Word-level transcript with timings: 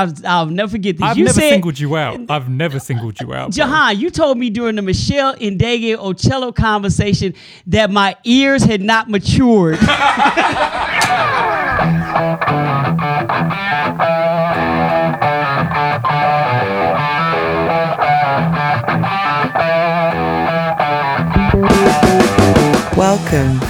I'll, 0.00 0.12
I'll 0.26 0.46
never 0.46 0.70
forget 0.70 0.96
this. 0.96 1.04
I've 1.04 1.18
you 1.18 1.24
never 1.24 1.40
said, 1.40 1.50
singled 1.50 1.78
you 1.78 1.96
out. 1.96 2.18
I've 2.30 2.48
never 2.48 2.80
singled 2.80 3.20
you 3.20 3.34
out. 3.34 3.46
bro. 3.46 3.50
Jahan, 3.50 3.98
you 3.98 4.10
told 4.10 4.38
me 4.38 4.48
during 4.50 4.76
the 4.76 4.82
Meshell 4.82 5.36
Ndegeocello 5.38 6.54
conversation 6.54 7.34
that 7.66 7.90
my 7.90 8.16
ears 8.24 8.64
had 8.64 8.80
not 8.80 9.08
matured. 9.10 9.78
Welcome 22.96 23.60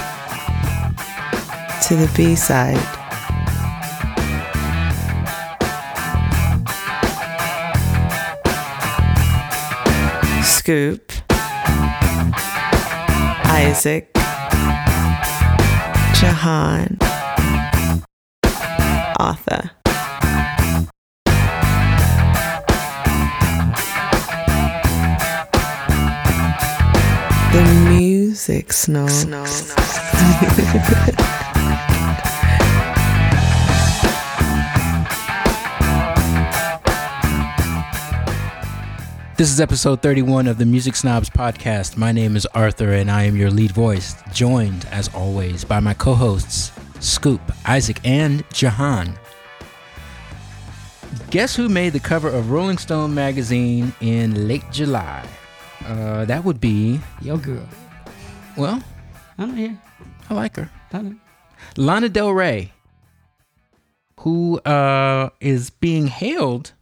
to 1.87 1.95
the 1.95 2.11
B 2.15 2.35
side. 2.35 3.00
Scoop, 10.71 11.11
Isaac, 13.43 14.09
Jahan, 16.15 16.97
Arthur. 19.19 19.69
The 27.51 27.63
music 27.89 28.71
snow. 28.71 29.07
This 39.41 39.51
is 39.51 39.59
episode 39.59 40.03
31 40.03 40.45
of 40.45 40.59
the 40.59 40.67
Music 40.67 40.95
Snobs 40.95 41.27
podcast. 41.27 41.97
My 41.97 42.11
name 42.11 42.35
is 42.35 42.45
Arthur 42.53 42.91
and 42.91 43.09
I 43.09 43.23
am 43.23 43.35
your 43.35 43.49
lead 43.49 43.71
voice, 43.71 44.13
joined 44.31 44.85
as 44.91 45.11
always 45.15 45.65
by 45.65 45.79
my 45.79 45.95
co 45.95 46.13
hosts, 46.13 46.71
Scoop, 46.99 47.41
Isaac, 47.65 47.99
and 48.03 48.43
Jahan. 48.53 49.17
Guess 51.31 51.55
who 51.55 51.69
made 51.69 51.93
the 51.93 51.99
cover 51.99 52.29
of 52.29 52.51
Rolling 52.51 52.77
Stone 52.77 53.15
magazine 53.15 53.91
in 53.99 54.47
late 54.47 54.71
July? 54.71 55.27
Uh, 55.87 56.23
that 56.25 56.45
would 56.45 56.61
be, 56.61 56.99
Yo, 57.19 57.37
girl. 57.37 57.67
well, 58.55 58.79
I 59.39 59.45
don't 59.47 59.57
hear. 59.57 59.75
I 60.29 60.35
like 60.35 60.55
her. 60.55 60.69
I. 60.93 61.15
Lana 61.77 62.09
Del 62.09 62.29
Rey, 62.29 62.73
who 64.19 64.59
uh, 64.59 65.31
is 65.39 65.71
being 65.71 66.05
hailed, 66.05 66.73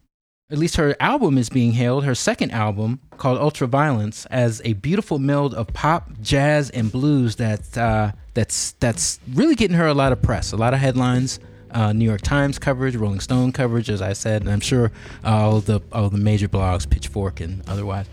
at 0.52 0.58
least 0.58 0.78
her 0.78 0.96
album 1.00 1.38
is 1.38 1.50
being 1.50 1.74
hailed, 1.74 2.06
her 2.06 2.16
second 2.16 2.52
album 2.52 3.00
called 3.18 3.40
Ultraviolence, 3.40 4.26
as 4.32 4.62
a 4.66 4.74
beautiful 4.74 5.20
meld 5.20 5.54
of 5.54 5.68
pop, 5.68 6.10
jazz, 6.22 6.70
and 6.72 6.92
blues 6.92 7.36
that 7.36 7.78
uh, 7.78 8.12
that's 8.34 8.72
that's 8.74 9.20
really 9.34 9.56
getting 9.56 9.78
her 9.78 9.88
a 9.88 9.94
lot 9.94 10.12
of 10.12 10.22
press, 10.22 10.52
a 10.52 10.58
lot 10.58 10.74
of 10.74 10.80
headlines. 10.80 11.40
Uh, 11.72 11.94
New 11.94 12.06
York 12.06 12.22
Times 12.22 12.58
coverage, 12.58 12.96
Rolling 12.96 13.20
Stone 13.20 13.52
coverage, 13.52 13.92
as 13.92 14.02
I 14.02 14.14
said, 14.14 14.42
and 14.42 14.50
I'm 14.50 14.60
sure 14.60 14.92
all 15.24 15.62
the 15.62 15.82
all 15.92 16.10
the 16.10 16.18
major 16.18 16.48
blogs, 16.48 16.90
Pitchfork 16.90 17.42
and 17.42 17.62
otherwise. 17.70 18.08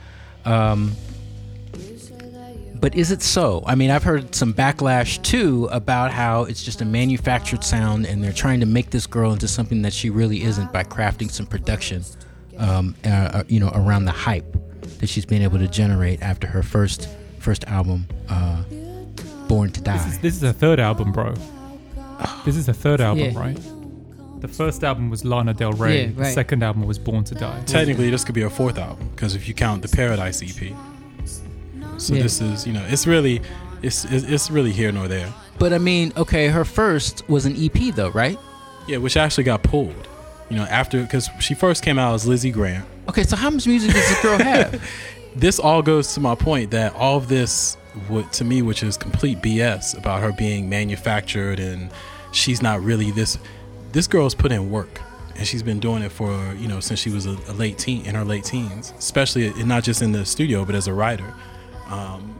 Um, 0.44 0.92
but 2.86 2.94
is 2.94 3.10
it 3.10 3.20
so? 3.20 3.64
I 3.66 3.74
mean, 3.74 3.90
I've 3.90 4.04
heard 4.04 4.32
some 4.32 4.54
backlash 4.54 5.20
too 5.24 5.68
about 5.72 6.12
how 6.12 6.44
it's 6.44 6.62
just 6.62 6.82
a 6.82 6.84
manufactured 6.84 7.64
sound 7.64 8.06
and 8.06 8.22
they're 8.22 8.32
trying 8.32 8.60
to 8.60 8.66
make 8.66 8.90
this 8.90 9.08
girl 9.08 9.32
into 9.32 9.48
something 9.48 9.82
that 9.82 9.92
she 9.92 10.08
really 10.08 10.44
isn't 10.44 10.72
by 10.72 10.84
crafting 10.84 11.28
some 11.28 11.46
production, 11.46 12.04
um, 12.58 12.94
uh, 13.04 13.08
uh, 13.08 13.42
you 13.48 13.58
know, 13.58 13.72
around 13.74 14.04
the 14.04 14.12
hype 14.12 14.46
that 15.00 15.08
she's 15.08 15.26
been 15.26 15.42
able 15.42 15.58
to 15.58 15.66
generate 15.66 16.22
after 16.22 16.46
her 16.46 16.62
first 16.62 17.08
first 17.40 17.64
album, 17.64 18.06
uh, 18.28 18.62
Born 19.48 19.72
to 19.72 19.80
This 19.80 20.06
is, 20.06 20.12
Die. 20.14 20.22
this 20.22 20.36
is 20.36 20.42
her 20.42 20.52
third 20.52 20.78
album, 20.78 21.10
bro. 21.10 21.34
This 22.44 22.54
is 22.56 22.68
her 22.68 22.72
third 22.72 23.00
album, 23.00 23.32
Yeah. 23.32 23.36
right? 23.40 23.58
The 24.42 24.46
first 24.48 24.84
album 24.84 25.10
was 25.10 25.24
Lana 25.24 25.54
Del 25.54 25.72
Rey. 25.72 26.04
Yeah, 26.04 26.12
The 26.18 26.24
second 26.26 26.62
album 26.62 26.86
was 26.86 27.00
Born 27.00 27.24
to 27.24 27.34
Die. 27.34 27.62
Technically, 27.66 28.10
this 28.10 28.24
could 28.24 28.36
be 28.36 28.42
her 28.42 28.50
fourth 28.50 28.78
album 28.78 29.08
because 29.08 29.34
if 29.34 29.48
you 29.48 29.54
count 29.54 29.82
the 29.82 29.88
Paradise 29.88 30.40
EP. 30.40 30.72
So 31.98 32.14
Yeah. 32.14 32.22
this 32.22 32.40
is, 32.40 32.66
you 32.66 32.72
know, 32.72 32.84
it's 32.88 33.06
really, 33.06 33.40
it's 33.82 34.04
it's 34.04 34.24
it's 34.24 34.50
really 34.50 34.72
here 34.72 34.92
nor 34.92 35.08
there. 35.08 35.32
But 35.58 35.72
I 35.72 35.78
mean, 35.78 36.12
okay, 36.16 36.48
her 36.48 36.64
first 36.64 37.28
was 37.28 37.46
an 37.46 37.54
EP 37.56 37.94
though, 37.94 38.10
right? 38.10 38.38
Yeah, 38.86 38.98
which 38.98 39.16
actually 39.16 39.44
got 39.44 39.62
pulled. 39.62 40.08
You 40.50 40.56
know, 40.56 40.64
after 40.64 41.02
because 41.02 41.28
she 41.40 41.54
first 41.54 41.82
came 41.82 41.98
out 41.98 42.14
as 42.14 42.26
Lizzie 42.26 42.50
Grant. 42.52 42.84
Okay, 43.08 43.22
so 43.24 43.36
how 43.36 43.50
much 43.50 43.66
music 43.66 43.92
does 43.92 44.08
this 44.08 44.22
girl 44.22 44.38
have? 44.38 44.82
This 45.36 45.58
all 45.58 45.82
goes 45.82 46.14
to 46.14 46.20
my 46.20 46.34
point 46.34 46.70
that 46.70 46.94
all 46.94 47.18
of 47.18 47.28
this, 47.28 47.74
what 48.08 48.32
to 48.34 48.44
me, 48.44 48.62
which 48.62 48.82
is 48.82 48.96
complete 48.96 49.42
BS 49.42 49.94
about 49.94 50.22
her 50.22 50.32
being 50.32 50.70
manufactured 50.70 51.60
and 51.60 51.90
she's 52.32 52.62
not 52.62 52.80
really 52.82 53.10
this. 53.10 53.36
This 53.92 54.06
girl's 54.06 54.34
put 54.34 54.50
in 54.50 54.70
work, 54.70 54.98
and 55.36 55.46
she's 55.46 55.62
been 55.62 55.78
doing 55.78 56.02
it 56.02 56.10
for 56.10 56.54
you 56.54 56.68
know 56.68 56.80
since 56.80 57.00
she 57.00 57.10
was 57.10 57.26
a, 57.26 57.36
a 57.48 57.52
late 57.52 57.76
teen 57.76 58.06
in 58.06 58.14
her 58.14 58.24
late 58.24 58.44
teens, 58.44 58.94
especially 58.98 59.48
in- 59.48 59.68
not 59.68 59.84
just 59.84 60.00
in 60.00 60.12
the 60.12 60.24
studio 60.24 60.64
but 60.64 60.74
as 60.74 60.86
a 60.88 60.94
writer. 60.94 61.34
Um, 61.90 62.36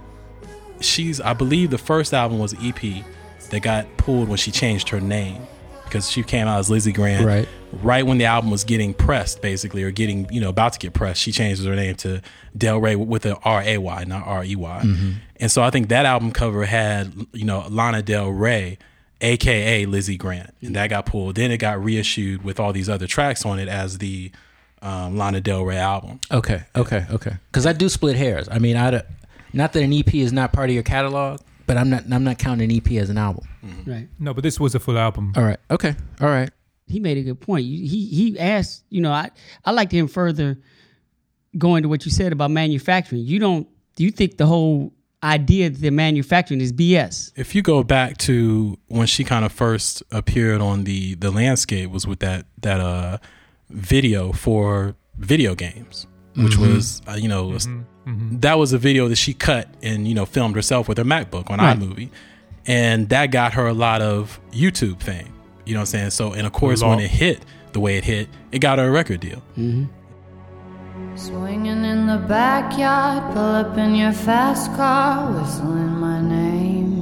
she's, 0.80 1.20
I 1.20 1.32
believe, 1.32 1.70
the 1.70 1.78
first 1.78 2.12
album 2.14 2.38
was 2.38 2.54
EP 2.62 3.04
that 3.50 3.60
got 3.62 3.86
pulled 3.96 4.28
when 4.28 4.38
she 4.38 4.50
changed 4.50 4.88
her 4.90 5.00
name 5.00 5.42
because 5.84 6.10
she 6.10 6.22
came 6.22 6.48
out 6.48 6.58
as 6.58 6.68
Lizzie 6.68 6.90
Grant 6.92 7.24
Right. 7.24 7.48
right 7.82 8.04
when 8.04 8.18
the 8.18 8.24
album 8.24 8.50
was 8.50 8.64
getting 8.64 8.92
pressed, 8.92 9.40
basically, 9.40 9.84
or 9.84 9.90
getting 9.92 10.28
you 10.32 10.40
know 10.40 10.48
about 10.48 10.72
to 10.72 10.78
get 10.80 10.92
pressed, 10.94 11.20
she 11.22 11.30
changed 11.30 11.64
her 11.64 11.76
name 11.76 11.94
to 11.96 12.20
Del 12.56 12.78
Rey 12.78 12.96
with 12.96 13.24
a 13.24 13.36
R 13.44 13.62
A 13.62 13.78
Y, 13.78 14.04
not 14.04 14.26
R 14.26 14.44
E 14.44 14.56
Y. 14.56 15.14
And 15.38 15.50
so 15.52 15.62
I 15.62 15.70
think 15.70 15.88
that 15.90 16.04
album 16.06 16.32
cover 16.32 16.64
had 16.64 17.12
you 17.32 17.44
know 17.44 17.66
Lana 17.70 18.02
Del 18.02 18.30
Rey, 18.30 18.78
aka 19.20 19.86
Lizzie 19.86 20.16
Grant, 20.16 20.52
and 20.60 20.74
that 20.74 20.90
got 20.90 21.06
pulled. 21.06 21.36
Then 21.36 21.52
it 21.52 21.58
got 21.58 21.82
reissued 21.82 22.42
with 22.42 22.58
all 22.58 22.72
these 22.72 22.88
other 22.88 23.06
tracks 23.06 23.44
on 23.46 23.60
it 23.60 23.68
as 23.68 23.98
the 23.98 24.32
um, 24.82 25.16
Lana 25.16 25.40
Del 25.40 25.62
Rey 25.62 25.76
album. 25.78 26.18
Okay, 26.32 26.64
okay, 26.74 27.06
okay. 27.10 27.36
Because 27.50 27.64
I 27.64 27.72
do 27.72 27.88
split 27.88 28.16
hairs. 28.16 28.48
I 28.50 28.58
mean, 28.58 28.76
I 28.76 29.02
not 29.56 29.72
that 29.72 29.82
an 29.82 29.92
EP 29.92 30.14
is 30.14 30.32
not 30.32 30.52
part 30.52 30.68
of 30.70 30.74
your 30.74 30.82
catalog, 30.84 31.40
but 31.66 31.76
I'm 31.76 31.90
not 31.90 32.04
I'm 32.12 32.24
not 32.24 32.38
counting 32.38 32.70
an 32.70 32.76
EP 32.76 32.92
as 33.02 33.10
an 33.10 33.18
album. 33.18 33.46
Right. 33.86 34.08
No, 34.20 34.32
but 34.34 34.42
this 34.44 34.60
was 34.60 34.74
a 34.74 34.78
full 34.80 34.96
album. 34.98 35.32
All 35.36 35.42
right, 35.42 35.58
okay, 35.70 35.94
all 36.20 36.28
right. 36.28 36.50
he 36.86 37.00
made 37.00 37.18
a 37.18 37.22
good 37.22 37.40
point. 37.40 37.64
He 37.64 38.06
he 38.06 38.38
asked, 38.38 38.84
you 38.90 39.00
know, 39.00 39.10
I 39.12 39.30
I 39.64 39.72
like 39.72 39.90
him 39.90 40.06
further 40.08 40.58
going 41.58 41.82
to 41.82 41.88
what 41.88 42.04
you 42.04 42.10
said 42.10 42.32
about 42.32 42.50
manufacturing. 42.50 43.22
You 43.22 43.38
don't 43.38 43.66
do 43.96 44.04
you 44.04 44.10
think 44.10 44.36
the 44.36 44.46
whole 44.46 44.92
idea 45.24 45.70
that 45.70 45.80
they're 45.80 45.90
manufacturing 45.90 46.60
is 46.60 46.72
BS? 46.72 47.32
If 47.34 47.54
you 47.54 47.62
go 47.62 47.82
back 47.82 48.18
to 48.18 48.78
when 48.88 49.06
she 49.06 49.24
kind 49.24 49.44
of 49.44 49.50
first 49.52 50.02
appeared 50.12 50.60
on 50.60 50.84
the 50.84 51.14
the 51.16 51.30
landscape 51.30 51.90
was 51.90 52.06
with 52.06 52.20
that 52.20 52.46
that 52.60 52.80
uh 52.80 53.18
video 53.70 54.32
for 54.32 54.94
video 55.18 55.54
games, 55.54 56.06
which 56.36 56.56
was 56.56 57.02
uh, 57.08 57.12
you 57.12 57.28
know 57.28 57.56
that 58.40 58.58
was 58.58 58.72
a 58.72 58.78
video 58.78 59.08
that 59.08 59.16
she 59.16 59.34
cut 59.34 59.68
and 59.82 60.06
you 60.06 60.14
know 60.14 60.24
filmed 60.26 60.54
herself 60.54 60.88
with 60.88 60.98
her 60.98 61.04
MacBook 61.04 61.50
on 61.50 61.58
Right. 61.58 61.76
iMovie, 61.78 62.10
and 62.66 63.08
that 63.08 63.30
got 63.32 63.54
her 63.54 63.66
a 63.66 63.74
lot 63.74 64.00
of 64.02 64.38
YouTube 64.52 65.02
fame. 65.02 65.32
You 65.64 65.74
know 65.74 65.80
what 65.80 65.82
I'm 65.82 65.86
saying? 65.86 66.10
So 66.10 66.32
and 66.32 66.46
of 66.46 66.52
course 66.52 66.82
when 66.82 67.00
it 67.00 67.10
hit 67.10 67.44
the 67.72 67.80
way 67.80 67.96
it 67.96 68.04
hit, 68.04 68.28
it 68.52 68.60
got 68.60 68.78
her 68.78 68.86
a 68.86 68.90
record 68.90 69.20
deal. 69.20 69.42
Swinging 71.16 71.84
in 71.84 72.06
the 72.06 72.18
backyard, 72.28 73.32
pull 73.32 73.42
up 73.42 73.76
in 73.78 73.94
your 73.94 74.12
fast 74.12 74.70
car, 74.74 75.32
whistling 75.32 75.88
my 75.88 76.20
name. 76.20 76.94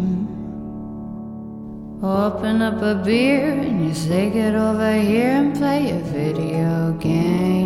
Open 2.03 2.61
up 2.63 2.81
a 2.83 3.03
beer 3.05 3.51
and 3.53 3.87
you 3.87 3.95
say, 3.95 4.31
Get 4.31 4.55
over 4.55 4.95
here 4.99 5.31
and 5.31 5.55
play 5.57 5.91
a 5.91 5.99
video 6.01 6.93
game. 7.01 7.64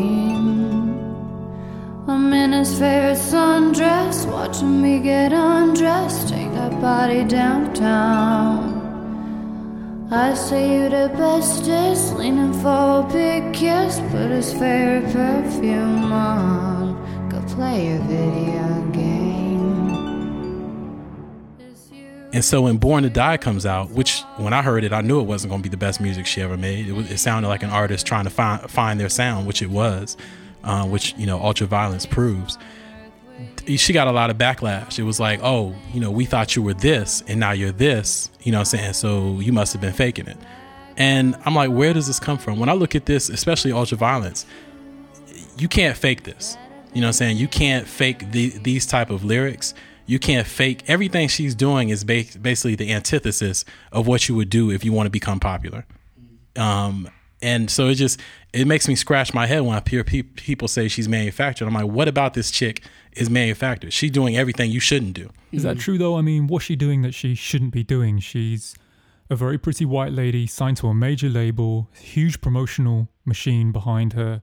I'm 2.10 2.32
in 2.32 2.52
his 2.52 2.72
favorite 2.72 3.18
sundress, 3.18 4.24
watching 4.26 4.80
me 4.80 4.98
get 4.98 5.30
undressed, 5.30 6.30
take 6.30 6.50
that 6.52 6.80
body 6.80 7.22
downtown. 7.22 8.78
I 10.10 10.32
say 10.32 10.72
you 10.72 10.88
the 10.88 11.12
bestest, 11.14 12.16
leaning 12.16 12.54
for 12.54 13.04
a 13.06 13.08
big 13.12 13.52
kiss, 13.52 14.00
put 14.10 14.30
his 14.30 14.54
favorite 14.54 15.12
perfume 15.12 16.10
on, 16.10 17.28
go 17.28 17.42
play 17.54 17.92
a 17.94 17.98
video 17.98 18.90
game. 18.92 19.18
And 22.32 22.42
so 22.42 22.62
when 22.62 22.78
Born 22.78 23.02
to 23.02 23.10
Die 23.10 23.36
comes 23.36 23.66
out, 23.66 23.90
which 23.90 24.22
when 24.38 24.54
I 24.54 24.62
heard 24.62 24.82
it, 24.82 24.94
I 24.94 25.02
knew 25.02 25.20
it 25.20 25.24
wasn't 25.24 25.50
going 25.50 25.60
to 25.60 25.68
be 25.68 25.70
the 25.70 25.76
best 25.76 26.00
music 26.00 26.24
she 26.24 26.40
ever 26.40 26.56
made. 26.56 26.88
It, 26.88 26.92
was, 26.92 27.10
it 27.10 27.18
sounded 27.18 27.48
like 27.48 27.62
an 27.62 27.68
artist 27.68 28.06
trying 28.06 28.24
to 28.24 28.30
find 28.30 28.62
find 28.70 28.98
their 28.98 29.10
sound, 29.10 29.46
which 29.46 29.60
it 29.60 29.68
was, 29.68 30.16
uh, 30.64 30.86
which 30.86 31.14
you 31.16 31.26
know 31.26 31.38
Ultraviolence 31.38 32.08
proves. 32.08 32.58
She 33.66 33.92
got 33.92 34.08
a 34.08 34.12
lot 34.12 34.30
of 34.30 34.38
backlash. 34.38 34.98
It 34.98 35.04
was 35.04 35.20
like, 35.20 35.40
oh, 35.42 35.74
you 35.92 36.00
know, 36.00 36.10
we 36.10 36.24
thought 36.24 36.56
you 36.56 36.62
were 36.62 36.74
this, 36.74 37.22
and 37.28 37.38
now 37.38 37.52
you're 37.52 37.70
this. 37.70 38.30
You 38.42 38.52
know, 38.52 38.60
I'm 38.60 38.64
saying 38.64 38.94
so 38.94 39.38
you 39.40 39.52
must 39.52 39.72
have 39.74 39.82
been 39.82 39.92
faking 39.92 40.26
it. 40.26 40.38
And 40.96 41.36
I'm 41.44 41.54
like, 41.54 41.70
where 41.70 41.92
does 41.92 42.08
this 42.08 42.18
come 42.18 42.38
from? 42.38 42.58
When 42.58 42.68
I 42.68 42.72
look 42.72 42.96
at 42.96 43.06
this, 43.06 43.28
especially 43.28 43.70
ultraviolence, 43.70 44.44
you 45.56 45.68
can't 45.68 45.96
fake 45.96 46.24
this. 46.24 46.56
You 46.92 47.02
know 47.02 47.08
I'm 47.08 47.12
saying? 47.12 47.36
You 47.36 47.46
can't 47.46 47.86
fake 47.86 48.32
the, 48.32 48.50
these 48.58 48.86
type 48.86 49.10
of 49.10 49.24
lyrics. 49.24 49.74
You 50.06 50.18
can't 50.18 50.46
fake 50.46 50.84
everything 50.88 51.28
she's 51.28 51.54
doing 51.54 51.90
is 51.90 52.02
ba- 52.02 52.24
basically 52.40 52.74
the 52.74 52.92
antithesis 52.92 53.64
of 53.92 54.06
what 54.06 54.28
you 54.28 54.34
would 54.34 54.50
do 54.50 54.70
if 54.70 54.84
you 54.84 54.92
want 54.92 55.06
to 55.06 55.10
become 55.10 55.38
popular. 55.38 55.84
Um, 56.56 57.08
and 57.40 57.70
so 57.70 57.88
it 57.88 57.94
just 57.94 58.20
it 58.52 58.66
makes 58.66 58.88
me 58.88 58.94
scratch 58.94 59.32
my 59.34 59.46
head 59.46 59.60
when 59.60 59.76
I 59.76 59.82
hear 59.88 60.04
pe- 60.04 60.22
people 60.22 60.68
say 60.68 60.88
she's 60.88 61.08
manufactured. 61.08 61.66
I'm 61.66 61.74
like, 61.74 61.86
what 61.86 62.08
about 62.08 62.34
this 62.34 62.50
chick 62.50 62.82
is 63.12 63.30
manufactured? 63.30 63.92
She's 63.92 64.10
doing 64.10 64.36
everything 64.36 64.70
you 64.70 64.80
shouldn't 64.80 65.14
do. 65.14 65.30
Is 65.52 65.62
that 65.62 65.76
mm. 65.76 65.80
true 65.80 65.98
though? 65.98 66.16
I 66.16 66.22
mean, 66.22 66.46
what's 66.46 66.64
she 66.64 66.76
doing 66.76 67.02
that 67.02 67.12
she 67.12 67.34
shouldn't 67.34 67.72
be 67.72 67.82
doing? 67.82 68.18
She's 68.18 68.74
a 69.30 69.36
very 69.36 69.58
pretty 69.58 69.84
white 69.84 70.12
lady 70.12 70.46
signed 70.46 70.78
to 70.78 70.88
a 70.88 70.94
major 70.94 71.28
label, 71.28 71.88
huge 72.00 72.40
promotional 72.40 73.08
machine 73.24 73.72
behind 73.72 74.14
her. 74.14 74.42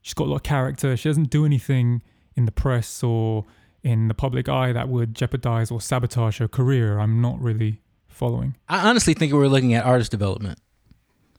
She's 0.00 0.14
got 0.14 0.28
a 0.28 0.30
lot 0.30 0.36
of 0.36 0.42
character. 0.44 0.96
She 0.96 1.08
doesn't 1.08 1.30
do 1.30 1.44
anything 1.44 2.02
in 2.34 2.44
the 2.46 2.52
press 2.52 3.02
or 3.02 3.44
in 3.82 4.08
the 4.08 4.14
public 4.14 4.48
eye 4.48 4.72
that 4.72 4.88
would 4.88 5.14
jeopardize 5.14 5.70
or 5.70 5.80
sabotage 5.80 6.38
her 6.38 6.48
career. 6.48 6.98
I'm 6.98 7.20
not 7.20 7.40
really 7.40 7.82
following. 8.08 8.56
I 8.68 8.88
honestly 8.88 9.14
think 9.14 9.32
we're 9.32 9.48
looking 9.48 9.74
at 9.74 9.84
artist 9.84 10.10
development, 10.10 10.58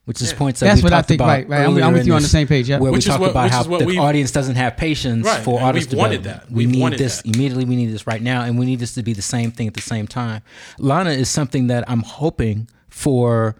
which 0.08 0.22
is 0.22 0.32
points 0.32 0.60
that 0.60 0.66
That's 0.66 0.80
we 0.80 0.84
what 0.86 0.92
I 0.94 1.02
think. 1.02 1.20
about 1.20 1.26
Right, 1.28 1.48
right. 1.48 1.66
I'm, 1.66 1.76
I'm 1.82 1.92
with 1.92 2.06
you 2.06 2.14
on 2.14 2.22
the 2.22 2.28
same 2.28 2.46
page. 2.48 2.68
Yeah. 2.68 2.78
Where 2.78 2.90
Which 2.90 3.04
we 3.06 3.10
is 3.10 3.14
talk 3.14 3.20
what- 3.20 3.30
about 3.30 3.44
which 3.44 3.52
how 3.52 3.60
is 3.60 3.68
what 3.68 3.80
the 3.80 3.84
we've- 3.86 3.98
audience 3.98 4.32
doesn't 4.32 4.56
have 4.56 4.76
patience 4.78 5.26
Right, 5.26 5.44
for 5.44 5.58
and 5.58 5.66
artist 5.66 5.90
we've 5.90 5.98
wanted 5.98 6.24
that. 6.24 6.50
We 6.50 6.64
We've 6.64 6.70
need 6.74 6.80
wanted 6.80 6.98
this 6.98 7.20
that. 7.22 7.34
immediately. 7.36 7.66
We 7.66 7.76
need 7.76 7.92
this 7.92 8.06
right 8.06 8.22
now, 8.22 8.42
and 8.42 8.58
we 8.58 8.64
need 8.64 8.78
this 8.80 8.94
to 8.94 9.02
be 9.02 9.12
the 9.12 9.22
same 9.22 9.50
thing 9.52 9.66
at 9.68 9.74
the 9.74 9.82
same 9.82 10.06
time. 10.06 10.40
Lana 10.78 11.10
is 11.10 11.28
something 11.28 11.66
that 11.66 11.84
I'm 11.90 12.02
hoping 12.02 12.68
for. 12.88 13.56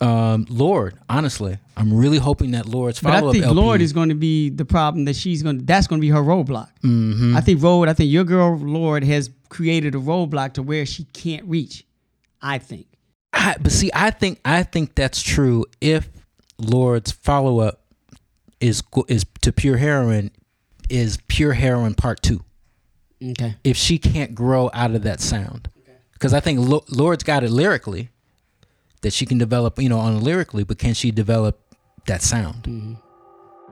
Um, 0.00 0.46
Lorde, 0.50 0.96
honestly, 1.08 1.58
I'm 1.76 1.94
really 1.94 2.18
hoping 2.18 2.50
that 2.50 2.66
Lorde's 2.66 2.98
follow 2.98 3.14
up. 3.14 3.20
But 3.22 3.28
I 3.28 3.32
think 3.34 3.44
LP. 3.44 3.54
Lorde 3.60 3.80
is 3.82 3.92
going 3.92 4.08
to 4.08 4.16
be 4.16 4.50
the 4.50 4.64
problem 4.64 5.04
that 5.04 5.14
she's 5.14 5.44
going. 5.44 5.60
to 5.60 5.64
That's 5.64 5.86
going 5.86 6.00
to 6.00 6.04
be 6.04 6.08
her 6.10 6.20
roadblock. 6.20 6.70
Mhm. 6.82 7.36
I 7.36 7.40
think 7.40 7.62
Road. 7.62 7.88
I 7.88 7.92
think 7.94 8.10
your 8.10 8.24
girl 8.24 8.56
Lorde 8.58 9.04
has 9.04 9.30
created 9.48 9.94
a 9.94 9.98
roadblock 9.98 10.54
to 10.54 10.62
where 10.64 10.84
she 10.84 11.04
can't 11.12 11.44
reach. 11.46 11.86
I 12.42 12.58
think. 12.58 12.86
I, 13.32 13.56
but 13.60 13.72
see, 13.72 13.90
I 13.94 14.10
think 14.10 14.40
I 14.44 14.62
think 14.62 14.94
that's 14.94 15.22
true 15.22 15.64
if 15.80 16.08
Lorde's 16.58 17.12
follow 17.12 17.60
up 17.60 17.82
is 18.60 18.82
is 19.08 19.24
to 19.40 19.52
Pure 19.52 19.78
Heroin 19.78 20.30
is 20.88 21.18
Pure 21.28 21.54
Heroin 21.54 21.94
Part 21.94 22.22
Two. 22.22 22.44
Okay. 23.22 23.56
If 23.64 23.76
she 23.76 23.98
can't 23.98 24.34
grow 24.34 24.70
out 24.74 24.94
of 24.94 25.02
that 25.04 25.20
sound, 25.20 25.70
because 26.12 26.34
I 26.34 26.40
think 26.40 26.60
Lo- 26.60 26.84
Lorde's 26.90 27.22
got 27.22 27.44
it 27.44 27.50
lyrically, 27.50 28.10
that 29.02 29.12
she 29.12 29.26
can 29.26 29.38
develop, 29.38 29.80
you 29.80 29.88
know, 29.88 29.98
on 29.98 30.20
lyrically, 30.20 30.64
but 30.64 30.78
can 30.78 30.94
she 30.94 31.10
develop 31.10 31.60
that 32.06 32.22
sound? 32.22 32.64
Mm-hmm. 32.64 32.94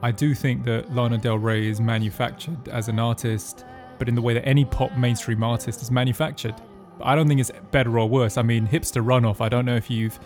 I 0.03 0.13
do 0.13 0.35
think 0.35 0.65
that 0.65 0.95
Lana 0.95 1.19
Del 1.19 1.39
Rey 1.39 1.69
is 1.69 1.81
manufactured 1.81 2.69
as 2.69 2.89
an 2.89 2.99
artist, 2.99 3.65
but 3.99 4.09
in 4.09 4.15
the 4.15 4.23
way 4.23 4.35
that 4.35 4.47
any 4.47 4.65
pop 4.65 4.97
mainstream 4.97 5.43
artist 5.43 5.83
is 5.83 5.91
manufactured. 5.91 6.55
I 7.03 7.15
don't 7.15 7.29
think 7.29 7.41
it's 7.41 7.51
better 7.71 7.99
or 7.99 8.09
worse. 8.09 8.37
I 8.37 8.43
mean, 8.43 8.67
hipster 8.67 9.05
runoff. 9.05 9.41
I 9.41 9.49
don't 9.49 9.65
know 9.65 9.77
if 9.77 9.91
you've 9.91 10.19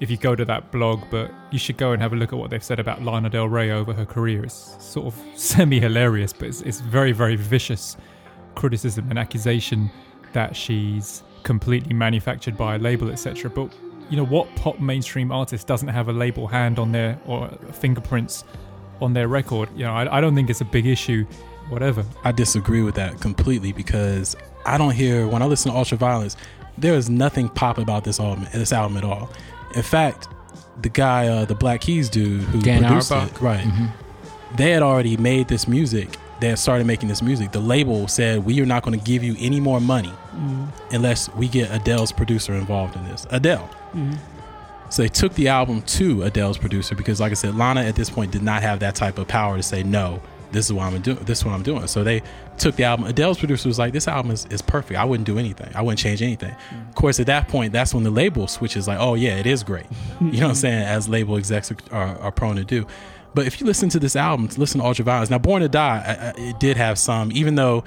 if 0.00 0.10
you 0.10 0.16
go 0.16 0.34
to 0.34 0.44
that 0.44 0.72
blog, 0.72 1.00
but 1.10 1.30
you 1.52 1.58
should 1.58 1.76
go 1.76 1.92
and 1.92 2.02
have 2.02 2.12
a 2.12 2.16
look 2.16 2.32
at 2.32 2.38
what 2.38 2.50
they've 2.50 2.64
said 2.64 2.80
about 2.80 3.02
Lana 3.02 3.30
Del 3.30 3.48
Rey 3.48 3.70
over 3.70 3.92
her 3.92 4.04
career. 4.04 4.44
It's 4.44 4.76
sort 4.84 5.06
of 5.06 5.20
semi 5.36 5.78
hilarious, 5.78 6.32
but 6.32 6.48
it's, 6.48 6.60
it's 6.62 6.80
very 6.80 7.12
very 7.12 7.36
vicious 7.36 7.96
criticism 8.54 9.08
and 9.10 9.18
accusation 9.18 9.90
that 10.32 10.56
she's 10.56 11.22
completely 11.42 11.94
manufactured 11.94 12.56
by 12.56 12.76
a 12.76 12.78
label, 12.78 13.10
etc. 13.10 13.50
But 13.50 13.72
you 14.10 14.16
know 14.16 14.26
what 14.26 14.54
pop 14.56 14.80
mainstream 14.80 15.32
artist 15.32 15.66
doesn't 15.66 15.88
have 15.88 16.08
a 16.08 16.12
label 16.12 16.46
hand 16.46 16.78
on 16.78 16.92
their 16.92 17.18
or 17.26 17.48
fingerprints 17.72 18.44
on 19.00 19.12
their 19.12 19.28
record? 19.28 19.68
You 19.76 19.84
know, 19.84 19.92
I, 19.92 20.18
I 20.18 20.20
don't 20.20 20.34
think 20.34 20.50
it's 20.50 20.60
a 20.60 20.66
big 20.66 20.86
issue. 20.86 21.24
Whatever. 21.68 22.04
I 22.24 22.32
disagree 22.32 22.82
with 22.82 22.96
that 22.96 23.20
completely 23.20 23.72
because 23.72 24.36
I 24.64 24.78
don't 24.78 24.92
hear 24.92 25.26
when 25.26 25.42
I 25.42 25.46
listen 25.46 25.72
to 25.72 25.78
Ultraviolence, 25.78 26.36
there 26.78 26.94
is 26.94 27.10
nothing 27.10 27.48
pop 27.48 27.78
about 27.78 28.04
this 28.04 28.18
album, 28.18 28.46
this 28.52 28.72
album 28.72 28.96
at 28.96 29.04
all. 29.04 29.30
In 29.74 29.82
fact, 29.82 30.28
the 30.80 30.88
guy, 30.88 31.28
uh, 31.28 31.44
the 31.44 31.54
Black 31.54 31.82
Keys 31.82 32.08
dude 32.08 32.42
who 32.42 32.60
Dan 32.60 32.82
produced 32.82 33.12
Auerbach? 33.12 33.32
it, 33.32 33.40
right? 33.40 33.64
Mm-hmm. 33.64 34.56
They 34.56 34.70
had 34.70 34.82
already 34.82 35.16
made 35.16 35.48
this 35.48 35.66
music. 35.66 36.16
They 36.40 36.48
had 36.48 36.58
started 36.58 36.86
making 36.86 37.08
this 37.08 37.22
music. 37.22 37.52
The 37.52 37.60
label 37.60 38.08
said, 38.08 38.44
"We 38.44 38.60
are 38.60 38.66
not 38.66 38.82
going 38.82 38.98
to 38.98 39.04
give 39.04 39.22
you 39.22 39.36
any 39.38 39.60
more 39.60 39.80
money 39.80 40.08
mm-hmm. 40.08 40.64
unless 40.94 41.28
we 41.34 41.48
get 41.48 41.70
Adele's 41.70 42.12
producer 42.12 42.54
involved 42.54 42.96
in 42.96 43.04
this." 43.04 43.26
Adele. 43.30 43.68
Mm-hmm. 43.94 44.14
So 44.90 45.02
they 45.02 45.08
took 45.08 45.32
the 45.34 45.48
album 45.48 45.80
to 45.82 46.22
Adele's 46.24 46.58
producer 46.58 46.94
because, 46.94 47.18
like 47.20 47.30
I 47.30 47.34
said, 47.34 47.54
Lana 47.54 47.82
at 47.82 47.94
this 47.94 48.10
point 48.10 48.30
did 48.30 48.42
not 48.42 48.62
have 48.62 48.80
that 48.80 48.94
type 48.94 49.18
of 49.18 49.26
power 49.26 49.56
to 49.56 49.62
say 49.62 49.82
no. 49.82 50.20
This 50.52 50.66
is 50.66 50.72
what 50.72 50.84
I'm 50.84 51.00
doing. 51.00 51.18
This 51.24 51.38
is 51.38 51.44
what 51.44 51.52
I'm 51.52 51.62
doing. 51.62 51.86
So 51.86 52.04
they 52.04 52.22
took 52.58 52.76
the 52.76 52.84
album. 52.84 53.06
Adele's 53.06 53.38
producer 53.38 53.68
was 53.68 53.78
like, 53.78 53.92
"This 53.92 54.06
album 54.06 54.30
is, 54.30 54.46
is 54.46 54.62
perfect. 54.62 54.98
I 54.98 55.04
wouldn't 55.04 55.26
do 55.26 55.38
anything. 55.38 55.70
I 55.74 55.82
wouldn't 55.82 55.98
change 55.98 56.22
anything." 56.22 56.54
Mm. 56.70 56.88
Of 56.88 56.94
course, 56.94 57.18
at 57.18 57.26
that 57.26 57.48
point, 57.48 57.72
that's 57.72 57.94
when 57.94 58.04
the 58.04 58.10
label 58.10 58.46
switches. 58.46 58.86
Like, 58.86 58.98
"Oh 59.00 59.14
yeah, 59.14 59.36
it 59.36 59.46
is 59.46 59.62
great." 59.62 59.86
You 60.20 60.32
know 60.32 60.46
what 60.46 60.48
I'm 60.50 60.54
saying? 60.66 60.82
As 60.84 61.08
label 61.08 61.36
execs 61.36 61.72
are, 61.90 62.18
are 62.18 62.32
prone 62.32 62.56
to 62.56 62.64
do. 62.64 62.86
But 63.34 63.46
if 63.46 63.60
you 63.60 63.66
listen 63.66 63.88
to 63.90 63.98
this 63.98 64.14
album, 64.14 64.48
listen 64.56 64.80
to 64.80 64.86
Ultraviolence. 64.86 65.30
Now, 65.30 65.38
Born 65.38 65.62
to 65.62 65.68
Die, 65.68 66.04
I, 66.06 66.26
I, 66.28 66.48
it 66.50 66.60
did 66.60 66.76
have 66.76 66.98
some, 66.98 67.32
even 67.32 67.54
though 67.54 67.82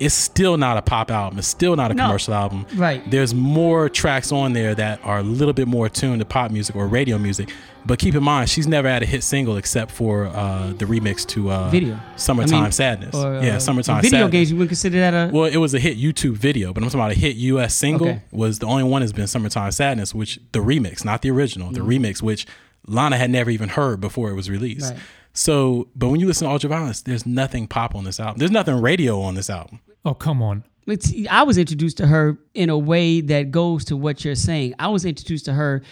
it's 0.00 0.14
still 0.14 0.56
not 0.56 0.76
a 0.76 0.82
pop 0.82 1.10
album. 1.10 1.38
It's 1.38 1.48
still 1.48 1.76
not 1.76 1.90
a 1.90 1.94
No. 1.94 2.04
commercial 2.06 2.34
album. 2.34 2.66
Right. 2.74 3.08
There's 3.10 3.34
more 3.34 3.88
tracks 3.88 4.32
on 4.32 4.52
there 4.52 4.74
that 4.74 5.00
are 5.04 5.18
a 5.18 5.22
little 5.22 5.54
bit 5.54 5.68
more 5.68 5.88
tuned 5.88 6.20
to 6.20 6.24
pop 6.24 6.50
music 6.50 6.74
or 6.76 6.86
radio 6.88 7.18
music. 7.18 7.50
But 7.86 7.98
keep 7.98 8.14
in 8.14 8.22
mind, 8.22 8.48
she's 8.48 8.66
never 8.66 8.88
had 8.88 9.02
a 9.02 9.06
hit 9.06 9.22
single 9.22 9.56
except 9.58 9.90
for 9.90 10.26
uh, 10.26 10.72
the 10.78 10.86
remix 10.86 11.26
to 11.28 11.50
uh, 11.50 11.68
Video. 11.70 12.00
"Summertime 12.16 12.58
I 12.60 12.62
mean, 12.62 12.72
Sadness." 12.72 13.14
Or, 13.14 13.34
uh, 13.36 13.42
yeah, 13.42 13.58
"Summertime 13.58 13.96
sadness. 13.96 14.10
Video 14.10 14.18
Sadness." 14.24 14.32
games. 14.32 14.50
You 14.50 14.56
wouldn't 14.56 14.70
consider 14.70 14.98
that 15.00 15.12
a. 15.14 15.30
Well, 15.32 15.44
it 15.44 15.58
was 15.58 15.74
a 15.74 15.78
hit 15.78 15.98
YouTube 15.98 16.32
video, 16.38 16.72
but 16.72 16.82
I'm 16.82 16.88
talking 16.88 17.00
about 17.00 17.12
a 17.12 17.18
hit 17.18 17.36
US 17.36 17.74
single. 17.74 18.08
Okay. 18.08 18.22
Was 18.32 18.58
the 18.60 18.66
only 18.66 18.84
one 18.84 19.02
has 19.02 19.12
been 19.12 19.26
"Summertime 19.26 19.70
Sadness," 19.70 20.14
which 20.14 20.40
the 20.52 20.60
remix, 20.60 21.04
not 21.04 21.20
the 21.20 21.30
original, 21.30 21.70
the 21.72 21.80
remix, 21.80 22.22
which 22.22 22.46
Lana 22.86 23.18
had 23.18 23.30
never 23.30 23.50
even 23.50 23.68
heard 23.68 24.00
before 24.00 24.30
it 24.30 24.34
was 24.34 24.48
released. 24.48 24.92
Right. 24.92 25.00
So, 25.34 25.88
but 25.96 26.08
when 26.08 26.20
you 26.20 26.26
listen 26.26 26.48
to 26.48 26.54
Ultraviolence, 26.54 27.02
there's 27.02 27.26
nothing 27.26 27.66
pop 27.66 27.94
on 27.94 28.04
this 28.04 28.20
album. 28.20 28.38
There's 28.38 28.52
nothing 28.52 28.80
radio 28.80 29.20
on 29.20 29.34
this 29.34 29.50
album. 29.50 29.80
Oh 30.04 30.14
come 30.14 30.40
on. 30.40 30.64
Let's 30.86 31.06
see, 31.06 31.26
I 31.28 31.42
was 31.42 31.58
introduced 31.58 31.96
to 31.98 32.06
her 32.06 32.38
in 32.52 32.70
a 32.70 32.78
way 32.78 33.20
that 33.22 33.50
goes 33.50 33.84
to 33.86 33.96
what 33.96 34.24
you're 34.24 34.34
saying. 34.34 34.74
I 34.78 34.88
was 34.88 35.04
introduced 35.04 35.46
to 35.46 35.54
her 35.54 35.82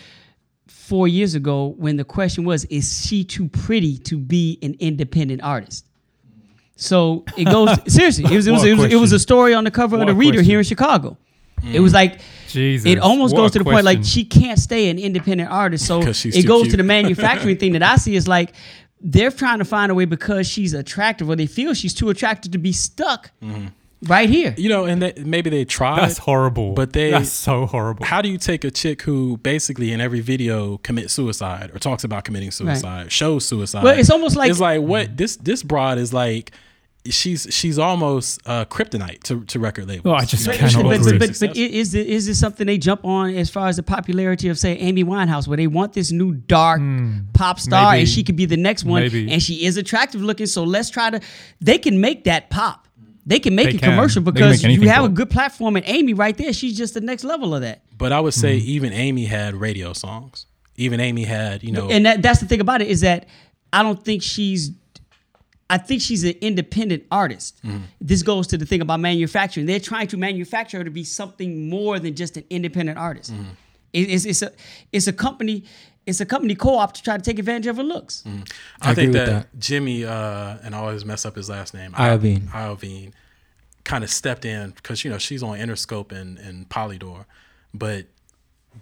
four 0.68 1.08
years 1.08 1.34
ago 1.34 1.74
when 1.78 1.96
the 1.96 2.04
question 2.04 2.44
was, 2.44 2.64
is 2.66 3.06
she 3.06 3.24
too 3.24 3.48
pretty 3.48 3.96
to 3.98 4.18
be 4.18 4.58
an 4.62 4.76
independent 4.80 5.42
artist? 5.42 5.86
So 6.76 7.24
it 7.36 7.44
goes 7.44 7.70
seriously. 7.92 8.24
It 8.24 8.36
was 8.36 8.46
it 8.46 8.52
was, 8.52 8.64
a 8.64 8.68
it 8.68 8.74
was, 8.76 8.92
it 8.92 8.96
was 8.96 9.12
a 9.12 9.18
story 9.18 9.54
on 9.54 9.64
the 9.64 9.70
cover 9.70 9.96
What 9.96 10.08
of 10.08 10.14
the 10.14 10.18
Reader 10.18 10.38
question. 10.38 10.50
here 10.50 10.58
in 10.58 10.64
Chicago. 10.64 11.16
It 11.64 11.80
was 11.80 11.92
like 11.92 12.20
Jesus. 12.48 12.90
it 12.90 12.98
almost 12.98 13.34
what 13.34 13.42
goes 13.42 13.50
to 13.52 13.60
the 13.60 13.64
point 13.64 13.84
like 13.84 14.02
she 14.02 14.24
can't 14.24 14.58
stay 14.58 14.90
an 14.90 14.98
independent 14.98 15.50
artist. 15.50 15.86
So 15.86 16.00
it 16.02 16.46
goes 16.46 16.62
cute. 16.62 16.70
to 16.72 16.76
the 16.76 16.82
manufacturing 16.82 17.56
thing 17.56 17.72
that 17.72 17.82
I 17.82 17.96
see 17.96 18.16
is 18.16 18.26
like 18.28 18.52
they're 19.02 19.30
trying 19.30 19.58
to 19.58 19.64
find 19.64 19.90
a 19.90 19.94
way 19.94 20.04
because 20.04 20.48
she's 20.48 20.72
attractive 20.74 21.28
or 21.28 21.36
they 21.36 21.46
feel 21.46 21.74
she's 21.74 21.94
too 21.94 22.08
attractive 22.10 22.52
to 22.52 22.58
be 22.58 22.72
stuck 22.72 23.30
Mm-hmm. 23.42 23.66
right 24.06 24.28
here. 24.28 24.54
You 24.56 24.68
know, 24.68 24.84
and 24.84 25.02
they, 25.02 25.12
maybe 25.24 25.50
they 25.50 25.64
tried. 25.64 26.00
That's 26.00 26.18
horrible. 26.18 26.72
But 26.74 26.92
they- 26.92 27.10
That's 27.10 27.30
so 27.32 27.66
horrible. 27.66 28.04
How 28.06 28.22
do 28.22 28.28
you 28.28 28.38
take 28.38 28.64
a 28.64 28.70
chick 28.70 29.02
who 29.02 29.36
basically 29.38 29.92
in 29.92 30.00
every 30.00 30.20
video 30.20 30.78
commits 30.78 31.12
suicide 31.12 31.70
or 31.74 31.78
talks 31.78 32.04
about 32.04 32.24
committing 32.24 32.50
suicide, 32.50 33.10
shows 33.12 33.44
suicide? 33.44 33.84
Well, 33.84 33.98
it's 33.98 34.10
almost 34.10 34.36
like- 34.36 34.50
it's 34.50 34.60
like 34.60 34.80
what 34.82 35.16
this 35.16 35.36
this 35.36 35.62
broad 35.62 35.98
is 35.98 36.12
like. 36.12 36.52
She's 37.10 37.48
she's 37.50 37.80
almost 37.80 38.40
uh, 38.46 38.64
kryptonite 38.66 39.24
to, 39.24 39.42
to 39.46 39.58
record 39.58 39.88
labels. 39.88 40.06
Oh, 40.06 40.14
I 40.14 40.24
just 40.24 40.46
You 40.46 40.52
know, 40.52 40.58
cannot 40.58 40.82
but, 40.84 41.00
agree. 41.00 41.18
but, 41.18 41.18
very 41.18 41.18
but, 41.18 41.40
but 41.40 41.56
i- 41.58 41.60
is 41.60 41.94
it, 41.94 42.06
is 42.06 42.26
this 42.26 42.38
something 42.38 42.64
they 42.64 42.78
jump 42.78 43.04
on 43.04 43.34
as 43.34 43.50
far 43.50 43.66
as 43.66 43.74
the 43.76 43.82
popularity 43.82 44.48
of 44.48 44.56
say 44.56 44.76
Amy 44.78 45.02
Winehouse, 45.02 45.48
where 45.48 45.56
they 45.56 45.66
want 45.66 45.94
this 45.94 46.12
new 46.12 46.32
dark 46.32 46.80
pop 47.32 47.58
star 47.58 47.90
maybe. 47.90 48.00
and 48.02 48.08
she 48.08 48.22
could 48.22 48.36
be 48.36 48.44
the 48.44 48.56
next 48.56 48.84
one, 48.84 49.02
Maybe. 49.02 49.32
and 49.32 49.42
she 49.42 49.64
is 49.66 49.76
attractive 49.76 50.22
looking, 50.22 50.46
so 50.46 50.62
let's 50.62 50.90
try 50.90 51.10
to. 51.10 51.20
They 51.60 51.76
can 51.78 52.00
make 52.00 52.22
that 52.24 52.50
pop. 52.50 52.86
They 53.26 53.40
can 53.40 53.56
make 53.56 53.70
They 53.70 53.76
a 53.76 53.78
can. 53.80 53.90
commercial 53.90 54.22
because 54.22 54.62
you 54.62 54.88
have 54.88 55.04
a 55.04 55.08
good 55.08 55.28
platform, 55.30 55.74
and 55.74 55.84
Amy 55.88 56.14
right 56.14 56.36
there, 56.36 56.52
she's 56.52 56.76
just 56.76 56.94
the 56.94 57.00
next 57.00 57.24
level 57.24 57.52
of 57.52 57.62
that. 57.62 57.82
But 57.98 58.12
I 58.12 58.20
would 58.20 58.34
say 58.34 58.58
Mm-hmm. 58.58 58.68
even 58.68 58.92
Amy 58.92 59.24
had 59.24 59.54
radio 59.56 59.92
songs. 59.92 60.46
Even 60.76 61.00
Amy 61.00 61.24
had 61.24 61.64
you 61.64 61.72
know 61.72 61.88
And 61.90 62.06
that, 62.06 62.22
that's 62.22 62.38
the 62.40 62.46
thing 62.46 62.60
about 62.60 62.80
it 62.80 62.86
is 62.88 63.00
that 63.00 63.26
I 63.72 63.82
don't 63.82 64.00
think 64.04 64.22
she's. 64.22 64.70
I 65.72 65.78
think 65.78 66.02
she's 66.02 66.22
an 66.22 66.34
independent 66.42 67.04
artist. 67.10 67.58
Mm-hmm. 67.64 67.84
This 67.98 68.22
goes 68.22 68.46
to 68.48 68.58
the 68.58 68.66
thing 68.66 68.82
about 68.82 69.00
manufacturing. 69.00 69.64
They're 69.64 69.80
trying 69.80 70.06
to 70.08 70.18
manufacture 70.18 70.76
her 70.76 70.84
to 70.84 70.90
be 70.90 71.02
something 71.02 71.70
more 71.70 71.98
than 71.98 72.14
just 72.14 72.36
an 72.36 72.44
independent 72.50 72.98
artist. 72.98 73.32
Mm-hmm. 73.32 73.52
It- 73.94 74.10
it's, 74.10 74.24
it's 74.26 74.42
a 74.42 74.52
it's 74.92 75.06
a 75.06 75.14
company 75.14 75.64
it's 76.04 76.20
a 76.20 76.26
company 76.26 76.54
co-op 76.54 76.92
to 76.92 77.02
try 77.02 77.16
to 77.16 77.22
take 77.22 77.38
advantage 77.38 77.68
of 77.68 77.78
her 77.78 77.82
looks. 77.82 78.22
Mm-hmm. 78.26 78.42
I, 78.82 78.90
I 78.90 78.94
think 78.94 79.14
agree 79.14 79.24
that, 79.24 79.48
with 79.52 79.60
Jimmy 79.60 80.04
uh, 80.04 80.58
and 80.62 80.74
I 80.74 80.78
always 80.78 81.06
mess 81.06 81.24
up 81.24 81.36
his 81.36 81.48
last 81.48 81.72
name. 81.72 81.92
Iovine. 81.92 82.48
Iovine 82.50 83.12
kind 83.84 84.04
of 84.04 84.10
stepped 84.10 84.44
in 84.44 84.72
because 84.72 85.04
you 85.04 85.10
know 85.10 85.16
she's 85.16 85.42
on 85.42 85.56
Interscope 85.56 86.12
and, 86.12 86.38
and 86.38 86.68
Polydor, 86.68 87.24
but 87.72 88.04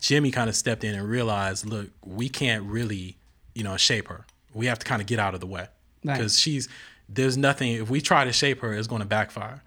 Jimmy 0.01 0.33
kind 0.33 0.49
of 0.49 0.57
stepped 0.57 0.83
in 0.83 0.95
and 0.97 1.09
realized, 1.09 1.67
look, 1.67 1.91
we 2.05 2.29
can't 2.29 2.65
really, 2.65 3.17
you 3.55 3.63
know, 3.63 3.77
shape 3.77 4.09
her. 4.09 4.25
We 4.55 4.67
have 4.67 4.81
to 4.81 4.87
kind 4.87 5.01
of 5.01 5.07
get 5.07 5.21
out 5.21 5.35
of 5.35 5.41
the 5.41 5.47
way 5.47 5.69
Right. 6.05 6.17
because 6.17 6.39
she's 6.39 6.69
there's 7.09 7.37
nothing. 7.37 7.73
If 7.73 7.91
we 7.91 8.01
try 8.01 8.25
to 8.25 8.33
shape 8.33 8.61
her, 8.61 8.73
it's 8.73 8.87
going 8.87 9.03
to 9.03 9.07
backfire. 9.07 9.63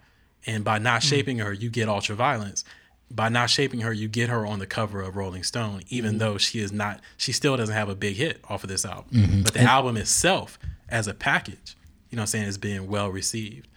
And 0.46 0.64
by 0.64 0.78
not 0.78 1.02
mm. 1.02 1.08
shaping 1.08 1.38
her, 1.38 1.52
you 1.52 1.70
get 1.70 1.88
ultra 1.88 2.16
violence. 2.16 2.64
By 3.10 3.28
not 3.28 3.50
shaping 3.50 3.80
her, 3.80 3.92
you 3.92 4.08
get 4.08 4.28
her 4.30 4.46
on 4.46 4.58
the 4.58 4.66
cover 4.66 5.00
of 5.02 5.16
Rolling 5.16 5.42
Stone, 5.42 5.82
even 5.88 6.12
mm-hmm. 6.12 6.18
though 6.18 6.38
she 6.38 6.60
is 6.60 6.72
not. 6.72 7.00
She 7.16 7.32
still 7.32 7.56
doesn't 7.56 7.74
have 7.74 7.88
a 7.88 7.94
big 7.94 8.16
hit 8.16 8.40
off 8.48 8.64
of 8.64 8.70
this 8.70 8.84
album. 8.84 9.04
Mm-hmm. 9.12 9.42
But 9.42 9.54
the 9.54 9.60
album 9.60 9.96
itself, 9.96 10.58
as 10.88 11.06
a 11.06 11.14
package, 11.14 11.76
you 12.10 12.16
know, 12.16 12.20
what 12.20 12.22
I'm 12.22 12.26
saying, 12.28 12.46
is 12.46 12.58
being 12.58 12.88
well 12.88 13.10
received. 13.10 13.68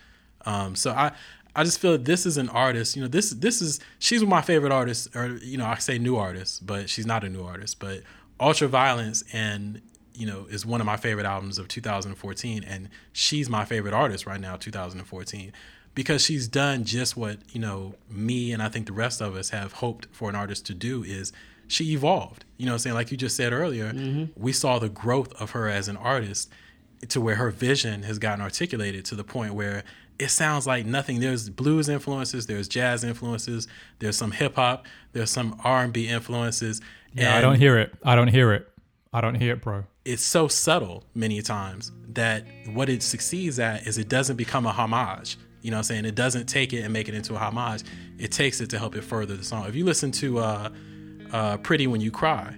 Um, 0.46 0.76
so 0.76 0.92
I, 0.92 1.12
I 1.56 1.64
just 1.64 1.80
feel 1.80 1.98
this 1.98 2.26
is 2.26 2.38
an 2.38 2.50
artist. 2.50 2.96
You 2.96 3.02
know, 3.02 3.08
this 3.08 3.32
this 3.32 3.62
is 3.62 3.80
she's 4.00 4.22
one 4.22 4.28
of 4.28 4.30
my 4.30 4.42
favorite 4.42 4.72
artists, 4.72 5.14
or 5.16 5.38
you 5.38 5.58
know, 5.58 5.66
I 5.66 5.76
say 5.76 5.98
new 5.98 6.16
artist, 6.16 6.66
but 6.66 6.90
she's 6.90 7.06
not 7.06 7.24
a 7.24 7.30
new 7.30 7.44
artist. 7.44 7.80
But 7.80 8.04
Ultraviolence 8.40 9.24
and 9.34 9.82
you 10.18 10.26
know 10.26 10.48
is 10.50 10.66
one 10.66 10.82
of 10.82 10.86
my 10.86 10.98
favorite 10.98 11.26
albums 11.26 11.58
of 11.58 11.68
2014, 11.68 12.64
and 12.64 12.90
she's 13.14 13.50
my 13.50 13.66
favorite 13.66 13.94
artist 13.94 14.26
right 14.26 14.40
now, 14.40 14.56
2014, 14.56 15.54
because 15.94 16.24
she's 16.24 16.48
done 16.48 16.84
just 16.84 17.16
what 17.16 17.38
you 17.52 17.62
know 17.62 17.96
me 18.10 18.52
and 18.52 18.62
I 18.62 18.70
think 18.70 18.88
the 18.88 18.94
rest 18.94 19.22
of 19.22 19.36
us 19.36 19.50
have 19.50 19.74
hoped 19.74 20.08
for 20.12 20.30
an 20.30 20.36
artist 20.36 20.66
to 20.68 20.74
do 20.74 21.04
is 21.04 21.32
she 21.68 21.94
evolved. 21.94 22.46
You 22.58 22.66
know, 22.66 22.72
what 22.72 22.76
I'm 22.76 22.80
saying 22.80 22.96
like 22.96 23.12
you 23.12 23.18
just 23.18 23.36
said 23.36 23.54
earlier, 23.54 23.92
mm-hmm. 23.94 24.42
we 24.42 24.52
saw 24.52 24.80
the 24.80 24.90
growth 24.90 25.34
of 25.40 25.52
her 25.52 25.68
as 25.68 25.88
an 25.88 25.98
artist 25.98 26.50
to 27.10 27.22
where 27.22 27.36
her 27.36 27.52
vision 27.52 28.04
has 28.04 28.18
gotten 28.18 28.42
articulated 28.42 29.06
to 29.06 29.16
the 29.16 29.24
point 29.24 29.54
where 29.54 29.84
it 30.20 30.30
sounds 30.30 30.66
like 30.66 30.86
nothing. 30.86 31.20
There's 31.20 31.50
blues 31.50 31.90
influences, 31.90 32.48
there's 32.48 32.68
jazz 32.68 33.04
influences, 33.04 33.68
there's 34.00 34.18
some 34.18 34.32
hip 34.32 34.56
hop, 34.56 34.86
there's 35.14 35.30
some 35.30 35.60
R 35.64 35.84
and 35.84 35.94
B 35.94 36.08
influences. 36.08 36.82
Yeah, 37.14 37.38
I 37.38 37.42
don't 37.42 37.56
hear 37.56 37.78
it. 37.78 37.94
I 38.04 38.16
don't 38.16 38.28
hear 38.28 38.54
it. 38.54 38.68
I 39.14 39.22
don't 39.22 39.36
hear 39.36 39.54
it, 39.54 39.62
bro. 39.62 39.86
It's 40.06 40.24
so 40.24 40.48
subtle 40.48 41.04
many 41.14 41.42
times 41.42 41.92
that 42.10 42.46
what 42.74 42.90
it 42.90 43.04
succeeds 43.04 43.60
at 43.60 43.88
is 43.88 43.98
it 43.98 44.10
doesn't 44.10 44.36
become 44.36 44.66
a 44.66 44.72
homage. 44.72 45.38
You 45.62 45.72
know 45.72 45.78
what 45.78 45.80
I'm 45.80 45.84
saying? 45.84 46.06
It 46.06 46.16
doesn't 46.16 46.48
take 46.48 46.74
it 46.74 46.82
and 46.82 46.94
make 46.94 47.10
it 47.10 47.16
into 47.16 47.36
a 47.36 47.38
homage. 47.38 47.84
It 48.18 48.32
takes 48.32 48.62
it 48.62 48.70
to 48.72 48.80
help 48.80 48.96
it 48.96 49.04
further 49.04 49.36
the 49.36 49.44
song. 49.44 49.68
If 49.68 49.76
you 49.76 49.86
listen 49.86 50.12
to 50.14 50.40
uh, 50.40 50.70
uh, 51.32 51.58
Pretty 51.58 51.88
When 51.88 52.02
You 52.02 52.12
Cry, 52.12 52.56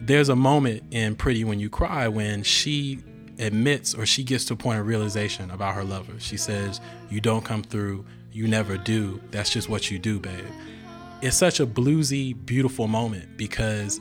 there's 0.00 0.28
a 0.28 0.36
moment 0.36 0.82
in 0.90 1.16
Pretty 1.16 1.44
When 1.44 1.58
You 1.58 1.70
Cry 1.70 2.08
when 2.08 2.42
she 2.42 3.00
admits 3.38 3.94
or 3.94 4.06
she 4.06 4.24
gets 4.24 4.44
to 4.46 4.54
a 4.54 4.56
point 4.56 4.78
of 4.78 4.86
realization 4.86 5.50
about 5.50 5.74
her 5.74 5.84
lover. 5.84 6.12
She 6.18 6.36
says, 6.36 6.80
You 7.10 7.20
don't 7.20 7.44
come 7.44 7.62
through, 7.62 8.04
you 8.32 8.46
never 8.48 8.76
do. 8.76 9.20
That's 9.30 9.50
just 9.50 9.68
what 9.68 9.90
you 9.90 9.98
do, 9.98 10.18
babe. 10.18 10.44
It's 11.22 11.36
such 11.36 11.60
a 11.60 11.66
bluesy, 11.66 12.34
beautiful 12.44 12.88
moment 12.88 13.36
because 13.36 14.00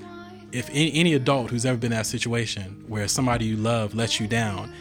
if 0.56 0.70
any, 0.70 0.94
any 0.94 1.14
adult 1.14 1.50
who's 1.50 1.66
ever 1.66 1.78
been 1.78 1.92
in 1.92 1.98
that 1.98 2.06
situation 2.06 2.86
where 2.88 3.08
somebody 3.08 3.46
you 3.46 3.58
love 3.58 3.94
lets 3.94 4.20
you 4.20 4.28
down, 4.28 4.74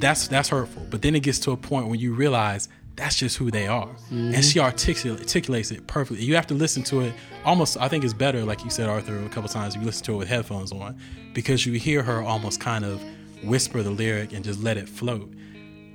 that's 0.00 0.26
that's 0.28 0.48
hurtful. 0.48 0.86
But 0.90 1.02
then 1.02 1.14
it 1.14 1.20
gets 1.20 1.38
to 1.40 1.52
a 1.52 1.56
point 1.56 1.88
when 1.88 2.00
you 2.00 2.12
realize 2.14 2.68
that's 2.96 3.16
just 3.16 3.36
who 3.38 3.50
they 3.50 3.66
are, 3.66 3.86
mm-hmm. 3.86 4.34
and 4.34 4.44
she 4.44 4.58
articul- 4.58 5.18
articulates 5.18 5.70
it 5.70 5.86
perfectly. 5.86 6.24
You 6.24 6.34
have 6.34 6.46
to 6.48 6.54
listen 6.54 6.82
to 6.84 7.00
it 7.00 7.14
almost. 7.44 7.78
I 7.78 7.88
think 7.88 8.04
it's 8.04 8.12
better, 8.12 8.44
like 8.44 8.64
you 8.64 8.70
said, 8.70 8.88
Arthur, 8.88 9.18
a 9.18 9.28
couple 9.28 9.48
times. 9.48 9.74
If 9.74 9.80
you 9.80 9.86
listen 9.86 10.04
to 10.06 10.14
it 10.14 10.16
with 10.16 10.28
headphones 10.28 10.72
on, 10.72 10.98
because 11.32 11.64
you 11.64 11.72
hear 11.74 12.02
her 12.02 12.20
almost 12.22 12.60
kind 12.60 12.84
of 12.84 13.02
whisper 13.44 13.82
the 13.82 13.90
lyric 13.90 14.32
and 14.32 14.44
just 14.44 14.60
let 14.62 14.76
it 14.76 14.88
float, 14.88 15.32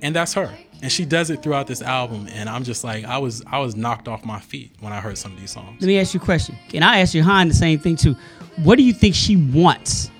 and 0.02 0.16
that's 0.16 0.34
her. 0.34 0.50
And 0.82 0.92
she 0.92 1.04
does 1.06 1.30
it 1.30 1.42
throughout 1.42 1.66
this 1.66 1.80
album, 1.80 2.28
and 2.30 2.48
I'm 2.48 2.62
just 2.64 2.84
like, 2.84 3.04
I 3.04 3.18
was 3.18 3.42
I 3.46 3.58
was 3.58 3.76
knocked 3.76 4.08
off 4.08 4.24
my 4.24 4.40
feet 4.40 4.72
when 4.80 4.92
I 4.92 5.00
heard 5.00 5.18
some 5.18 5.32
of 5.32 5.40
these 5.40 5.52
songs. 5.52 5.80
Let 5.80 5.86
me 5.86 5.98
ask 5.98 6.14
you 6.14 6.20
a 6.20 6.24
question. 6.24 6.56
And 6.74 6.84
I 6.84 7.00
ask 7.00 7.14
you, 7.14 7.22
Han, 7.22 7.48
the 7.48 7.54
same 7.54 7.78
thing 7.78 7.96
too. 7.96 8.16
What 8.62 8.76
do 8.76 8.82
you 8.82 8.92
think 8.92 9.14
she 9.14 9.36
wants? 9.36 10.10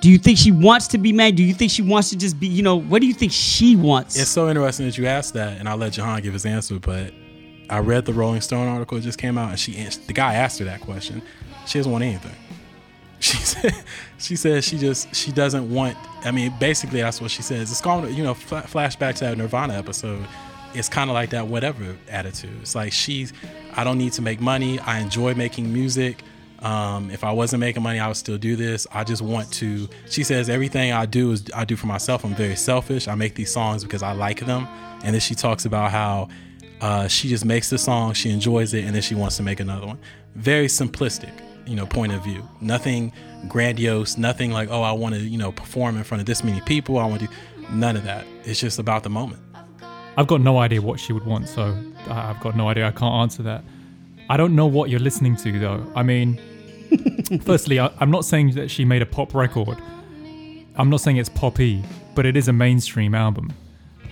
Do 0.00 0.10
you 0.10 0.18
think 0.18 0.38
she 0.38 0.52
wants 0.52 0.86
to 0.88 0.98
be 0.98 1.12
mad? 1.12 1.34
Do 1.34 1.42
you 1.42 1.52
think 1.52 1.72
she 1.72 1.82
wants 1.82 2.10
to 2.10 2.16
just 2.16 2.38
be, 2.38 2.46
you 2.46 2.62
know, 2.62 2.76
what 2.76 3.00
do 3.00 3.06
you 3.06 3.14
think 3.14 3.32
she 3.32 3.74
wants? 3.74 4.16
It's 4.16 4.30
so 4.30 4.48
interesting 4.48 4.86
that 4.86 4.96
you 4.96 5.06
asked 5.06 5.34
that, 5.34 5.58
and 5.58 5.68
I'll 5.68 5.76
let 5.76 5.92
Jahan 5.92 6.22
give 6.22 6.32
his 6.32 6.46
answer. 6.46 6.78
But 6.78 7.12
I 7.68 7.80
read 7.80 8.04
the 8.04 8.12
Rolling 8.12 8.40
Stone 8.40 8.68
article 8.68 8.96
that 8.96 9.02
just 9.02 9.18
came 9.18 9.36
out, 9.36 9.50
and 9.50 9.58
she 9.58 9.72
the 10.06 10.12
guy 10.12 10.34
asked 10.34 10.60
her 10.60 10.64
that 10.66 10.80
question. 10.80 11.20
She 11.66 11.78
doesn't 11.78 11.90
want 11.90 12.04
anything. 12.04 12.34
She 13.20 13.36
said 13.36 13.74
she 14.18 14.36
says 14.36 14.64
she 14.64 14.78
just 14.78 15.12
she 15.12 15.32
doesn't 15.32 15.68
want. 15.68 15.96
I 16.24 16.30
mean, 16.30 16.54
basically 16.60 17.00
that's 17.00 17.20
what 17.20 17.32
she 17.32 17.42
says. 17.42 17.68
It's 17.68 17.80
called 17.80 18.08
you 18.10 18.22
know 18.22 18.34
fla- 18.34 18.62
flashback 18.62 19.16
to 19.16 19.24
that 19.24 19.36
Nirvana 19.36 19.74
episode. 19.74 20.24
It's 20.72 20.88
kind 20.88 21.10
of 21.10 21.14
like 21.14 21.30
that 21.30 21.48
whatever 21.48 21.96
attitude. 22.08 22.56
It's 22.60 22.76
like 22.76 22.92
she's 22.92 23.32
I 23.74 23.82
don't 23.82 23.98
need 23.98 24.12
to 24.12 24.22
make 24.22 24.40
money. 24.40 24.78
I 24.78 25.00
enjoy 25.00 25.34
making 25.34 25.72
music. 25.72 26.22
Um, 26.60 27.10
if 27.10 27.22
I 27.22 27.30
wasn't 27.30 27.60
making 27.60 27.82
money, 27.82 28.00
I 28.00 28.08
would 28.08 28.16
still 28.16 28.38
do 28.38 28.56
this. 28.56 28.86
I 28.92 29.04
just 29.04 29.22
want 29.22 29.52
to. 29.54 29.88
She 30.08 30.24
says 30.24 30.48
everything 30.48 30.92
I 30.92 31.06
do 31.06 31.30
is 31.32 31.44
I 31.54 31.64
do 31.64 31.76
for 31.76 31.86
myself. 31.86 32.24
I'm 32.24 32.34
very 32.34 32.56
selfish. 32.56 33.06
I 33.06 33.14
make 33.14 33.34
these 33.34 33.52
songs 33.52 33.84
because 33.84 34.02
I 34.02 34.12
like 34.12 34.44
them. 34.44 34.66
And 35.04 35.14
then 35.14 35.20
she 35.20 35.34
talks 35.34 35.64
about 35.64 35.92
how 35.92 36.28
uh, 36.80 37.08
she 37.08 37.28
just 37.28 37.44
makes 37.44 37.70
the 37.70 37.78
song, 37.78 38.12
she 38.12 38.30
enjoys 38.30 38.74
it, 38.74 38.84
and 38.84 38.94
then 38.94 39.02
she 39.02 39.14
wants 39.14 39.36
to 39.36 39.42
make 39.42 39.60
another 39.60 39.86
one. 39.86 39.98
Very 40.34 40.66
simplistic, 40.66 41.32
you 41.66 41.76
know, 41.76 41.86
point 41.86 42.12
of 42.12 42.22
view. 42.24 42.48
Nothing 42.60 43.12
grandiose. 43.46 44.18
Nothing 44.18 44.50
like 44.50 44.68
oh, 44.70 44.82
I 44.82 44.92
want 44.92 45.14
to 45.14 45.20
you 45.20 45.38
know 45.38 45.52
perform 45.52 45.96
in 45.96 46.04
front 46.04 46.20
of 46.20 46.26
this 46.26 46.42
many 46.42 46.60
people. 46.62 46.98
I 46.98 47.06
want 47.06 47.20
to 47.22 47.28
none 47.70 47.96
of 47.96 48.04
that. 48.04 48.26
It's 48.44 48.60
just 48.60 48.78
about 48.78 49.02
the 49.02 49.10
moment. 49.10 49.42
I've 50.16 50.26
got 50.26 50.40
no 50.40 50.58
idea 50.58 50.82
what 50.82 50.98
she 50.98 51.12
would 51.12 51.24
want, 51.24 51.48
so 51.48 51.76
I've 52.08 52.40
got 52.40 52.56
no 52.56 52.68
idea. 52.68 52.88
I 52.88 52.90
can't 52.90 53.14
answer 53.14 53.42
that. 53.44 53.62
I 54.30 54.36
don't 54.36 54.54
know 54.54 54.66
what 54.66 54.90
you're 54.90 55.00
listening 55.00 55.36
to, 55.36 55.58
though. 55.58 55.92
I 55.96 56.02
mean, 56.02 56.38
firstly, 57.42 57.80
I, 57.80 57.90
I'm 57.98 58.10
not 58.10 58.24
saying 58.24 58.52
that 58.52 58.70
she 58.70 58.84
made 58.84 59.02
a 59.02 59.06
pop 59.06 59.34
record. 59.34 59.78
I'm 60.76 60.90
not 60.90 61.00
saying 61.00 61.16
it's 61.16 61.28
poppy, 61.28 61.82
but 62.14 62.26
it 62.26 62.36
is 62.36 62.48
a 62.48 62.52
mainstream 62.52 63.14
album. 63.14 63.52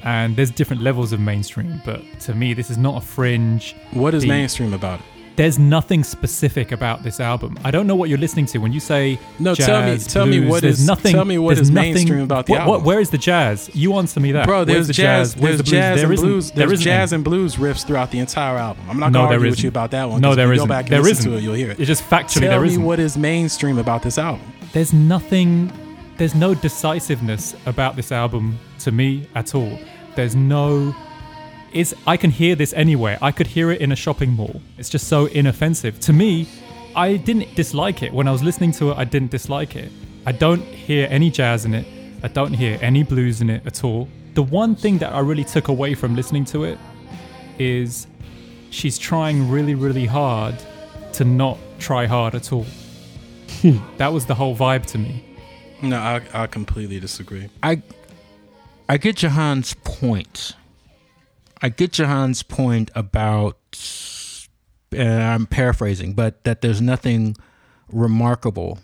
And 0.02 0.36
there's 0.36 0.50
different 0.50 0.82
levels 0.82 1.12
of 1.12 1.20
mainstream, 1.20 1.80
but 1.84 2.02
to 2.20 2.34
me, 2.34 2.54
this 2.54 2.70
is 2.70 2.78
not 2.78 3.02
a 3.02 3.06
fringe. 3.06 3.74
What 3.92 4.14
is 4.14 4.22
deep- 4.22 4.30
mainstream 4.30 4.72
about 4.72 5.00
it? 5.00 5.06
There's 5.36 5.58
nothing 5.58 6.02
specific 6.02 6.72
about 6.72 7.02
this 7.02 7.20
album. 7.20 7.58
I 7.62 7.70
don't 7.70 7.86
know 7.86 7.94
what 7.94 8.08
you're 8.08 8.16
listening 8.18 8.46
to 8.46 8.58
when 8.58 8.72
you 8.72 8.80
say 8.80 9.18
No, 9.38 9.54
jazz, 9.54 9.66
tell 9.66 9.82
me- 9.84 9.98
tell 9.98 10.26
blues, 10.26 10.50
what 10.50 10.62
there's 10.62 10.80
is- 10.80 10.86
nothing. 10.86 11.12
tell 11.12 11.26
me 11.26 11.36
what 11.36 11.58
is 11.58 11.70
nothing- 11.70 11.92
mainstream 11.94 12.20
about 12.22 12.46
the 12.46 12.52
what, 12.54 12.66
what- 12.66 12.82
where 12.84 13.00
is 13.00 13.10
the 13.10 13.18
jazz? 13.18 13.70
You 13.74 13.94
answer 13.98 14.18
me 14.18 14.32
that. 14.32 14.46
Bro, 14.46 14.64
there's 14.64 14.86
the 14.86 14.94
jazz, 14.94 15.36
Where's 15.36 15.58
there's 15.58 15.58
the 15.58 15.62
blues? 15.64 15.70
jazz 15.70 16.02
and 16.02 16.16
blues, 16.16 16.50
there's 16.52 16.80
jazz 16.80 17.12
any. 17.12 17.16
and 17.18 17.24
blues 17.24 17.56
riffs 17.56 17.86
throughout 17.86 18.10
the 18.12 18.18
entire 18.18 18.56
album. 18.56 18.84
I'm 18.88 18.98
not 18.98 19.12
No, 19.12 19.20
gonna 19.24 19.34
argue 19.34 19.50
with 19.50 19.62
you 19.62 19.68
about 19.68 19.90
that 19.90 20.08
one. 20.08 20.22
No, 20.22 20.34
there 20.34 20.50
isn't. 20.54 20.66
Go 20.66 20.68
back 20.68 20.86
and 20.86 20.92
There 20.94 21.06
isn't. 21.10 21.30
to 21.30 21.36
it, 21.36 21.42
you'll 21.42 21.54
hear 21.54 21.70
it. 21.70 21.78
It's 21.80 21.86
just 21.86 22.08
factually 22.08 22.40
Tell 22.40 22.50
there 22.52 22.60
me 22.62 22.68
isn't. 22.68 22.82
what 22.82 22.98
is 22.98 23.18
mainstream 23.18 23.78
about 23.78 24.02
this 24.02 24.16
album. 24.18 24.40
there's 24.72 24.92
nothing 24.92 25.70
there's 26.18 26.34
no 26.34 26.54
decisiveness 26.54 27.54
about 27.66 27.94
this 27.94 28.10
album 28.10 28.58
to 28.78 28.90
me 28.90 29.28
at 29.34 29.54
all 29.54 29.78
there's 30.14 30.34
no 30.34 30.94
is 31.76 31.94
i 32.06 32.16
can 32.16 32.30
hear 32.30 32.54
this 32.54 32.72
anywhere. 32.72 33.18
I 33.20 33.30
could 33.32 33.48
hear 33.48 33.70
it 33.70 33.80
in 33.80 33.92
a 33.92 33.96
shopping 33.96 34.32
mall. 34.32 34.60
It's 34.78 34.88
just 34.88 35.08
so 35.08 35.26
inoffensive. 35.26 36.00
To 36.00 36.12
me 36.12 36.48
i 36.94 37.16
didn't 37.16 37.54
dislike 37.54 38.02
it. 38.02 38.12
When 38.12 38.28
i 38.28 38.32
was 38.32 38.42
listening 38.42 38.72
to 38.72 38.90
it 38.90 38.96
i 38.96 39.04
didn't 39.04 39.30
dislike 39.30 39.76
it. 39.76 39.90
I 40.24 40.32
don't 40.32 40.62
hear 40.62 41.06
any 41.10 41.30
jazz 41.30 41.64
in 41.64 41.74
it. 41.74 41.86
I 42.22 42.28
don't 42.28 42.54
hear 42.54 42.78
any 42.82 43.02
blues 43.02 43.40
in 43.40 43.50
it 43.50 43.64
at 43.66 43.84
all. 43.84 44.08
The 44.34 44.42
one 44.42 44.74
thing 44.74 44.98
that 44.98 45.12
i 45.12 45.20
really 45.20 45.44
took 45.44 45.68
away 45.68 45.94
from 45.94 46.16
listening 46.16 46.44
to 46.46 46.64
it 46.64 46.78
is 47.58 48.06
she's 48.70 48.98
trying 48.98 49.50
really 49.50 49.74
really 49.74 50.06
hard 50.06 50.56
to 51.14 51.24
not 51.24 51.58
try 51.78 52.06
hard 52.06 52.34
at 52.34 52.52
all. 52.52 52.66
Hmm. 53.60 53.78
That 53.96 54.12
was 54.12 54.26
the 54.26 54.34
whole 54.34 54.54
vibe 54.56 54.86
to 54.86 54.98
me. 54.98 55.24
No, 55.82 55.98
I, 55.98 56.22
I 56.32 56.46
completely 56.46 57.00
disagree. 57.00 57.48
I 57.62 57.82
I 58.88 58.98
get 58.98 59.16
Jahan's 59.16 59.74
point. 59.84 60.54
I 61.62 61.68
get 61.70 61.92
Jahan's 61.92 62.42
point 62.42 62.90
about 62.94 63.58
I'm 64.92 65.46
paraphrasing, 65.46 66.14
but 66.14 66.44
that 66.44 66.60
there's 66.60 66.80
nothing 66.80 67.36
remarkable 67.88 68.78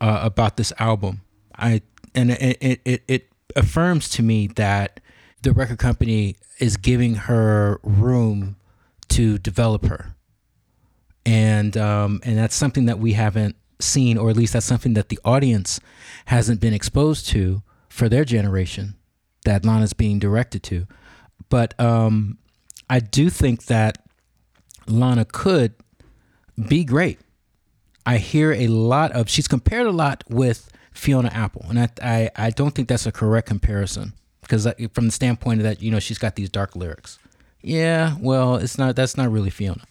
uh, 0.00 0.20
about 0.22 0.56
this 0.56 0.72
album. 0.78 1.22
I 1.56 1.82
and 2.14 2.30
it, 2.32 2.58
it 2.60 2.80
it 2.84 3.02
it 3.06 3.28
affirms 3.54 4.08
to 4.10 4.22
me 4.22 4.48
that 4.48 5.00
the 5.42 5.52
record 5.52 5.78
company 5.78 6.36
is 6.58 6.76
giving 6.76 7.14
her 7.14 7.80
room 7.82 8.56
to 9.08 9.38
develop 9.38 9.86
her, 9.86 10.14
and 11.24 11.76
um, 11.76 12.20
and 12.24 12.38
that's 12.38 12.56
something 12.56 12.86
that 12.86 12.98
we 12.98 13.12
haven't 13.12 13.56
seen, 13.78 14.16
or 14.18 14.30
at 14.30 14.36
least 14.36 14.54
that's 14.54 14.66
something 14.66 14.94
that 14.94 15.10
the 15.10 15.18
audience 15.24 15.80
hasn't 16.26 16.60
been 16.60 16.72
exposed 16.72 17.28
to 17.28 17.62
for 17.88 18.08
their 18.08 18.24
generation 18.24 18.94
that 19.44 19.64
Lana's 19.64 19.92
being 19.92 20.18
directed 20.18 20.62
to. 20.64 20.86
But 21.48 21.78
um, 21.80 22.38
I 22.90 23.00
do 23.00 23.30
think 23.30 23.66
that 23.66 23.98
Lana 24.86 25.24
could 25.24 25.74
be 26.68 26.84
great. 26.84 27.18
I 28.04 28.18
hear 28.18 28.52
a 28.52 28.68
lot 28.68 29.12
of 29.12 29.28
she's 29.28 29.48
compared 29.48 29.86
a 29.86 29.90
lot 29.92 30.22
with 30.28 30.70
Fiona 30.92 31.28
Apple, 31.28 31.66
and 31.68 31.78
I 31.80 31.88
I, 32.02 32.30
I 32.36 32.50
don't 32.50 32.74
think 32.74 32.88
that's 32.88 33.06
a 33.06 33.12
correct 33.12 33.48
comparison 33.48 34.12
because 34.42 34.66
from 34.92 35.06
the 35.06 35.12
standpoint 35.12 35.60
of 35.60 35.64
that 35.64 35.82
you 35.82 35.90
know 35.90 35.98
she's 35.98 36.18
got 36.18 36.36
these 36.36 36.48
dark 36.48 36.76
lyrics. 36.76 37.18
Yeah, 37.62 38.16
well, 38.20 38.56
it's 38.56 38.78
not. 38.78 38.94
That's 38.94 39.16
not 39.16 39.30
really 39.30 39.50
Fiona. 39.50 39.82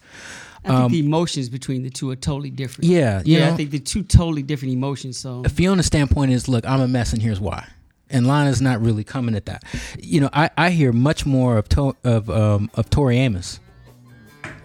I 0.64 0.68
think 0.68 0.80
Um, 0.80 0.92
the 0.92 1.00
emotions 1.00 1.48
between 1.48 1.82
the 1.82 1.90
two 1.90 2.10
are 2.10 2.16
totally 2.16 2.50
different. 2.50 2.90
Yeah, 2.90 3.22
yeah. 3.24 3.46
know? 3.46 3.52
I 3.52 3.56
think 3.56 3.70
they're 3.70 3.78
two 3.78 4.02
totally 4.02 4.42
different 4.42 4.72
emotions. 4.72 5.18
So 5.18 5.44
Fiona's 5.44 5.86
standpoint 5.86 6.32
is, 6.32 6.48
look, 6.48 6.66
I'm 6.66 6.80
a 6.80 6.88
mess, 6.88 7.12
and 7.12 7.22
here's 7.22 7.38
why. 7.38 7.68
And 8.08 8.26
Lana's 8.26 8.62
not 8.62 8.80
really 8.80 9.02
coming 9.04 9.34
at 9.34 9.46
that. 9.46 9.64
You 9.98 10.20
know, 10.20 10.30
I, 10.32 10.50
I 10.56 10.70
hear 10.70 10.92
much 10.92 11.26
more 11.26 11.58
of 11.58 11.68
to, 11.70 11.96
of 12.04 12.30
um, 12.30 12.70
of 12.74 12.88
Tori 12.88 13.18
Amos 13.18 13.58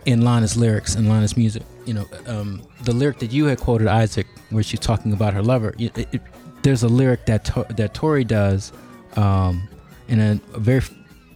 in 0.06 0.22
Lana's 0.22 0.56
lyrics 0.56 0.96
and 0.96 1.10
Lana's 1.10 1.36
music. 1.36 1.64
You 1.86 1.96
know, 1.96 2.06
um, 2.28 2.62
the 2.84 2.94
lyric 2.94 3.20
that 3.20 3.32
you 3.32 3.46
had 3.46 3.60
quoted, 3.60 3.88
Isaac, 3.88 4.28
where 4.52 4.64
she's 4.64 4.80
talking 4.80 5.12
about 5.14 5.34
her 5.34 5.42
lover. 5.42 5.74
It, 5.80 5.98
it, 5.98 6.22
there's 6.62 6.84
a 6.84 6.88
lyric 6.88 7.26
that 7.26 7.46
to, 7.46 7.66
that 7.70 7.96
Tori 7.96 8.24
does 8.24 8.72
um, 9.16 9.68
in 10.08 10.20
a, 10.20 10.40
a 10.54 10.60
very 10.60 10.82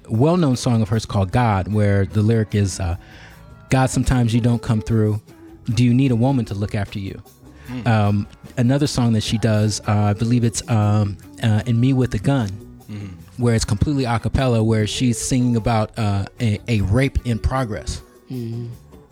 well-known 0.08 0.56
song 0.56 0.84
of 0.84 0.90
hers 0.90 1.06
called 1.08 1.32
"God," 1.32 1.74
where 1.74 2.06
the 2.06 2.22
lyric 2.22 2.54
is, 2.54 2.80
uh, 2.80 2.98
"God, 3.72 3.90
sometimes 3.90 4.34
you 4.34 4.42
don't 4.42 4.62
come 4.62 4.82
through. 4.82 5.20
Do 5.74 5.84
you 5.84 5.94
need 5.94 6.12
a 6.12 6.16
woman 6.16 6.46
to 6.46 6.54
look 6.54 6.76
after 6.76 7.00
you?" 7.00 7.22
um, 7.88 8.28
another 8.58 8.88
song 8.88 9.14
that 9.14 9.24
she 9.24 9.38
does, 9.38 9.82
uh, 9.88 9.92
I 9.92 10.14
believe 10.14 10.44
it's 10.44 10.68
um, 10.70 11.18
uh, 11.44 11.62
"In 11.66 11.80
Me 11.80 11.94
with 11.94 12.14
a 12.14 12.20
Gun," 12.20 12.50
where 13.38 13.56
it's 13.56 13.66
completely 13.66 14.06
a 14.06 14.20
cappella, 14.20 14.64
where 14.64 14.88
she's 14.88 15.18
singing 15.18 15.56
about 15.56 15.98
uh, 15.98 16.26
a, 16.40 16.60
a 16.68 16.82
rape 16.82 17.26
in 17.26 17.40
progress. 17.40 18.02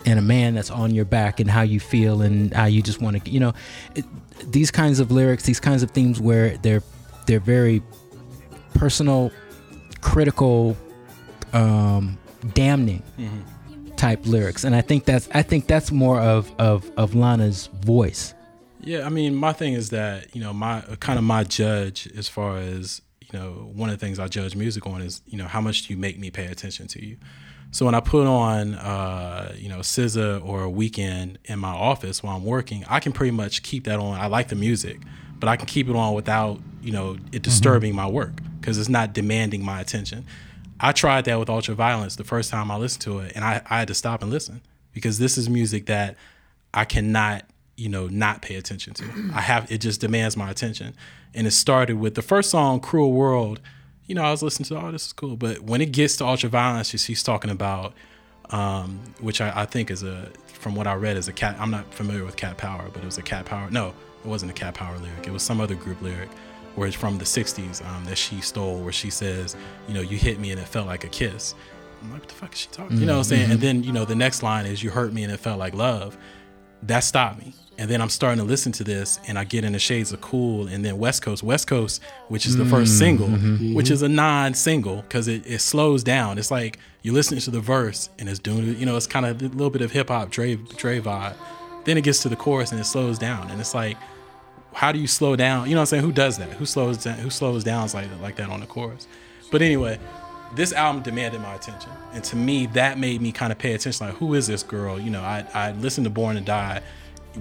And 0.05 0.19
a 0.19 0.21
man 0.21 0.53
that's 0.55 0.69
on 0.69 0.93
your 0.93 1.05
back 1.05 1.39
and 1.39 1.49
how 1.49 1.61
you 1.61 1.79
feel 1.79 2.21
and 2.21 2.53
how 2.53 2.65
you 2.65 2.81
just 2.81 3.01
want 3.01 3.23
to, 3.23 3.31
you 3.31 3.39
know, 3.39 3.53
it, 3.95 4.03
these 4.51 4.69
kinds 4.69 4.99
of 4.99 5.11
lyrics, 5.11 5.43
these 5.43 5.61
kinds 5.61 5.81
of 5.83 5.91
themes 5.91 6.19
where 6.19 6.57
they're 6.57 6.83
they're 7.25 7.39
very 7.39 7.81
personal, 8.73 9.31
critical, 10.01 10.75
um, 11.53 12.17
damning 12.53 13.01
type 13.95 14.25
lyrics, 14.25 14.65
and 14.65 14.75
I 14.75 14.81
think 14.81 15.05
that's 15.05 15.29
I 15.33 15.41
think 15.41 15.67
that's 15.67 15.89
more 15.91 16.19
of 16.19 16.51
of 16.59 16.91
of 16.97 17.15
Lana's 17.15 17.67
voice. 17.67 18.32
Yeah, 18.83 19.05
I 19.05 19.09
mean, 19.09 19.35
my 19.35 19.53
thing 19.53 19.73
is 19.73 19.89
that 19.89 20.35
you 20.35 20.41
know 20.41 20.53
my 20.53 20.81
kind 20.99 21.17
of 21.17 21.25
my 21.25 21.43
judge 21.43 22.07
as 22.17 22.27
far 22.27 22.57
as 22.57 23.01
you 23.21 23.37
know 23.37 23.71
one 23.73 23.89
of 23.89 23.99
the 23.99 24.05
things 24.05 24.19
I 24.19 24.27
judge 24.27 24.55
music 24.55 24.85
on 24.85 25.01
is 25.01 25.21
you 25.25 25.37
know 25.37 25.47
how 25.47 25.61
much 25.61 25.87
do 25.87 25.93
you 25.93 25.99
make 25.99 26.19
me 26.19 26.29
pay 26.31 26.45
attention 26.45 26.87
to 26.87 27.05
you. 27.05 27.17
So 27.71 27.85
when 27.85 27.95
I 27.95 28.01
put 28.01 28.27
on 28.27 28.75
uh, 28.75 29.55
you 29.57 29.69
know 29.69 29.79
SZA 29.79 30.45
or 30.45 30.65
a 30.65 30.69
Weeknd 30.69 31.37
in 31.45 31.59
my 31.59 31.73
office 31.73 32.21
while 32.21 32.35
I'm 32.35 32.45
working, 32.45 32.83
I 32.87 32.99
can 32.99 33.13
pretty 33.13 33.31
much 33.31 33.63
keep 33.63 33.85
that 33.85 33.99
on. 33.99 34.19
I 34.19 34.27
like 34.27 34.49
the 34.49 34.55
music, 34.55 34.99
but 35.39 35.49
I 35.49 35.55
can 35.55 35.65
keep 35.65 35.89
it 35.89 35.95
on 35.95 36.13
without 36.13 36.59
you 36.81 36.91
know 36.91 37.17
it 37.31 37.41
disturbing 37.41 37.95
my 37.95 38.07
work 38.07 38.33
because 38.59 38.77
it's 38.77 38.89
not 38.89 39.13
demanding 39.13 39.63
my 39.63 39.79
attention. 39.81 40.25
I 40.79 40.91
tried 40.91 41.25
that 41.25 41.39
with 41.39 41.47
Ultraviolence 41.47 42.17
the 42.17 42.23
first 42.25 42.51
time 42.51 42.69
I 42.69 42.77
listened 42.77 43.03
to 43.03 43.19
it, 43.19 43.31
and 43.35 43.45
I, 43.45 43.61
I 43.69 43.79
had 43.79 43.87
to 43.87 43.93
stop 43.93 44.21
and 44.21 44.29
listen 44.29 44.61
because 44.91 45.17
this 45.17 45.37
is 45.37 45.49
music 45.49 45.85
that 45.85 46.17
I 46.73 46.85
cannot, 46.85 47.45
you 47.75 47.89
know, 47.89 48.07
not 48.07 48.41
pay 48.41 48.55
attention 48.55 48.93
to. 48.95 49.05
I 49.33 49.41
have 49.41 49.71
it 49.71 49.79
just 49.79 50.01
demands 50.01 50.37
my 50.37 50.49
attention. 50.49 50.93
And 51.33 51.47
it 51.47 51.51
started 51.51 51.99
with 51.99 52.15
the 52.15 52.21
first 52.21 52.49
song, 52.49 52.79
"Cruel 52.79 53.11
World." 53.11 53.59
You 54.05 54.15
know, 54.15 54.23
I 54.23 54.31
was 54.31 54.43
listening 54.43 54.67
to, 54.67 54.85
oh, 54.85 54.91
this 54.91 55.07
is 55.07 55.13
cool. 55.13 55.37
But 55.37 55.61
when 55.61 55.79
it 55.79 55.93
gets 55.93 56.17
to 56.17 56.25
Ultraviolence, 56.25 56.89
she's, 56.91 57.05
she's 57.05 57.23
talking 57.23 57.49
about, 57.49 57.93
um, 58.49 58.99
which 59.21 59.39
I, 59.39 59.61
I 59.61 59.65
think 59.65 59.89
is 59.89 60.03
a, 60.03 60.29
from 60.45 60.75
what 60.75 60.87
I 60.87 60.95
read, 60.95 61.15
is 61.15 61.29
a 61.29 61.33
cat. 61.33 61.55
I'm 61.57 61.71
not 61.71 61.91
familiar 61.93 62.25
with 62.25 62.35
Cat 62.35 62.57
Power, 62.57 62.89
but 62.91 63.01
it 63.01 63.05
was 63.05 63.17
a 63.17 63.21
Cat 63.21 63.45
Power. 63.45 63.71
No, 63.71 63.93
it 64.23 64.27
wasn't 64.27 64.51
a 64.51 64.53
Cat 64.53 64.73
Power 64.73 64.97
lyric. 64.97 65.25
It 65.25 65.31
was 65.31 65.41
some 65.41 65.61
other 65.61 65.75
group 65.75 66.01
lyric, 66.01 66.29
where 66.75 66.87
it's 66.87 66.97
from 66.97 67.17
the 67.17 67.23
'60s 67.23 67.83
um, 67.87 68.03
that 68.05 68.17
she 68.17 68.41
stole, 68.41 68.77
where 68.79 68.91
she 68.91 69.09
says, 69.09 69.55
you 69.87 69.93
know, 69.93 70.01
you 70.01 70.17
hit 70.17 70.37
me 70.37 70.51
and 70.51 70.59
it 70.59 70.67
felt 70.67 70.85
like 70.85 71.05
a 71.05 71.09
kiss. 71.09 71.55
I'm 72.01 72.11
like, 72.11 72.21
what 72.21 72.29
the 72.29 72.35
fuck 72.35 72.53
is 72.53 72.59
she 72.59 72.67
talking? 72.69 72.97
You 72.97 73.05
know 73.05 73.13
what 73.13 73.19
I'm 73.19 73.23
saying? 73.23 73.51
And 73.51 73.61
then, 73.61 73.83
you 73.83 73.93
know, 73.93 74.03
the 74.03 74.15
next 74.15 74.43
line 74.43 74.65
is, 74.65 74.83
you 74.83 74.89
hurt 74.89 75.13
me 75.13 75.23
and 75.23 75.31
it 75.31 75.39
felt 75.39 75.57
like 75.59 75.73
love. 75.73 76.17
That 76.87 77.01
stopped 77.01 77.39
me. 77.39 77.53
And 77.77 77.89
then 77.89 78.01
I'm 78.01 78.09
starting 78.09 78.37
to 78.37 78.47
listen 78.47 78.71
to 78.73 78.83
this 78.83 79.19
and 79.27 79.37
I 79.37 79.45
get 79.45 79.63
in 79.63 79.73
the 79.73 79.79
shades 79.79 80.11
of 80.11 80.21
cool. 80.21 80.67
And 80.67 80.85
then 80.85 80.99
West 80.99 81.23
Coast, 81.23 81.41
West 81.41 81.67
Coast, 81.67 82.03
which 82.27 82.45
is 82.45 82.55
the 82.55 82.65
first 82.65 82.91
mm-hmm. 82.91 82.99
single, 82.99 83.27
mm-hmm. 83.27 83.73
which 83.73 83.89
is 83.89 84.03
a 84.03 84.09
non 84.09 84.53
single 84.53 84.97
because 84.97 85.27
it, 85.27 85.45
it 85.47 85.59
slows 85.59 86.03
down. 86.03 86.37
It's 86.37 86.51
like 86.51 86.77
you're 87.01 87.15
listening 87.15 87.41
to 87.41 87.51
the 87.51 87.59
verse 87.59 88.09
and 88.19 88.29
it's 88.29 88.39
doing, 88.39 88.77
you 88.77 88.85
know, 88.85 88.95
it's 88.95 89.07
kind 89.07 89.25
of 89.25 89.41
a 89.41 89.45
little 89.47 89.71
bit 89.71 89.81
of 89.81 89.91
hip 89.91 90.09
hop, 90.09 90.29
Dre, 90.29 90.55
Dre 90.55 90.99
vibe. 90.99 91.35
Then 91.85 91.97
it 91.97 92.03
gets 92.03 92.21
to 92.21 92.29
the 92.29 92.35
chorus 92.35 92.71
and 92.71 92.79
it 92.79 92.85
slows 92.85 93.17
down. 93.17 93.49
And 93.49 93.59
it's 93.59 93.73
like, 93.73 93.97
how 94.73 94.91
do 94.91 94.99
you 94.99 95.07
slow 95.07 95.35
down? 95.35 95.67
You 95.67 95.75
know 95.75 95.81
what 95.81 95.83
I'm 95.83 95.87
saying? 95.87 96.03
Who 96.03 96.11
does 96.11 96.37
that? 96.37 96.49
Who 96.53 96.65
slows 96.65 97.03
down? 97.03 97.17
Who 97.19 97.29
slows 97.29 97.63
down 97.63 97.89
like 97.93 98.07
like 98.21 98.35
that 98.35 98.49
on 98.49 98.59
the 98.59 98.65
chorus? 98.65 99.07
But 99.51 99.61
anyway, 99.61 99.99
this 100.55 100.73
album 100.73 101.03
demanded 101.03 101.41
my 101.41 101.55
attention, 101.55 101.91
and 102.13 102.23
to 102.25 102.35
me, 102.35 102.67
that 102.67 102.97
made 102.97 103.21
me 103.21 103.31
kind 103.31 103.51
of 103.51 103.57
pay 103.57 103.73
attention. 103.73 104.07
Like, 104.07 104.15
who 104.17 104.33
is 104.33 104.47
this 104.47 104.63
girl? 104.63 104.99
You 104.99 105.09
know, 105.09 105.21
I 105.21 105.45
I 105.53 105.71
listened 105.73 106.05
to 106.05 106.11
Born 106.11 106.35
to 106.35 106.41
Die, 106.41 106.81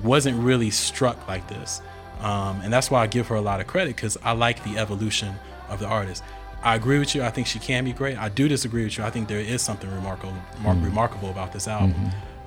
wasn't 0.02 0.38
really 0.42 0.70
struck 0.70 1.26
like 1.28 1.48
this, 1.48 1.80
um, 2.20 2.60
and 2.62 2.72
that's 2.72 2.90
why 2.90 3.02
I 3.02 3.06
give 3.06 3.28
her 3.28 3.34
a 3.36 3.40
lot 3.40 3.60
of 3.60 3.66
credit 3.66 3.96
because 3.96 4.16
I 4.22 4.32
like 4.32 4.62
the 4.64 4.78
evolution 4.78 5.34
of 5.68 5.78
the 5.80 5.86
artist. 5.86 6.22
I 6.62 6.76
agree 6.76 6.98
with 7.00 7.14
you. 7.14 7.22
I 7.24 7.30
think 7.30 7.48
she 7.48 7.58
can 7.58 7.84
be 7.84 7.92
great. 7.92 8.16
I 8.16 8.28
do 8.28 8.46
disagree 8.46 8.84
with 8.84 8.96
you. 8.96 9.02
I 9.04 9.10
think 9.10 9.26
there 9.28 9.40
is 9.40 9.62
something 9.62 9.90
remarkable 9.92 10.34
mar- 10.60 10.76
remarkable 10.76 11.30
about 11.30 11.52
this 11.52 11.66
album. 11.66 11.94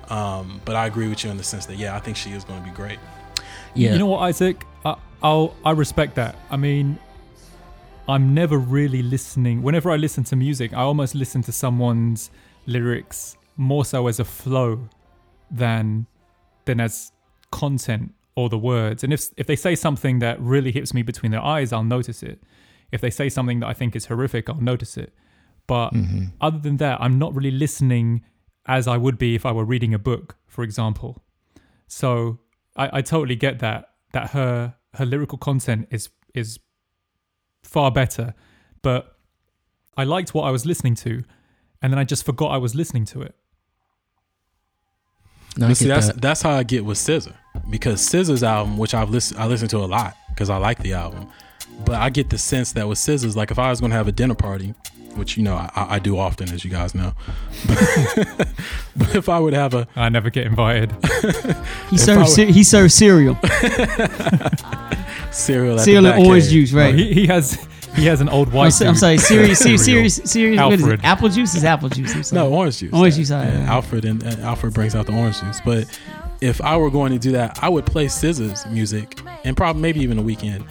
Um, 0.08 0.60
but 0.64 0.76
I 0.76 0.86
agree 0.86 1.08
with 1.08 1.22
you 1.24 1.30
in 1.30 1.36
the 1.36 1.42
sense 1.42 1.66
that 1.66 1.76
yeah, 1.76 1.96
I 1.96 1.98
think 2.00 2.16
she 2.16 2.30
is 2.30 2.44
going 2.44 2.60
to 2.62 2.64
be 2.64 2.74
great. 2.74 2.98
Yeah, 3.74 3.92
You 3.92 3.98
know 3.98 4.06
what, 4.06 4.20
Isaac? 4.20 4.64
I, 4.84 4.96
I'll 5.22 5.54
I 5.64 5.72
respect 5.72 6.14
that. 6.14 6.36
I 6.50 6.56
mean, 6.56 6.98
I'm 8.08 8.34
never 8.34 8.58
really 8.58 9.02
listening. 9.02 9.62
Whenever 9.62 9.90
I 9.90 9.96
listen 9.96 10.24
to 10.24 10.36
music, 10.36 10.72
I 10.72 10.82
almost 10.82 11.14
listen 11.14 11.42
to 11.42 11.52
someone's 11.52 12.30
lyrics 12.66 13.36
more 13.56 13.84
so 13.84 14.06
as 14.06 14.20
a 14.20 14.24
flow 14.24 14.88
than 15.50 16.06
than 16.66 16.80
as 16.80 17.12
content 17.50 18.12
or 18.34 18.48
the 18.48 18.58
words. 18.58 19.02
And 19.02 19.12
if 19.12 19.28
if 19.36 19.46
they 19.46 19.56
say 19.56 19.74
something 19.74 20.20
that 20.20 20.40
really 20.40 20.72
hits 20.72 20.94
me 20.94 21.02
between 21.02 21.32
the 21.32 21.40
eyes, 21.40 21.72
I'll 21.72 21.84
notice 21.84 22.22
it. 22.22 22.42
If 22.92 23.00
they 23.00 23.10
say 23.10 23.28
something 23.28 23.60
that 23.60 23.66
I 23.66 23.72
think 23.72 23.96
is 23.96 24.06
horrific, 24.06 24.48
I'll 24.48 24.60
notice 24.60 24.96
it. 24.96 25.12
But 25.66 25.90
mm-hmm. 25.90 26.26
other 26.40 26.58
than 26.58 26.76
that, 26.76 27.00
I'm 27.00 27.18
not 27.18 27.34
really 27.34 27.50
listening 27.50 28.22
as 28.66 28.86
I 28.86 28.96
would 28.96 29.18
be 29.18 29.34
if 29.34 29.44
I 29.44 29.52
were 29.52 29.64
reading 29.64 29.94
a 29.94 29.98
book, 29.98 30.36
for 30.46 30.62
example. 30.62 31.24
So 31.88 32.38
I, 32.76 32.98
I 32.98 33.02
totally 33.02 33.36
get 33.36 33.58
that 33.60 33.90
that 34.12 34.30
her 34.30 34.74
her 34.94 35.06
lyrical 35.06 35.38
content 35.38 35.88
is 35.90 36.10
is 36.34 36.58
far 37.66 37.90
better, 37.90 38.34
but 38.82 39.16
I 39.96 40.04
liked 40.04 40.34
what 40.34 40.42
I 40.44 40.50
was 40.50 40.64
listening 40.66 40.94
to, 40.96 41.22
and 41.82 41.92
then 41.92 41.98
I 41.98 42.04
just 42.04 42.24
forgot 42.24 42.48
I 42.52 42.58
was 42.58 42.74
listening 42.74 43.04
to 43.06 43.22
it. 43.22 43.34
no, 45.56 45.72
see, 45.74 45.88
that's 45.88 46.08
that. 46.08 46.20
that's 46.20 46.42
how 46.42 46.50
I 46.50 46.62
get 46.62 46.84
with 46.84 46.98
SZA 46.98 47.34
because 47.70 48.00
SZA's 48.00 48.42
album, 48.42 48.76
which 48.78 48.94
I've 48.94 49.10
listened, 49.10 49.40
I 49.40 49.46
listen 49.46 49.68
to 49.68 49.78
a 49.78 49.86
lot 49.86 50.14
because 50.30 50.50
I 50.50 50.58
like 50.58 50.78
the 50.82 50.92
album, 50.94 51.28
but 51.84 51.94
I 51.96 52.10
get 52.10 52.30
the 52.30 52.38
sense 52.38 52.72
that 52.72 52.86
with 52.88 52.98
SZA's, 52.98 53.36
like 53.36 53.50
if 53.50 53.58
I 53.58 53.70
was 53.70 53.80
going 53.80 53.90
to 53.90 53.96
have 53.96 54.08
a 54.08 54.12
dinner 54.12 54.34
party, 54.34 54.74
which 55.14 55.36
you 55.38 55.42
know 55.42 55.54
I, 55.54 55.94
I 55.96 55.98
do 55.98 56.18
often, 56.18 56.50
as 56.52 56.62
you 56.64 56.70
guys 56.70 56.94
know, 56.94 57.12
but 57.66 59.14
if 59.14 59.28
I 59.30 59.38
would 59.38 59.54
have 59.54 59.72
a 59.72 59.88
I 59.96 60.10
never 60.10 60.28
get 60.28 60.46
invited. 60.46 60.92
he 61.90 61.96
serves 61.96 62.36
were- 62.36 62.44
ce- 62.46 62.54
he 62.54 62.62
serves 62.62 62.92
cereal, 62.94 63.38
cereal, 65.36 65.74
at 65.78 65.84
cereal 65.84 66.02
the 66.02 66.14
and 66.14 66.26
orange 66.26 66.48
juice, 66.48 66.72
right? 66.72 66.94
he, 66.94 67.12
he 67.12 67.26
has 67.26 67.66
he 67.94 68.04
has 68.06 68.20
an 68.20 68.28
old 68.28 68.48
I'm, 68.48 68.54
white. 68.54 68.68
so- 68.70 68.86
I'm 68.86 68.94
sorry, 68.94 69.18
serious, 69.18 69.58
serious, 69.58 69.84
cereal. 69.84 70.08
serious, 70.10 70.30
serious. 70.30 70.60
What 70.60 70.72
is 70.74 70.80
it? 70.80 70.84
Alfred. 70.84 71.00
Apple 71.04 71.28
juice 71.30 71.54
is 71.54 71.64
apple 71.64 71.88
juice. 71.88 72.14
I'm 72.14 72.22
sorry. 72.22 72.42
No, 72.48 72.54
orange 72.54 72.78
juice. 72.78 72.92
Orange 72.92 73.14
Yeah, 73.14 73.18
juice, 73.18 73.30
all 73.30 73.38
right, 73.38 73.46
yeah, 73.48 73.54
all 73.54 73.60
right. 73.60 73.68
Alfred 73.68 74.04
and, 74.04 74.22
and 74.22 74.40
Alfred 74.42 74.74
brings 74.74 74.94
out 74.94 75.06
the 75.06 75.12
orange 75.16 75.40
juice. 75.40 75.60
But 75.64 76.00
if 76.40 76.60
I 76.60 76.76
were 76.76 76.90
going 76.90 77.12
to 77.12 77.18
do 77.18 77.32
that, 77.32 77.58
I 77.62 77.68
would 77.70 77.86
play 77.86 78.06
SZA's 78.06 78.66
music 78.66 79.18
and 79.44 79.56
probably 79.56 79.80
maybe 79.80 80.00
even 80.00 80.18
a 80.18 80.22
Weeknd 80.22 80.66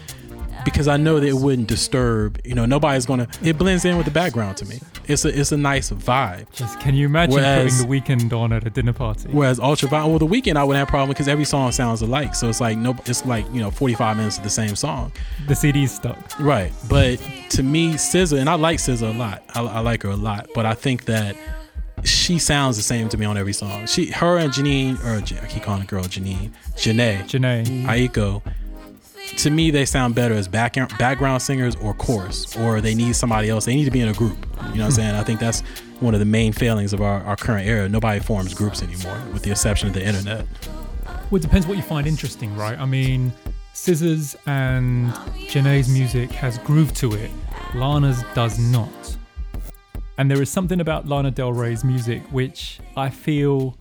because 0.65 0.87
I 0.89 0.97
know 0.97 1.19
that 1.19 1.27
it 1.27 1.33
wouldn't 1.35 1.67
disturb. 1.69 2.39
You 2.43 2.55
know, 2.55 2.65
nobody's 2.65 3.05
gonna. 3.05 3.27
It 3.41 3.57
blends 3.57 3.85
in 3.85 3.95
with 3.95 4.05
the 4.05 4.11
background 4.11 4.57
to 4.57 4.65
me. 4.65 4.81
It's 5.07 5.23
a 5.23 5.39
it's 5.39 5.51
a 5.51 5.57
nice 5.57 5.91
vibe. 5.91 6.51
Just, 6.51 6.79
can 6.81 6.95
you 6.95 7.05
imagine 7.05 7.35
Whereas- 7.35 7.81
putting 7.85 8.17
the 8.17 8.27
Weeknd 8.29 8.37
on 8.37 8.51
at 8.51 8.65
a 8.65 8.69
dinner 8.69 8.91
party? 8.93 9.29
Whereas 9.31 9.59
Ultraviolet, 9.59 10.09
well, 10.09 10.19
the 10.19 10.27
Weeknd 10.27 10.57
I 10.57 10.63
wouldn't 10.63 10.79
have 10.79 10.87
a 10.87 10.91
problem 10.91 11.09
because 11.09 11.27
every 11.27 11.45
song 11.45 11.71
sounds 11.71 12.01
alike. 12.01 12.35
So 12.35 12.49
it's 12.49 12.59
like 12.59 12.77
no, 12.77 12.95
it's 13.05 13.25
like 13.25 13.45
you 13.53 13.61
know, 13.61 13.71
forty 13.71 13.93
five 13.93 14.17
minutes 14.17 14.37
of 14.37 14.43
the 14.43 14.49
same 14.49 14.75
song. 14.75 15.11
The 15.47 15.55
CD's 15.55 15.93
stuck. 15.93 16.37
Right. 16.39 16.73
But 16.89 17.19
to 17.51 17.63
me, 17.63 17.93
SZA, 17.93 18.39
and 18.39 18.49
I 18.49 18.55
like 18.55 18.79
SZA 18.79 19.15
a 19.15 19.17
lot. 19.17 19.43
I, 19.53 19.61
I 19.61 19.79
like 19.79 20.03
her 20.03 20.09
a 20.09 20.15
lot. 20.15 20.49
But 20.55 20.65
I 20.65 20.73
think 20.73 21.05
that 21.05 21.37
she 22.03 22.39
sounds 22.39 22.77
the 22.77 22.83
same 22.83 23.09
to 23.09 23.17
me 23.17 23.25
on 23.25 23.37
every 23.37 23.53
song. 23.53 23.87
She, 23.87 24.11
her, 24.11 24.37
and 24.37 24.51
Janine, 24.51 25.03
or 25.03 25.17
I 25.41 25.47
keep 25.47 25.63
calling 25.63 25.81
the 25.81 25.87
girl 25.87 26.03
Janine, 26.03 26.51
Jhené, 26.75 27.23
Jhené. 27.23 27.85
Aiko. 27.85 28.41
To 29.37 29.49
me, 29.49 29.69
they 29.69 29.85
sound 29.85 30.15
better 30.15 30.33
as 30.33 30.47
back, 30.47 30.75
background 30.97 31.41
singers 31.41 31.75
or 31.75 31.93
chorus, 31.93 32.55
or 32.57 32.81
they 32.81 32.95
need 32.95 33.15
somebody 33.15 33.49
else. 33.49 33.65
They 33.65 33.75
need 33.75 33.85
to 33.85 33.91
be 33.91 34.01
in 34.01 34.07
a 34.07 34.13
group. 34.13 34.37
You 34.37 34.63
know 34.63 34.69
what 34.69 34.81
I'm 34.81 34.91
saying? 34.91 35.15
I 35.15 35.23
think 35.23 35.39
that's 35.39 35.61
one 35.99 36.13
of 36.13 36.19
the 36.19 36.25
main 36.25 36.53
failings 36.53 36.93
of 36.93 37.01
our, 37.01 37.21
our 37.23 37.35
current 37.35 37.67
era. 37.67 37.89
Nobody 37.89 38.19
forms 38.19 38.53
groups 38.53 38.81
anymore, 38.81 39.21
with 39.33 39.43
the 39.43 39.51
exception 39.51 39.87
of 39.87 39.93
the 39.93 40.05
internet. 40.05 40.45
Well, 41.29 41.37
it 41.37 41.41
depends 41.41 41.67
what 41.67 41.77
you 41.77 41.83
find 41.83 42.07
interesting, 42.07 42.55
right? 42.55 42.77
I 42.79 42.85
mean, 42.85 43.33
SZA's 43.73 44.37
and 44.45 45.11
Jhené's 45.49 45.89
music 45.89 46.31
has 46.31 46.57
groove 46.59 46.93
to 46.95 47.13
it. 47.13 47.31
Lana's 47.73 48.23
does 48.33 48.57
not. 48.57 49.17
And 50.17 50.31
there 50.31 50.41
is 50.41 50.49
something 50.49 50.79
about 50.79 51.07
Lana 51.07 51.31
Del 51.31 51.51
Rey's 51.51 51.83
music 51.83 52.23
which 52.31 52.79
I 52.95 53.09
feel 53.09 53.77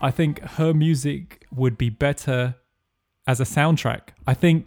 I 0.00 0.10
think 0.10 0.40
her 0.40 0.74
music 0.74 1.46
would 1.54 1.78
be 1.78 1.90
better 1.90 2.56
as 3.26 3.40
a 3.40 3.44
soundtrack. 3.44 4.08
I 4.26 4.34
think 4.34 4.66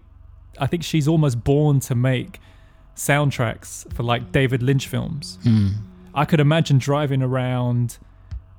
I 0.60 0.68
think 0.68 0.84
she's 0.84 1.08
almost 1.08 1.44
born 1.44 1.80
to 1.82 1.96
make 1.96 2.40
soundtracks 2.96 3.92
for 3.94 4.04
like 4.04 4.32
David 4.32 4.64
Lynch 4.64 4.88
films. 4.88 5.38
Hmm. 5.44 5.70
I 6.16 6.26
could 6.26 6.40
imagine 6.40 6.80
driving 6.80 7.22
around 7.22 7.98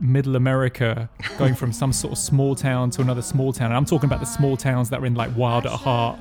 middle 0.00 0.36
America, 0.36 1.10
going 1.38 1.56
from 1.56 1.72
some 1.72 1.92
sort 1.92 2.12
of 2.12 2.18
small 2.18 2.54
town 2.54 2.90
to 2.90 3.02
another 3.02 3.22
small 3.22 3.52
town. 3.52 3.66
And 3.66 3.76
I'm 3.76 3.84
talking 3.84 4.08
about 4.08 4.20
the 4.20 4.26
small 4.26 4.56
towns 4.56 4.90
that 4.90 5.00
were 5.00 5.06
in 5.06 5.14
like 5.14 5.36
Wild 5.36 5.66
at 5.66 5.72
Heart 5.72 6.20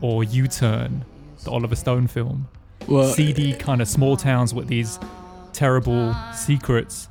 or 0.00 0.22
U 0.22 0.46
Turn, 0.46 1.04
the 1.42 1.50
Oliver 1.50 1.74
Stone 1.74 2.06
film. 2.06 2.46
Well, 2.86 3.12
seedy 3.12 3.52
kind 3.54 3.82
of 3.82 3.88
small 3.88 4.16
towns 4.16 4.54
with 4.54 4.68
these 4.68 5.00
terrible 5.52 6.14
secrets. 6.32 7.08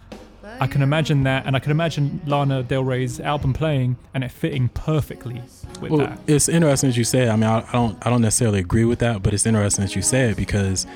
I 0.59 0.67
can 0.67 0.81
imagine 0.81 1.23
that, 1.23 1.45
and 1.45 1.55
I 1.55 1.59
can 1.59 1.71
imagine 1.71 2.19
Lana 2.25 2.63
Del 2.63 2.83
Rey's 2.83 3.19
album 3.19 3.53
playing 3.53 3.95
and 4.13 4.23
it 4.23 4.31
fitting 4.31 4.69
perfectly 4.69 5.41
with 5.81 5.91
Well, 5.91 5.99
that. 6.07 6.19
it's 6.27 6.49
interesting 6.49 6.89
that 6.89 6.97
you 6.97 7.03
say. 7.03 7.29
I 7.29 7.35
mean, 7.35 7.43
I, 7.49 7.59
I 7.67 7.71
don't, 7.73 7.97
I 8.05 8.09
don't 8.09 8.21
necessarily 8.21 8.59
agree 8.59 8.85
with 8.85 8.99
that, 8.99 9.21
but 9.21 9.33
it's 9.33 9.45
interesting 9.45 9.85
that 9.85 9.95
you 9.95 10.01
say 10.01 10.31
it 10.31 10.37
because 10.37 10.87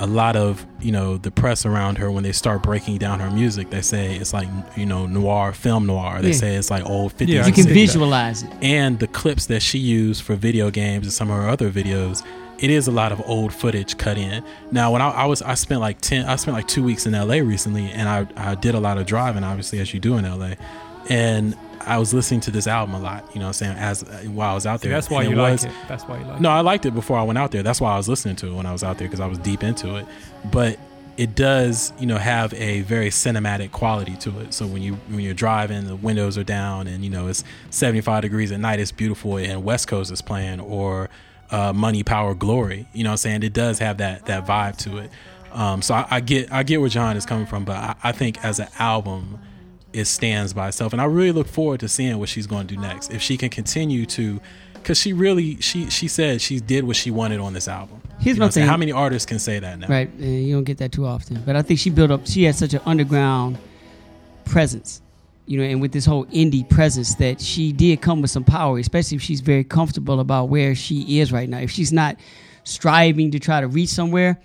a 0.00 0.06
lot 0.08 0.34
of 0.34 0.66
you 0.80 0.90
know 0.90 1.16
the 1.16 1.30
press 1.30 1.64
around 1.64 1.98
her 1.98 2.10
when 2.10 2.24
they 2.24 2.32
start 2.32 2.64
breaking 2.64 2.98
down 2.98 3.20
her 3.20 3.30
music, 3.30 3.70
they 3.70 3.80
say 3.80 4.16
it's 4.16 4.32
like 4.32 4.48
you 4.76 4.84
know 4.86 5.06
noir, 5.06 5.52
film 5.52 5.86
noir. 5.86 6.20
They 6.20 6.28
Yeah. 6.30 6.34
say 6.34 6.54
it's 6.56 6.70
like 6.70 6.84
old 6.84 7.12
fifties. 7.12 7.36
Yeah, 7.36 7.46
You 7.46 7.52
can 7.52 7.54
can 7.54 7.62
see 7.64 7.68
that. 7.68 7.74
visualize 7.74 8.42
it. 8.42 8.50
and 8.62 8.98
the 8.98 9.06
clips 9.06 9.46
that 9.46 9.62
she 9.62 9.78
used 9.78 10.22
for 10.22 10.34
video 10.34 10.70
games 10.72 11.06
and 11.06 11.12
some 11.12 11.30
of 11.30 11.36
her 11.40 11.48
other 11.48 11.70
videos 11.70 12.24
it 12.64 12.70
is 12.70 12.84
a 12.88 12.94
lot 13.00 13.10
of 13.12 13.18
old 13.34 13.52
footage 13.52 13.92
cut 14.04 14.16
in 14.16 14.42
now 14.70 14.86
when 14.92 15.02
I, 15.06 15.08
I 15.10 15.26
was 15.26 15.40
i 15.42 15.54
spent 15.54 15.80
like 15.88 15.98
10 16.00 16.26
i 16.32 16.36
spent 16.36 16.54
like 16.60 16.68
two 16.68 16.82
weeks 16.90 17.02
in 17.06 17.12
la 17.12 17.34
recently 17.54 17.86
and 17.98 18.08
i, 18.08 18.18
I 18.50 18.54
did 18.54 18.74
a 18.74 18.80
lot 18.80 18.96
of 18.98 19.04
driving 19.06 19.44
obviously 19.44 19.78
as 19.80 19.92
you 19.92 20.00
do 20.00 20.16
in 20.16 20.24
la 20.38 20.50
and 21.10 21.54
i 21.80 21.98
was 21.98 22.14
listening 22.14 22.40
to 22.40 22.50
this 22.50 22.66
album 22.66 22.94
a 22.94 23.00
lot 23.00 23.20
you 23.34 23.40
know 23.40 23.46
what 23.46 23.60
i'm 23.60 23.76
saying 23.76 23.76
as 23.76 24.02
while 24.28 24.50
i 24.52 24.54
was 24.54 24.66
out 24.66 24.80
See, 24.80 24.88
there 24.88 24.96
that's 24.96 25.10
why 25.10 25.22
And 25.22 25.30
you 25.32 25.36
like 25.36 25.52
was- 25.52 25.64
it. 25.64 25.72
That's 25.88 26.04
why 26.04 26.18
you 26.18 26.24
like 26.24 26.40
no, 26.40 26.48
I 26.50 26.60
liked 26.60 26.86
it 26.86 26.94
before 26.94 27.18
I 27.18 27.22
went 27.22 27.38
out 27.38 27.50
there. 27.50 27.62
That's 27.62 27.80
why 27.80 27.92
I 27.92 27.96
was 27.96 28.08
listening 28.08 28.36
to 28.36 28.46
it 28.48 28.54
when 28.54 28.66
I 28.66 28.72
was 28.72 28.82
out 28.82 28.98
there 28.98 29.06
because 29.08 29.20
I 29.20 29.26
was 29.26 29.38
deep 29.38 29.62
into 29.62 29.96
it. 29.96 30.06
But 30.50 30.78
it 31.16 31.34
does, 31.36 31.92
you 32.00 32.06
know, 32.06 32.16
have 32.18 32.52
a 32.54 32.80
very 32.82 33.10
cinematic 33.10 33.70
quality 33.70 34.16
to 34.16 34.30
it. 34.40 34.52
So 34.54 34.66
when 34.66 34.82
you 34.82 34.94
when 35.08 35.20
you're 35.20 35.34
driving, 35.46 35.86
the 35.86 35.94
windows 35.96 36.36
are 36.38 36.44
down, 36.44 36.86
and 36.88 37.04
you 37.04 37.10
know 37.10 37.28
it's 37.28 37.44
75 37.70 38.22
degrees 38.22 38.50
at 38.50 38.58
night. 38.60 38.80
It's 38.80 38.90
beautiful, 38.92 39.36
and 39.36 39.62
West 39.62 39.86
Coast 39.88 40.10
is 40.10 40.22
playing, 40.22 40.58
or 40.60 41.08
uh, 41.54 41.72
Money, 41.72 42.02
Power, 42.02 42.34
Glory. 42.34 42.86
You 42.92 43.04
know, 43.04 43.10
what 43.10 43.12
I'm 43.12 43.16
saying 43.18 43.42
it 43.44 43.52
does 43.52 43.78
have 43.78 43.98
that 43.98 44.26
that 44.26 44.46
vibe 44.46 44.76
to 44.84 44.98
it. 44.98 45.10
Um, 45.52 45.82
so 45.82 45.94
I, 45.94 46.06
I 46.10 46.20
get 46.20 46.52
I 46.52 46.62
get 46.64 46.80
where 46.80 46.90
John 46.90 47.16
is 47.16 47.24
coming 47.26 47.46
from, 47.46 47.64
but 47.64 47.76
I, 47.76 47.94
I 48.02 48.12
think 48.12 48.44
as 48.44 48.58
an 48.58 48.68
album, 48.78 49.38
it 49.92 50.06
stands 50.06 50.52
by 50.52 50.66
itself 50.66 50.92
and 50.92 51.00
i 51.00 51.04
really 51.04 51.30
look 51.30 51.46
forward 51.46 51.78
to 51.78 51.88
seeing 51.88 52.18
what 52.18 52.28
she's 52.28 52.48
going 52.48 52.66
to 52.66 52.74
do 52.74 52.80
next 52.80 53.12
if 53.12 53.22
she 53.22 53.36
can 53.36 53.48
continue 53.48 54.04
to 54.04 54.40
because 54.74 54.98
she 54.98 55.12
really 55.12 55.60
she 55.60 55.88
she 55.88 56.08
said 56.08 56.40
she 56.40 56.58
did 56.58 56.82
what 56.82 56.96
she 56.96 57.12
wanted 57.12 57.38
on 57.38 57.52
this 57.52 57.68
album 57.68 58.00
Here's 58.18 58.34
You 58.34 58.34
know 58.34 58.38
my 58.40 58.44
what 58.46 58.46
I'm 58.46 58.50
saying? 58.52 58.64
thing. 58.64 58.70
how 58.70 58.76
many 58.76 58.90
artists 58.90 59.24
can 59.24 59.38
say 59.38 59.60
that 59.60 59.78
now 59.78 59.86
Right, 59.86 60.10
and 60.14 60.44
you 60.46 60.52
don't 60.56 60.64
get 60.64 60.78
that 60.78 60.90
too 60.90 61.06
often. 61.06 61.40
But 61.46 61.54
I 61.54 61.62
think 61.62 61.78
she 61.78 61.90
built 61.90 62.10
up. 62.10 62.26
She 62.26 62.42
had 62.42 62.56
such 62.56 62.74
an 62.74 62.80
underground 62.86 63.56
presence, 64.44 65.00
you 65.46 65.58
know, 65.58 65.64
and 65.64 65.80
with 65.80 65.92
this 65.92 66.06
whole 66.06 66.26
indie 66.26 66.68
presence, 66.68 67.14
that 67.16 67.40
she 67.40 67.72
did 67.72 68.00
come 68.00 68.22
with 68.22 68.30
some 68.30 68.44
power, 68.44 68.78
especially 68.78 69.16
if 69.16 69.22
she's 69.22 69.40
very 69.40 69.64
comfortable 69.64 70.20
about 70.20 70.48
where 70.48 70.74
she 70.74 71.20
is 71.20 71.32
right 71.32 71.48
now. 71.48 71.58
If 71.58 71.70
she's 71.70 71.92
not 71.92 72.16
striving 72.64 73.30
to 73.32 73.38
try 73.38 73.60
to 73.60 73.68
reach 73.68 73.90
somewhere, 73.90 74.40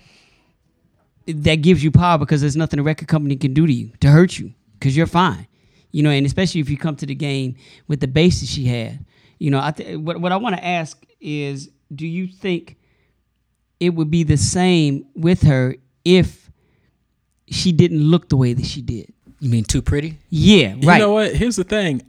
that 1.26 1.56
gives 1.56 1.82
you 1.82 1.90
power 1.90 2.18
because 2.18 2.40
there's 2.40 2.56
nothing 2.56 2.80
a 2.80 2.82
record 2.82 3.08
company 3.08 3.36
can 3.36 3.54
do 3.54 3.66
to 3.66 3.72
you 3.72 3.92
to 4.00 4.08
hurt 4.08 4.38
you 4.38 4.52
because 4.78 4.96
you're 4.96 5.06
fine, 5.06 5.46
you 5.90 6.02
know. 6.02 6.10
And 6.10 6.26
especially 6.26 6.60
if 6.60 6.68
you 6.68 6.76
come 6.76 6.96
to 6.96 7.06
the 7.06 7.14
game 7.14 7.56
with 7.88 8.00
the 8.00 8.08
basis 8.08 8.50
she 8.50 8.64
had, 8.64 9.04
you 9.38 9.50
know. 9.50 9.60
I 9.62 9.70
th- 9.70 9.98
what 9.98 10.20
what 10.20 10.32
I 10.32 10.36
want 10.36 10.56
to 10.56 10.64
ask 10.64 11.02
is, 11.20 11.70
do 11.94 12.06
you 12.06 12.26
think? 12.26 12.76
it 13.80 13.94
would 13.94 14.10
be 14.10 14.22
the 14.22 14.36
same 14.36 15.06
with 15.16 15.42
her 15.42 15.74
if 16.04 16.50
she 17.48 17.72
didn't 17.72 18.02
look 18.02 18.28
the 18.28 18.36
way 18.36 18.52
that 18.52 18.66
she 18.66 18.82
did. 18.82 19.12
You 19.40 19.50
mean 19.50 19.64
too 19.64 19.82
pretty? 19.82 20.18
Yeah, 20.28 20.74
right. 20.82 20.96
you 20.96 20.98
know 20.98 21.12
what 21.12 21.34
here's 21.34 21.56
the 21.56 21.64
thing 21.64 22.02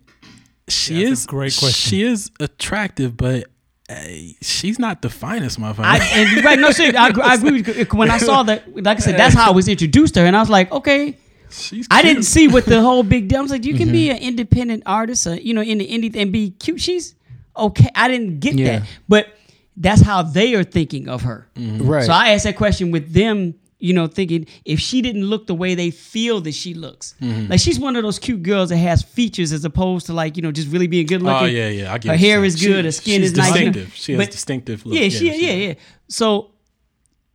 she 0.67 0.95
Yeah, 0.95 1.09
that's 1.09 1.19
is 1.21 1.25
a 1.25 1.27
great 1.29 1.55
question. 1.57 1.89
she 1.89 2.03
is 2.03 2.31
attractive 2.39 3.17
but 3.17 3.45
uh, 3.89 3.95
she's 4.41 4.79
not 4.79 5.01
the 5.01 5.09
finest 5.09 5.59
motherfucker 5.59 5.83
I, 5.83 5.97
and 6.13 6.45
right, 6.45 6.57
no, 6.59 6.71
seriously, 6.71 6.97
I, 6.97 7.07
agree- 7.09 7.23
I 7.23 7.33
agree. 7.35 7.51
With, 7.61 7.77
you. 7.77 7.85
when 7.97 8.09
I 8.09 8.17
saw 8.19 8.43
that, 8.43 8.73
like 8.81 8.97
I 8.97 8.99
said, 9.01 9.17
that's 9.19 9.35
how 9.35 9.51
I 9.51 9.53
was 9.53 9.67
introduced 9.67 10.13
to 10.13 10.21
her, 10.21 10.25
and 10.27 10.35
I 10.35 10.39
was 10.39 10.49
like, 10.49 10.71
okay. 10.71 11.17
she's 11.49 11.87
I 11.91 12.01
didn't 12.01 12.23
see 12.23 12.47
what 12.47 12.63
the 12.65 12.79
whole 12.81 13.03
big 13.03 13.27
deal. 13.27 13.39
I 13.39 13.41
was 13.41 13.51
like, 13.51 13.65
you 13.65 13.73
can 13.75 13.91
be 13.91 14.09
an 14.09 14.15
independent 14.17 14.83
artist, 14.85 15.27
uh, 15.27 15.31
you 15.31 15.53
know, 15.53 15.61
in 15.61 15.77
the 15.79 15.87
indie 15.87 16.15
and 16.15 16.31
be 16.31 16.51
cute. 16.51 16.79
She's 16.79 17.15
okay. 17.57 17.89
I 17.93 18.07
didn't 18.07 18.39
get 18.39 18.55
Yeah. 18.55 18.79
that, 18.79 18.87
but 19.09 19.27
that's 19.75 20.01
how 20.01 20.21
they 20.21 20.55
are 20.55 20.63
thinking 20.63 21.09
of 21.09 21.23
her. 21.23 21.49
Right. 21.57 22.05
So 22.05 22.13
I 22.13 22.29
asked 22.29 22.45
that 22.45 22.55
question 22.55 22.91
with 22.91 23.11
them, 23.11 23.55
you 23.81 23.93
know, 23.93 24.07
thinking 24.07 24.45
if 24.63 24.79
she 24.79 25.01
didn't 25.01 25.25
look 25.25 25.47
the 25.47 25.55
way 25.55 25.75
they 25.75 25.89
feel 25.91 26.39
that 26.41 26.53
she 26.53 26.73
looks, 26.73 27.15
mm-hmm. 27.19 27.49
like 27.49 27.59
she's 27.59 27.79
one 27.79 27.95
of 27.95 28.03
those 28.03 28.19
cute 28.19 28.43
girls 28.43 28.69
that 28.69 28.77
has 28.77 29.01
features 29.01 29.51
as 29.51 29.65
opposed 29.65 30.05
to 30.05 30.13
like 30.13 30.37
you 30.37 30.43
know 30.43 30.51
just 30.51 30.69
really 30.71 30.87
being 30.87 31.07
good 31.07 31.21
looking. 31.21 31.47
oh 31.47 31.49
yeah 31.49 31.67
yeah 31.69 31.93
I 31.93 31.97
get 31.97 32.11
Her 32.11 32.17
hair 32.17 32.43
is 32.43 32.55
good, 32.55 32.81
She- 32.81 32.85
her 32.85 32.91
skin 32.91 33.23
is 33.23 33.35
nice. 33.35 33.51
distinctive 33.51 33.93
she 33.95 34.13
has 34.13 34.19
but- 34.21 34.31
distinctive 34.31 34.85
look. 34.85 34.95
Yeah, 34.95 35.09
she, 35.09 35.31
she 35.31 35.47
yeah, 35.47 35.67
yeah. 35.67 35.73
So, 36.07 36.51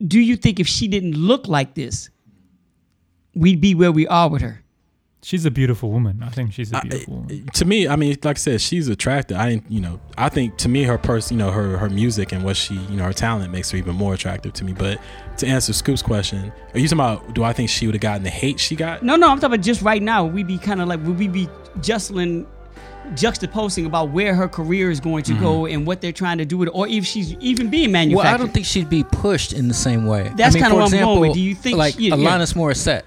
do 0.06 0.20
you 0.20 0.36
think 0.36 0.60
if 0.60 0.68
she 0.68 0.88
didn't 0.88 1.14
look 1.16 1.48
like 1.48 1.74
this, 1.74 2.10
we'd 3.34 3.60
be 3.60 3.74
where 3.74 3.92
we 3.92 4.06
are 4.06 4.28
with 4.28 4.42
her? 4.42 4.62
She's 5.22 5.44
a 5.44 5.50
beautiful 5.50 5.90
woman. 5.90 6.22
I 6.22 6.28
think 6.28 6.52
she's 6.52 6.72
a 6.72 6.76
I- 6.76 6.80
beautiful 6.82 7.14
woman. 7.14 7.46
to 7.54 7.64
me, 7.64 7.88
I 7.88 7.96
mean, 7.96 8.16
like 8.22 8.36
I 8.36 8.38
said, 8.38 8.60
she's 8.60 8.88
attractive. 8.88 9.36
I 9.36 9.60
you 9.68 9.80
know, 9.80 9.98
I 10.16 10.28
think 10.28 10.56
to 10.58 10.68
me, 10.68 10.84
her 10.84 10.98
person, 10.98 11.38
you 11.38 11.44
know, 11.44 11.50
her 11.50 11.78
her 11.78 11.88
music 11.88 12.32
and 12.32 12.44
what 12.44 12.56
she, 12.56 12.74
you 12.74 12.96
know, 12.96 13.04
her 13.04 13.12
talent 13.12 13.50
makes 13.52 13.70
her 13.72 13.78
even 13.78 13.96
more 13.96 14.14
attractive 14.14 14.52
to 14.54 14.64
me. 14.64 14.72
But 14.72 15.00
to 15.38 15.46
answer 15.46 15.72
Scoop's 15.72 16.02
question, 16.02 16.52
are 16.74 16.78
you 16.78 16.86
talking 16.86 17.00
about? 17.00 17.34
Do 17.34 17.42
I 17.42 17.52
think 17.52 17.70
she 17.70 17.86
would 17.86 17.94
have 17.94 18.02
gotten 18.02 18.22
the 18.22 18.30
hate 18.30 18.60
she 18.60 18.76
got? 18.76 19.02
No, 19.02 19.16
no, 19.16 19.28
I'm 19.28 19.38
talking 19.38 19.54
about 19.54 19.64
just 19.64 19.82
right 19.82 20.02
now. 20.02 20.24
We'd 20.24 20.46
be 20.46 20.58
kind 20.58 20.80
of 20.80 20.88
like, 20.88 21.02
would 21.04 21.18
we 21.18 21.28
be 21.28 21.48
justling, 21.80 22.46
juxtaposing 23.14 23.86
about 23.86 24.10
where 24.10 24.34
her 24.34 24.46
career 24.46 24.90
is 24.92 25.00
going 25.00 25.24
to 25.24 25.34
go 25.34 25.62
mm-hmm. 25.62 25.74
and 25.74 25.86
what 25.86 26.00
they're 26.00 26.12
trying 26.12 26.38
to 26.38 26.44
do 26.44 26.58
with 26.58 26.68
it, 26.68 26.72
or 26.72 26.86
if 26.86 27.04
she's 27.04 27.32
even 27.40 27.68
being 27.68 27.90
manufactured? 27.90 28.24
Well, 28.24 28.34
I 28.34 28.36
don't 28.36 28.52
think 28.54 28.66
she'd 28.66 28.88
be 28.88 29.02
pushed 29.02 29.52
in 29.52 29.66
the 29.66 29.74
same 29.74 30.06
way. 30.06 30.30
That's 30.36 30.54
I 30.54 30.58
mean, 30.60 30.62
kinda 30.62 30.68
for 30.70 30.76
where 30.76 30.84
I'm 30.84 31.04
going 31.04 31.20
with. 31.20 31.34
Do 31.34 31.40
you 31.40 31.54
think 31.56 31.78
like 31.78 31.94
she- 31.94 32.10
yeah. 32.10 32.14
Alanis 32.14 32.54
Morissette? 32.54 33.02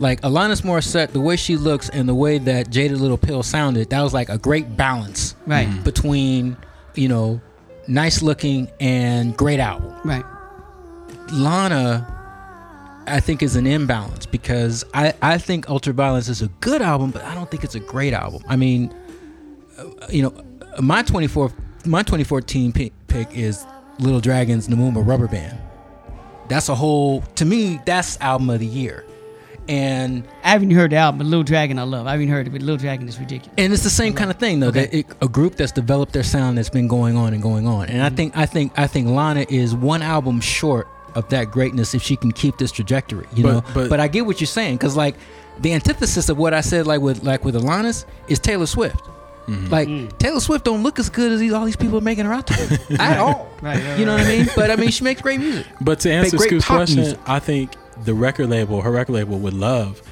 Like 0.00 0.20
Alanis 0.20 0.62
Morissette, 0.62 1.10
the 1.12 1.20
way 1.20 1.36
she 1.36 1.56
looks 1.56 1.88
and 1.88 2.08
the 2.08 2.14
way 2.14 2.38
that 2.38 2.70
Jagged 2.70 2.94
Little 2.94 3.18
Pill 3.18 3.42
sounded, 3.42 3.90
that 3.90 4.00
was 4.02 4.14
like 4.14 4.28
a 4.28 4.38
great 4.38 4.76
balance 4.76 5.34
Right, 5.46 5.68
between 5.82 6.56
you 6.94 7.08
know 7.08 7.40
nice 7.88 8.22
looking 8.22 8.68
and 8.80 9.36
great 9.36 9.58
album. 9.60 9.94
right. 10.04 10.24
Lana, 11.32 13.04
I 13.06 13.20
think, 13.20 13.42
is 13.42 13.56
an 13.56 13.66
imbalance 13.66 14.24
because 14.26 14.84
I, 14.94 15.14
I 15.20 15.38
think 15.38 15.66
Ultraviolence 15.66 16.28
is 16.28 16.42
a 16.42 16.48
good 16.60 16.80
album, 16.82 17.10
but 17.10 17.22
I 17.24 17.34
don't 17.34 17.50
think 17.50 17.64
it's 17.64 17.74
a 17.74 17.80
great 17.80 18.12
album. 18.14 18.42
I 18.48 18.56
mean, 18.56 18.94
uh, 19.78 19.84
you 20.10 20.22
know, 20.22 20.34
my 20.80 21.02
24 21.02 21.52
my 21.84 22.02
2014 22.02 22.72
pick, 22.72 22.92
pick 23.08 23.36
is 23.36 23.64
Little 23.98 24.20
Dragons 24.20 24.68
Nabuma 24.68 25.04
Rubberband. 25.04 25.58
That's 26.48 26.68
a 26.68 26.74
whole 26.74 27.22
to 27.36 27.44
me. 27.44 27.80
That's 27.84 28.18
album 28.20 28.48
of 28.50 28.60
the 28.60 28.66
year, 28.66 29.04
and 29.68 30.24
I 30.42 30.50
haven't 30.50 30.70
heard 30.70 30.92
the 30.92 30.96
album, 30.96 31.18
but 31.18 31.26
Little 31.26 31.44
Dragon 31.44 31.78
I 31.78 31.82
love. 31.82 32.06
I 32.06 32.12
haven't 32.12 32.28
heard 32.28 32.46
it, 32.46 32.50
but 32.50 32.62
Little 32.62 32.76
Dragon 32.78 33.06
is 33.08 33.18
ridiculous. 33.18 33.54
and 33.58 33.72
it's 33.72 33.82
the 33.82 33.90
same 33.90 34.14
kind 34.14 34.30
of 34.30 34.38
thing 34.38 34.60
though. 34.60 34.68
Okay. 34.68 34.86
That 34.86 34.94
it, 34.94 35.06
a 35.20 35.28
group 35.28 35.56
that's 35.56 35.72
developed 35.72 36.12
their 36.12 36.22
sound 36.22 36.56
that's 36.58 36.70
been 36.70 36.88
going 36.88 37.16
on 37.16 37.34
and 37.34 37.42
going 37.42 37.66
on. 37.66 37.88
And 37.88 38.02
I 38.02 38.08
think 38.10 38.36
I 38.36 38.46
think 38.46 38.72
I 38.78 38.86
think 38.86 39.08
Lana 39.08 39.44
is 39.48 39.74
one 39.74 40.02
album 40.02 40.40
short 40.40 40.88
of 41.14 41.28
that 41.30 41.50
greatness 41.50 41.94
if 41.94 42.02
she 42.02 42.16
can 42.16 42.32
keep 42.32 42.58
this 42.58 42.70
trajectory. 42.72 43.26
You 43.34 43.42
But- 43.44 43.52
know, 43.52 43.62
but- 43.74 43.90
but 43.90 44.00
I 44.00 44.08
get 44.08 44.26
what 44.26 44.40
you're 44.40 44.46
saying 44.46 44.76
because 44.76 44.96
like 44.96 45.14
the 45.60 45.72
antithesis 45.74 46.28
of 46.28 46.38
what 46.38 46.54
I 46.54 46.60
said 46.60 46.86
like 46.86 47.00
with 47.00 47.22
like 47.24 47.44
with 47.44 47.54
Alanis 47.54 48.04
is 48.28 48.38
Taylor 48.38 48.66
Swift. 48.66 49.04
Mm-hmm. 49.48 49.70
Like 49.70 50.18
Taylor 50.18 50.40
Swift 50.40 50.64
don't 50.66 50.82
look 50.82 50.98
as 50.98 51.08
good 51.08 51.32
as 51.32 51.40
these, 51.40 51.54
all 51.54 51.64
these 51.64 51.74
people 51.74 51.96
are 51.96 52.02
making 52.02 52.26
her 52.26 52.34
out 52.34 52.46
to 52.48 52.78
be 52.88 52.96
at 53.00 53.16
all. 53.16 53.48
Right, 53.62 53.82
right, 53.82 53.98
You 53.98 54.04
know 54.04 54.12
what 54.12 54.20
I 54.26 54.28
mean? 54.28 54.46
But 54.54 54.70
I 54.70 54.76
mean, 54.76 54.90
she 54.90 55.02
makes 55.04 55.22
great 55.22 55.40
music. 55.40 55.66
But 55.80 56.00
to 56.00 56.12
answer 56.12 56.36
great 56.36 56.48
Scoop's 56.50 56.64
question, 56.66 57.00
music. 57.00 57.18
I 57.26 57.38
think 57.38 57.72
the 58.04 58.14
record 58.14 58.48
label, 58.48 58.80
her 58.82 58.90
record 58.90 59.12
label, 59.12 59.38
would 59.38 59.54
love 59.54 60.02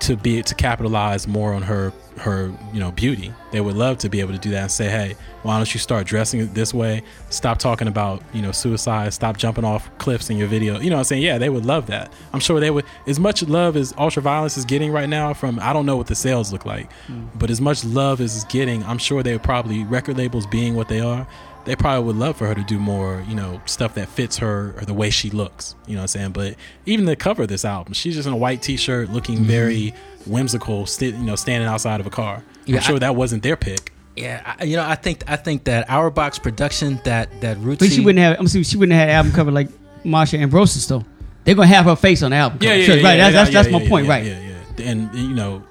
to 0.00 0.16
be 0.16 0.42
to 0.42 0.54
capitalize 0.54 1.26
more 1.26 1.54
on 1.54 1.62
her 1.62 1.92
her 2.18 2.52
you 2.72 2.80
know 2.80 2.90
beauty. 2.92 3.32
They 3.50 3.60
would 3.60 3.76
love 3.76 3.98
to 3.98 4.08
be 4.08 4.20
able 4.20 4.32
to 4.32 4.38
do 4.38 4.50
that 4.50 4.62
and 4.62 4.70
say, 4.70 4.88
hey, 4.88 5.16
why 5.42 5.56
don't 5.56 5.72
you 5.72 5.80
start 5.80 6.06
dressing 6.06 6.40
it 6.40 6.54
this 6.54 6.74
way? 6.74 7.02
Stop 7.30 7.58
talking 7.58 7.88
about 7.88 8.22
you 8.32 8.42
know 8.42 8.52
suicide. 8.52 9.12
Stop 9.14 9.36
jumping 9.38 9.64
off 9.64 9.90
cliffs 9.98 10.28
in 10.28 10.36
your 10.36 10.48
video. 10.48 10.78
You 10.78 10.90
know 10.90 10.96
what 10.96 11.00
I'm 11.00 11.04
saying? 11.04 11.22
Yeah, 11.22 11.38
they 11.38 11.48
would 11.48 11.64
love 11.64 11.86
that. 11.86 12.12
I'm 12.32 12.40
sure 12.40 12.60
they 12.60 12.70
would. 12.70 12.84
As 13.06 13.18
much 13.18 13.42
love 13.42 13.76
as 13.76 13.92
Ultraviolence 13.94 14.58
is 14.58 14.64
getting 14.64 14.92
right 14.92 15.08
now 15.08 15.32
from 15.32 15.58
I 15.60 15.72
don't 15.72 15.86
know 15.86 15.96
what 15.96 16.08
the 16.08 16.14
sales 16.14 16.52
look 16.52 16.66
like, 16.66 16.90
mm. 17.06 17.28
but 17.38 17.50
as 17.50 17.60
much 17.60 17.84
love 17.84 18.20
as 18.20 18.36
it's 18.36 18.44
getting, 18.44 18.84
I'm 18.84 18.98
sure 18.98 19.22
they 19.22 19.32
would 19.32 19.42
probably 19.42 19.84
record 19.84 20.18
labels 20.18 20.46
being 20.46 20.74
what 20.74 20.88
they 20.88 21.00
are. 21.00 21.26
They 21.64 21.76
probably 21.76 22.04
would 22.06 22.16
love 22.16 22.36
for 22.36 22.46
her 22.46 22.54
to 22.54 22.62
do 22.64 22.78
more, 22.78 23.24
you 23.28 23.34
know, 23.34 23.60
stuff 23.66 23.94
that 23.94 24.08
fits 24.08 24.38
her 24.38 24.74
or 24.78 24.84
the 24.84 24.94
way 24.94 25.10
she 25.10 25.30
looks. 25.30 25.74
You 25.86 25.94
know 25.94 26.00
what 26.00 26.02
I'm 26.04 26.08
saying? 26.08 26.30
But 26.32 26.54
even 26.86 27.04
the 27.04 27.16
cover 27.16 27.42
of 27.42 27.48
this 27.48 27.64
album, 27.64 27.92
she's 27.92 28.14
just 28.14 28.26
in 28.26 28.32
a 28.32 28.36
white 28.36 28.62
T-shirt, 28.62 29.10
looking 29.10 29.36
Mm-hmm. 29.36 29.44
very 29.44 29.94
whimsical, 30.26 30.86
sti- 30.86 31.06
you 31.06 31.18
know, 31.24 31.36
standing 31.36 31.68
outside 31.68 32.00
of 32.00 32.06
a 32.06 32.10
car. 32.10 32.42
Yeah, 32.66 32.76
I'm 32.76 32.82
sure 32.82 32.96
I- 32.96 33.00
that 33.00 33.16
wasn't 33.16 33.42
their 33.42 33.56
pick. 33.56 33.92
Yeah, 34.16 34.54
I, 34.60 34.64
you 34.64 34.76
know, 34.76 34.84
I 34.84 34.96
think 34.96 35.22
I 35.28 35.36
think 35.36 35.64
that 35.64 35.88
our 35.88 36.10
box 36.10 36.38
production 36.38 37.00
that 37.04 37.40
that 37.42 37.56
Rootsy. 37.58 37.78
But 37.78 37.90
she 37.92 38.00
wouldn't 38.00 38.18
have. 38.22 38.38
I'm 38.38 38.46
assuming 38.46 38.64
she 38.64 38.76
wouldn't 38.76 38.98
have 38.98 39.08
had 39.08 39.14
album 39.14 39.32
cover 39.32 39.50
like 39.52 39.68
Marsha 40.04 40.36
Ambrosius 40.38 40.84
though. 40.86 41.04
They're 41.44 41.54
gonna 41.54 41.68
have 41.68 41.84
her 41.86 41.96
face 41.96 42.22
on 42.22 42.32
the 42.32 42.36
album. 42.36 42.58
Cover. 42.58 42.70
Yeah, 42.72 42.78
yeah, 42.80 42.84
Sure, 42.86 42.96
right. 42.96 43.16
that's 43.16 43.34
that's, 43.34 43.50
that's 43.52 43.70
my 43.70 43.86
point. 43.86 44.06
yeah, 44.06 44.12
right. 44.12 44.24
Yeah, 44.26 44.40
yeah. 44.78 44.90
And 44.90 45.14
you 45.14 45.28
know, 45.34 45.62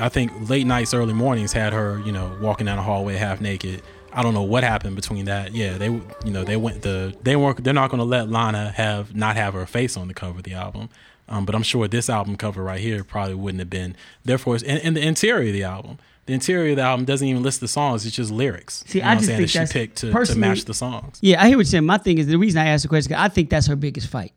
I 0.00 0.08
think 0.08 0.32
late 0.48 0.66
nights, 0.66 0.94
early 0.94 1.12
mornings 1.12 1.52
had 1.52 1.72
her, 1.74 2.00
you 2.04 2.12
know, 2.12 2.34
walking 2.40 2.64
down 2.66 2.76
the 2.76 2.82
hallway 2.82 3.14
half 3.16 3.40
naked. 3.40 3.82
I 4.12 4.22
don't 4.22 4.34
know 4.34 4.42
what 4.42 4.64
happened 4.64 4.96
between 4.96 5.26
that. 5.26 5.52
Yeah, 5.54 5.78
they, 5.78 5.86
you 5.86 6.02
know, 6.24 6.44
they 6.44 6.56
went 6.56 6.82
the 6.82 7.14
they 7.22 7.36
weren't. 7.36 7.62
They're 7.62 7.74
not 7.74 7.90
going 7.90 7.98
to 7.98 8.04
let 8.04 8.28
Lana 8.28 8.70
have 8.70 9.14
not 9.14 9.36
have 9.36 9.54
her 9.54 9.66
face 9.66 9.96
on 9.96 10.08
the 10.08 10.14
cover 10.14 10.38
of 10.38 10.44
the 10.44 10.54
album. 10.54 10.88
Um, 11.28 11.44
but 11.44 11.54
I'm 11.54 11.62
sure 11.62 11.86
this 11.86 12.10
album 12.10 12.36
cover 12.36 12.62
right 12.64 12.80
here 12.80 13.04
probably 13.04 13.34
wouldn't 13.36 13.60
have 13.60 13.70
been. 13.70 13.94
Therefore, 14.24 14.56
and, 14.66 14.80
and 14.80 14.96
the 14.96 15.00
interior 15.06 15.48
of 15.48 15.52
the 15.52 15.62
album. 15.62 15.98
The 16.26 16.34
interior 16.34 16.70
of 16.70 16.76
the 16.76 16.82
album 16.82 17.04
doesn't 17.06 17.26
even 17.26 17.42
list 17.42 17.60
the 17.60 17.66
songs; 17.68 18.04
it's 18.06 18.14
just 18.14 18.30
lyrics. 18.30 18.84
See, 18.86 18.98
you 18.98 19.04
know 19.04 19.10
I 19.10 19.14
just 19.14 19.26
saying, 19.26 19.38
think 19.38 19.46
that 19.48 19.50
she 19.52 19.58
that's- 19.58 19.72
picked 19.72 19.96
to, 19.98 20.12
to 20.32 20.38
match 20.38 20.64
the 20.64 20.74
songs 20.74 21.18
Yeah, 21.20 21.42
I 21.42 21.48
hear 21.48 21.56
what 21.56 21.62
you're 21.62 21.70
saying. 21.70 21.86
My 21.86 21.98
thing 21.98 22.18
is 22.18 22.26
the 22.28 22.36
reason 22.36 22.60
I 22.60 22.66
asked 22.66 22.82
the 22.82 22.88
question. 22.88 23.14
I 23.14 23.28
think 23.28 23.50
that's 23.50 23.66
her 23.66 23.74
biggest 23.76 24.06
fight. 24.08 24.32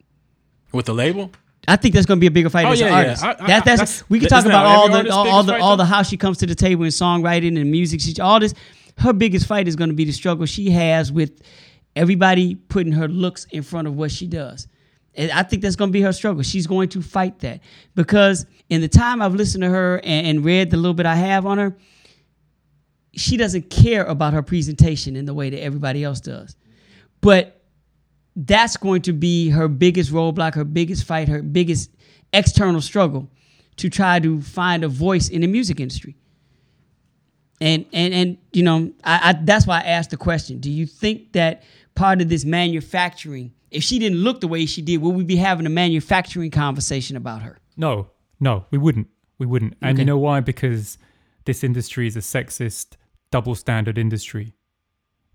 with 0.72 0.86
the 0.88 0.94
label. 0.94 1.32
I 1.68 1.76
think 1.76 1.94
that's 1.94 2.06
going 2.08 2.18
to 2.18 2.22
be 2.22 2.28
a 2.28 2.32
bigger 2.32 2.50
fight 2.50 2.66
Oh, 2.66 2.72
as 2.72 2.80
yeah, 2.80 2.88
an 2.98 3.06
yeah. 3.06 3.16
I- 3.22 3.30
I- 3.44 3.48
that, 3.48 3.66
that's, 3.66 3.66
that's- 3.66 4.04
we 4.10 4.20
can 4.20 4.28
talk 4.30 4.46
about 4.46 4.66
all 4.66 4.90
the 4.90 5.10
all, 5.10 5.28
all 5.30 5.44
the 5.44 5.58
all 5.60 5.78
the 5.78 5.86
how 5.86 6.02
she 6.04 6.18
comes 6.18 6.38
to 6.40 6.46
the 6.48 6.56
table 6.56 6.84
in 6.84 6.90
songwriting 6.90 7.60
and 7.60 7.70
music. 7.72 8.02
She, 8.02 8.20
all 8.20 8.40
this, 8.40 8.54
her 8.98 9.14
biggest 9.14 9.48
fight 9.48 9.68
is 9.68 9.76
going 9.76 9.90
to 9.90 9.96
be 9.96 10.06
the 10.06 10.12
struggle 10.12 10.46
she 10.46 10.70
has 10.72 11.12
with 11.12 11.42
everybody 11.96 12.56
putting 12.56 12.94
her 12.94 13.08
looks 13.08 13.46
in 13.52 13.64
front 13.64 13.88
of 13.88 13.96
what 13.96 14.12
she 14.12 14.28
does. 14.28 14.68
And 15.16 15.32
I 15.32 15.44
think 15.44 15.62
that's 15.62 15.76
going 15.76 15.90
to 15.90 15.94
be 15.94 16.02
her 16.02 16.14
struggle. 16.14 16.42
She's 16.42 16.66
going 16.66 16.90
to 16.90 17.02
fight 17.02 17.40
that 17.40 17.62
because 17.96 18.46
in 18.70 18.82
the 18.82 18.88
time 18.88 19.22
I've 19.22 19.36
listened 19.36 19.64
to 19.64 19.70
her 19.70 19.98
and, 20.04 20.28
and 20.28 20.46
read 20.46 20.72
the 20.72 20.78
little 20.78 20.96
bit 20.96 21.06
I 21.06 21.16
have 21.16 21.46
on 21.46 21.60
her, 21.60 21.78
she 23.16 23.38
doesn't 23.38 23.70
care 23.70 24.06
about 24.06 24.34
her 24.34 24.42
presentation 24.42 25.16
in 25.16 25.26
the 25.26 25.34
way 25.34 25.52
that 25.52 25.62
everybody 25.62 26.04
else 26.04 26.20
does. 26.20 26.56
But 27.22 27.62
that's 28.36 28.76
going 28.78 29.04
to 29.04 29.14
be 29.14 29.50
her 29.50 29.68
biggest 29.68 30.12
roadblock, 30.12 30.56
her 30.56 30.64
biggest 30.64 31.04
fight, 31.04 31.28
her 31.28 31.44
biggest 31.44 31.92
external 32.32 32.82
struggle 32.82 33.30
to 33.76 33.90
try 33.90 34.20
to 34.20 34.42
find 34.42 34.84
a 34.84 34.88
voice 34.88 35.30
in 35.30 35.42
the 35.42 35.48
music 35.48 35.80
industry. 35.80 36.16
And 37.62 37.86
and 37.94 38.14
and 38.14 38.38
you 38.52 38.64
know, 38.64 38.92
I, 39.04 39.30
I 39.30 39.34
that's 39.44 39.66
why 39.66 39.80
I 39.80 39.84
asked 39.84 40.10
the 40.10 40.18
question: 40.18 40.60
Do 40.60 40.72
you 40.72 40.86
think 40.86 41.34
that 41.34 41.64
part 41.96 42.22
of 42.22 42.30
this 42.30 42.46
manufacturing, 42.46 43.54
if 43.72 43.84
she 43.84 44.00
didn't 44.00 44.20
look 44.20 44.42
the 44.42 44.48
way 44.48 44.66
she 44.66 44.82
did, 44.82 44.98
would 44.98 45.16
we 45.16 45.24
be 45.24 45.36
having 45.36 45.66
a 45.66 45.70
manufacturing 45.70 46.52
conversation 46.52 47.16
about 47.16 47.42
her? 47.44 47.60
No, 47.78 48.10
no, 48.40 48.66
we 48.72 48.78
wouldn't. 48.78 49.08
We 49.38 49.46
wouldn't. 49.46 49.76
And 49.82 49.96
Okay. 49.96 50.02
you 50.02 50.06
know 50.06 50.18
why? 50.18 50.40
Because 50.40 50.98
this 51.46 51.64
industry 51.64 52.08
is 52.08 52.16
a 52.16 52.20
sexist, 52.20 52.98
double 53.32 53.56
standard 53.56 53.98
industry. 53.98 54.54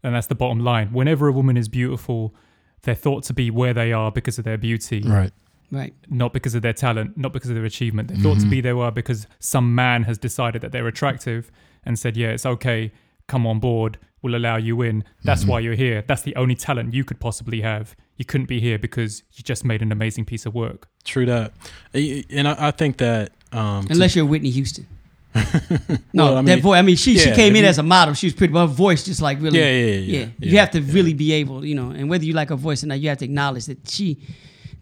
And 0.03 0.15
that's 0.15 0.29
the 0.29 0.35
bottom 0.35 0.61
line. 0.61 0.93
Whenever 0.93 1.29
a 1.29 1.33
woman 1.33 1.57
is 1.57 1.69
beautiful, 1.69 2.35
they're 2.83 2.95
thought 2.95 3.25
to 3.25 3.35
be 3.35 3.51
where 3.51 3.75
they 3.75 3.93
are 3.93 4.13
because 4.13 4.39
of 4.39 4.45
their 4.45 4.57
beauty, 4.57 5.03
right. 5.05 5.33
Right. 5.71 5.93
not 6.09 6.33
because 6.33 6.55
of 6.55 6.63
their 6.63 6.73
talent, 6.73 7.19
not 7.19 7.33
because 7.33 7.51
of 7.51 7.57
their 7.57 7.65
achievement. 7.65 8.09
They're 8.09 8.17
thought 8.19 8.37
to 8.37 8.41
mm-hmm. 8.43 8.51
be 8.51 8.61
there 8.61 8.79
are 8.79 8.93
because 8.93 9.27
some 9.41 9.75
man 9.75 10.05
has 10.05 10.17
decided 10.17 10.63
that 10.63 10.73
they're 10.73 10.87
attractive 10.87 11.51
and 11.85 11.99
said, 11.99 12.17
Yeah, 12.17 12.29
it's 12.29 12.47
okay, 12.47 12.93
come 13.27 13.47
on 13.47 13.59
board, 13.61 13.99
we'll 14.23 14.35
allow 14.37 14.57
you 14.57 14.83
in. 14.83 15.05
That's 15.25 15.45
why 15.45 15.61
you're 15.61 15.75
here. 15.75 16.03
That's 16.07 16.23
the 16.23 16.35
only 16.37 16.55
talent 16.55 16.95
you 16.95 17.05
could 17.05 17.21
possibly 17.21 17.61
have. 17.61 17.95
You 18.17 18.25
couldn't 18.25 18.47
be 18.49 18.61
here 18.61 18.79
because 18.79 19.23
you 19.35 19.45
just 19.45 19.65
made 19.65 19.81
an 19.83 19.93
amazing 19.93 20.25
piece 20.25 20.45
of 20.47 20.55
work. 20.55 20.89
True 21.05 21.27
that. 21.27 21.53
And 21.95 22.49
I, 22.49 22.69
I 22.69 22.71
think 22.73 22.97
that 22.99 23.31
um, 23.53 23.85
to- 23.87 23.93
Unless 23.93 24.17
you're 24.17 24.27
Whitney 24.27 24.51
Houston. 24.51 24.87
no, 25.35 26.25
Well, 26.25 26.37
I 26.39 26.43
that 26.43 26.43
mean, 26.43 26.61
voice. 26.63 26.79
I 26.79 26.83
mean, 26.83 26.97
she 26.97 27.17
she 27.19 27.31
came 27.33 27.55
in 27.55 27.63
you- 27.63 27.69
as 27.69 27.79
a 27.79 27.83
model. 27.83 28.15
She 28.15 28.27
was 28.27 28.35
pretty, 28.35 28.53
but 28.53 28.61
her 28.67 28.67
voice 28.67 29.05
just 29.05 29.23
like 29.23 29.41
really. 29.41 29.59
Yeah, 29.59 29.71
yeah, 29.71 29.85
yeah, 29.85 29.93
yeah, 30.19 30.25
You 30.25 30.33
yeah, 30.53 30.61
have 30.61 30.71
to 30.73 30.81
really 30.81 31.15
be 31.15 31.33
able, 31.35 31.65
you 31.65 31.75
know, 31.75 31.91
and 31.91 32.09
whether 32.11 32.25
you 32.25 32.33
like 32.33 32.49
her 32.49 32.57
voice 32.57 32.83
or 32.83 32.89
not, 32.89 32.99
you 32.99 33.09
have 33.11 33.19
to 33.19 33.25
acknowledge 33.25 33.67
that 33.67 33.89
she, 33.89 34.19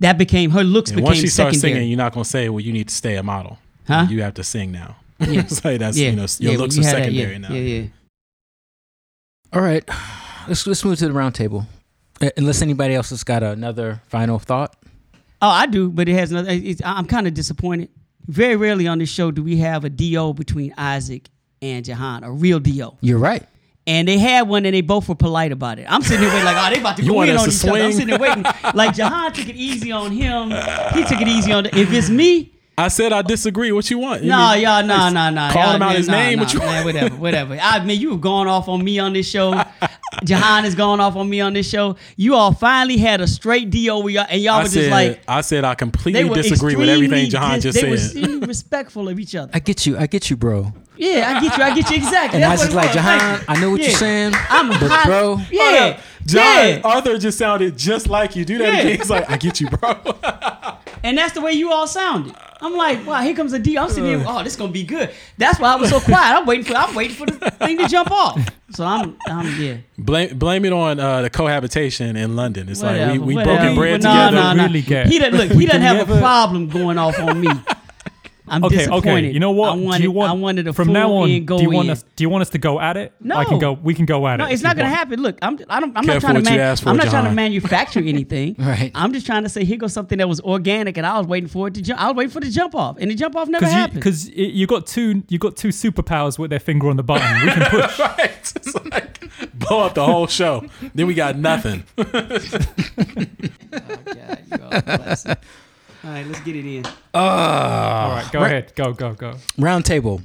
that 0.00 0.16
became 0.16 0.50
her 0.50 0.64
looks 0.64 0.90
And 0.90 0.96
became 0.96 1.06
once 1.06 1.18
she 1.18 1.26
starts 1.26 1.60
singing, 1.60 1.88
you're 1.88 1.98
not 1.98 2.12
gonna 2.12 2.24
say, 2.24 2.48
"Well, 2.48 2.60
you 2.60 2.72
need 2.72 2.88
to 2.88 2.94
stay 2.94 3.16
a 3.16 3.22
model." 3.22 3.58
Huh? 3.86 4.06
You 4.08 4.22
have 4.22 4.34
to 4.34 4.44
sing 4.44 4.72
now. 4.72 4.96
Yeah. 5.20 5.40
it's 5.40 5.64
like 5.64 5.78
that's 5.78 5.96
yeah, 5.96 6.10
you 6.10 6.16
know 6.16 6.26
your 6.38 6.52
yeah, 6.52 6.58
looks 6.58 6.76
are 6.78 6.82
had 6.82 6.96
that, 6.96 7.04
secondary 7.04 7.32
yeah, 7.32 7.38
now. 7.38 7.52
Yeah, 7.52 7.60
yeah. 7.60 7.86
All 9.52 9.62
right, 9.62 9.82
let's 10.46 10.66
let's 10.66 10.84
move 10.84 10.98
to 10.98 11.08
the 11.08 11.14
roundtable. 11.14 11.66
Uh, 12.20 12.30
Unless 12.36 12.62
anybody 12.62 12.94
else 12.94 13.10
has 13.10 13.24
got 13.24 13.42
another 13.42 14.02
final 14.08 14.38
thought. 14.38 14.76
Oh, 15.40 15.48
I 15.48 15.66
do, 15.66 15.90
but 15.90 16.08
it 16.08 16.14
has 16.14 16.32
another. 16.32 16.50
It's, 16.50 16.82
I'm 16.84 17.06
kind 17.06 17.26
of 17.26 17.34
disappointed. 17.34 17.88
Very 18.26 18.56
rarely 18.56 18.86
on 18.88 18.98
this 18.98 19.08
show 19.08 19.30
do 19.30 19.42
we 19.42 19.56
have 19.58 19.84
a 19.84 19.90
do 19.90 20.34
between 20.34 20.74
Isaac 20.76 21.28
and 21.62 21.84
Jahan, 21.84 22.24
a 22.24 22.30
real 22.30 22.58
do. 22.58 22.96
You're 23.00 23.18
right. 23.18 23.42
And 23.86 24.08
they 24.08 24.18
had 24.18 24.48
one, 24.48 24.66
and 24.66 24.74
they 24.74 24.80
both 24.80 25.08
were 25.08 25.14
polite 25.14 25.52
about 25.52 25.78
it. 25.78 25.86
I'm 25.88 26.02
sitting 26.02 26.22
here 26.22 26.30
waiting, 26.30 26.44
like, 26.44 26.56
oh, 26.58 26.74
they 26.74 26.80
about 26.80 26.96
to 26.96 27.06
go 27.06 27.12
want 27.12 27.30
in 27.30 27.36
on 27.36 27.44
to 27.44 27.50
each 27.50 27.64
other. 27.64 27.78
I'm 27.80 27.92
sitting 27.92 28.08
there 28.08 28.18
waiting, 28.18 28.44
like 28.74 28.96
Jahan 28.96 29.32
took 29.32 29.48
it 29.48 29.54
easy 29.54 29.92
on 29.92 30.10
him. 30.10 30.50
He 30.92 31.04
took 31.04 31.20
it 31.20 31.28
easy 31.28 31.52
on. 31.52 31.64
The, 31.64 31.78
If 31.78 31.92
it's 31.92 32.10
me, 32.10 32.52
I 32.78 32.88
said 32.88 33.10
I 33.10 33.22
disagree. 33.22 33.72
What 33.72 33.90
you 33.90 33.98
want? 33.98 34.22
You 34.22 34.28
No, 34.28 34.52
mean- 34.52 34.62
y'all, 34.64 34.84
no, 34.84 35.08
no, 35.08 35.30
no. 35.30 35.48
Call 35.50 35.72
him 35.76 35.80
out 35.82 35.88
man, 35.88 35.96
his 35.96 36.08
nah, 36.08 36.14
name. 36.14 36.36
nah, 36.36 36.42
what 36.44 36.52
you 36.52 36.58
man, 36.60 36.68
want? 36.68 36.84
whatever, 36.84 37.16
whatever. 37.16 37.58
I 37.60 37.82
mean, 37.82 37.98
you 37.98 38.10
have 38.10 38.20
gone 38.20 38.48
off 38.48 38.68
on 38.68 38.84
me 38.84 38.98
on 38.98 39.14
this 39.14 39.26
show. 39.28 39.62
Jahan 40.24 40.64
has 40.64 40.74
gone 40.74 41.00
off 41.00 41.16
on 41.16 41.28
me 41.28 41.40
on 41.40 41.54
this 41.54 41.68
show. 41.68 41.96
You 42.16 42.34
all 42.34 42.52
finally 42.52 42.98
had 42.98 43.22
a 43.22 43.26
straight 43.26 43.70
deal 43.70 44.02
with 44.02 44.14
y'all, 44.14 44.26
and 44.28 44.42
y'all 44.42 44.54
I 44.56 44.62
were 44.64 44.68
said, 44.68 44.78
just 44.80 44.90
like 44.90 45.22
I 45.26 45.40
said 45.40 45.64
I 45.64 45.74
completely 45.74 46.28
disagree 46.28 46.76
with 46.76 46.88
everything 46.90 47.30
Jahan 47.30 47.60
dis- 47.60 47.74
just 47.74 47.80
They 47.80 47.90
were 47.90 47.96
said. 47.96 48.16
extremely 48.16 48.46
respectful 48.48 49.08
of 49.08 49.18
each 49.18 49.34
other. 49.34 49.50
I 49.54 49.58
get 49.58 49.86
you. 49.86 49.96
I 49.96 50.06
get 50.06 50.28
you, 50.28 50.36
bro. 50.36 50.72
Yeah, 50.98 51.34
I 51.36 51.40
get 51.40 51.56
you. 51.56 51.64
I 51.64 51.74
get 51.74 51.90
you 51.90 51.96
exactly. 51.96 52.36
And 52.42 52.44
I 52.44 52.52
was 52.52 52.62
what 52.64 52.72
like. 52.74 52.92
Jahan, 52.92 53.38
Thank 53.38 53.50
I 53.50 53.60
know 53.60 53.70
what 53.70 53.80
Yeah. 53.80 53.88
you're 53.88 53.96
saying, 53.98 54.32
I'm 54.50 54.68
but 54.68 54.78
hot. 54.90 55.06
bro, 55.06 55.40
Yeah, 55.50 56.00
John 56.26 56.42
yeah. 56.68 56.80
Arthur 56.84 57.16
just 57.18 57.38
sounded 57.38 57.76
just 57.78 58.08
like 58.08 58.36
you. 58.36 58.44
Do 58.44 58.58
that 58.58 58.72
Yeah. 58.72 58.80
again. 58.80 58.98
He's 58.98 59.10
like, 59.10 59.30
I 59.30 59.38
get 59.38 59.60
you, 59.62 59.68
bro. 59.70 59.94
And 61.02 61.16
that's 61.16 61.34
the 61.34 61.40
way 61.40 61.52
you 61.52 61.70
all 61.70 61.86
sounded. 61.86 62.34
I'm 62.60 62.74
like, 62.74 63.06
wow, 63.06 63.20
here 63.20 63.34
comes 63.36 63.52
a 63.52 63.58
D. 63.58 63.76
I'm 63.76 63.88
sitting 63.90 64.06
here, 64.18 64.24
oh, 64.26 64.42
this 64.42 64.54
is 64.54 64.58
gonna 64.58 64.72
be 64.72 64.82
good. 64.84 65.10
That's 65.36 65.60
why 65.60 65.72
I 65.72 65.76
was 65.76 65.90
so 65.90 66.00
quiet. 66.00 66.36
I'm 66.36 66.46
waiting 66.46 66.64
for 66.64 66.74
I'm 66.74 66.94
waiting 66.94 67.14
for 67.16 67.26
the 67.26 67.50
thing 67.50 67.76
to 67.78 67.86
jump 67.88 68.10
off. 68.10 68.40
So 68.70 68.84
I'm 68.84 69.16
I'm 69.28 69.60
yeah. 69.60 69.76
blame 69.98 70.38
blame 70.38 70.64
it 70.64 70.72
on 70.72 70.98
uh, 70.98 71.22
the 71.22 71.30
cohabitation 71.30 72.16
in 72.16 72.34
London. 72.34 72.68
It's 72.68 72.82
Whatever, 72.82 73.12
like 73.12 73.20
we, 73.20 73.26
we 73.26 73.34
whatever. 73.34 73.58
broken 73.58 73.74
bread 73.76 74.02
But 74.02 74.08
together. 74.08 74.36
No, 74.36 74.42
no, 74.42 74.52
no. 74.54 74.62
really 74.64 74.82
get- 74.82 75.06
He 75.06 75.18
doesn't 75.18 75.38
look. 75.38 75.50
He 75.52 75.66
doesn't 75.66 75.80
we 75.82 75.86
have 75.86 76.10
a 76.10 76.18
problem 76.18 76.68
going 76.68 76.98
off 76.98 77.18
on 77.18 77.40
me. 77.40 77.48
I'm 78.48 78.62
Okay, 78.64 78.76
disappointed. 78.76 79.08
okay. 79.08 79.30
You 79.32 79.40
know 79.40 79.50
what? 79.50 79.70
I 79.72 79.74
wanted, 79.76 79.96
do 79.98 80.02
you 80.04 80.10
want 80.12 80.30
I 80.30 80.34
wanted 80.34 80.68
a 80.68 80.72
from 80.72 80.92
now 80.92 81.12
on? 81.12 81.30
in, 81.30 81.44
go 81.44 81.56
do 81.58 81.64
you 81.64 81.70
want 81.70 81.86
in. 81.86 81.92
us? 81.92 82.04
Do 82.14 82.22
you 82.24 82.28
want 82.28 82.42
us 82.42 82.50
to 82.50 82.58
go 82.58 82.78
at 82.80 82.96
it? 82.96 83.12
No. 83.20 83.36
I 83.36 83.44
can 83.44 83.58
go. 83.58 83.72
We 83.72 83.92
can 83.94 84.06
go 84.06 84.26
at 84.28 84.36
No, 84.36 84.44
it. 84.44 84.48
No, 84.48 84.52
it's 84.54 84.62
not 84.62 84.76
gonna 84.76 84.88
happen. 84.88 85.20
Look, 85.20 85.38
I'm 85.42 85.58
I'm, 85.68 85.96
I'm 85.96 86.06
not 86.06 86.20
trying 86.20 86.34
to 86.36 86.42
man, 86.42 86.76
for, 86.76 86.90
I'm 86.90 86.96
not 86.96 87.08
trying 87.08 87.24
to 87.24 87.32
manufacture 87.32 87.98
anything. 88.04 88.54
Right. 88.58 88.92
I'm 88.94 89.12
just 89.12 89.26
trying 89.26 89.42
to 89.42 89.48
say 89.48 89.64
here 89.64 89.76
goes 89.78 89.92
something 89.92 90.18
that 90.18 90.28
was 90.28 90.40
organic, 90.42 90.96
and 90.96 91.06
I 91.06 91.18
was 91.18 91.26
waiting 91.26 91.48
for 91.48 91.68
it 91.68 91.74
to 91.74 91.82
jump. 91.82 92.00
I 92.00 92.06
was 92.08 92.16
waiting 92.16 92.30
for 92.30 92.40
the 92.40 92.50
jump 92.50 92.74
off, 92.74 92.96
and 93.00 93.10
the 93.10 93.14
jump 93.14 93.34
off 93.36 93.48
never 93.48 93.64
Because 93.64 93.72
happened. 93.74 94.00
because 94.00 94.28
you 94.30 94.66
got 94.66 94.86
two, 94.86 95.22
you 95.28 95.38
got 95.38 95.56
two 95.56 95.68
superpowers 95.68 96.38
with 96.38 96.50
their 96.50 96.60
finger 96.60 96.88
on 96.88 96.96
the 96.96 97.02
button. 97.02 97.26
We 97.46 97.50
can 97.52 97.64
push. 97.70 97.98
right. 98.00 98.32
It's 98.56 98.74
like 98.92 99.18
blow 99.54 99.80
up 99.80 99.94
the 99.94 100.04
whole 100.04 100.26
show. 100.28 100.64
then 100.94 101.06
we 101.08 101.14
got 101.14 101.36
nothing. 101.36 101.82
oh 101.98 102.04
God, 104.04 104.40
you 104.50 105.34
all 106.06 106.12
blessed. 106.12 106.16
All 106.18 106.22
right, 106.22 106.26
let's 106.26 106.40
get 106.44 106.56
it 106.56 106.64
in. 106.66 106.84
Ah. 107.14 108.04
All 108.04 108.10
right, 108.16 108.32
go 108.32 108.40
Right. 108.40 108.46
ahead. 108.46 108.72
Go, 108.74 108.92
go, 108.92 109.14
go. 109.14 109.34
round 109.58 109.84
table. 109.84 110.22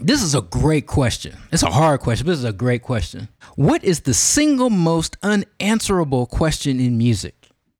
This 0.00 0.22
is 0.22 0.34
a 0.34 0.42
great 0.42 0.86
question. 0.86 1.36
It's 1.50 1.64
a 1.64 1.70
hard 1.70 2.00
question, 2.00 2.24
but 2.26 2.30
this 2.32 2.38
is 2.38 2.44
a 2.44 2.52
great 2.52 2.82
question. 2.82 3.28
What 3.56 3.82
is 3.82 4.00
the 4.00 4.14
single 4.14 4.70
most 4.70 5.16
unanswerable 5.24 6.26
question 6.26 6.78
in 6.78 6.96
music? 6.96 7.34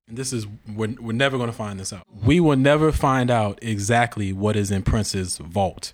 This 0.09 0.33
is 0.33 0.47
we're, 0.75 0.95
we're 0.99 1.13
never 1.13 1.37
going 1.37 1.51
to 1.51 1.57
find 1.57 1.79
this 1.79 1.93
out. 1.93 2.03
We 2.25 2.41
will 2.41 2.57
never 2.57 2.91
find 2.93 3.31
out 3.31 3.59
exactly 3.63 4.33
what 4.33 4.57
is 4.57 4.71
in 4.71 4.83
Prince's 4.83 5.39
vault. 5.39 5.93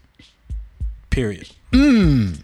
Period. 1.11 1.49
Hmm. 1.73 2.35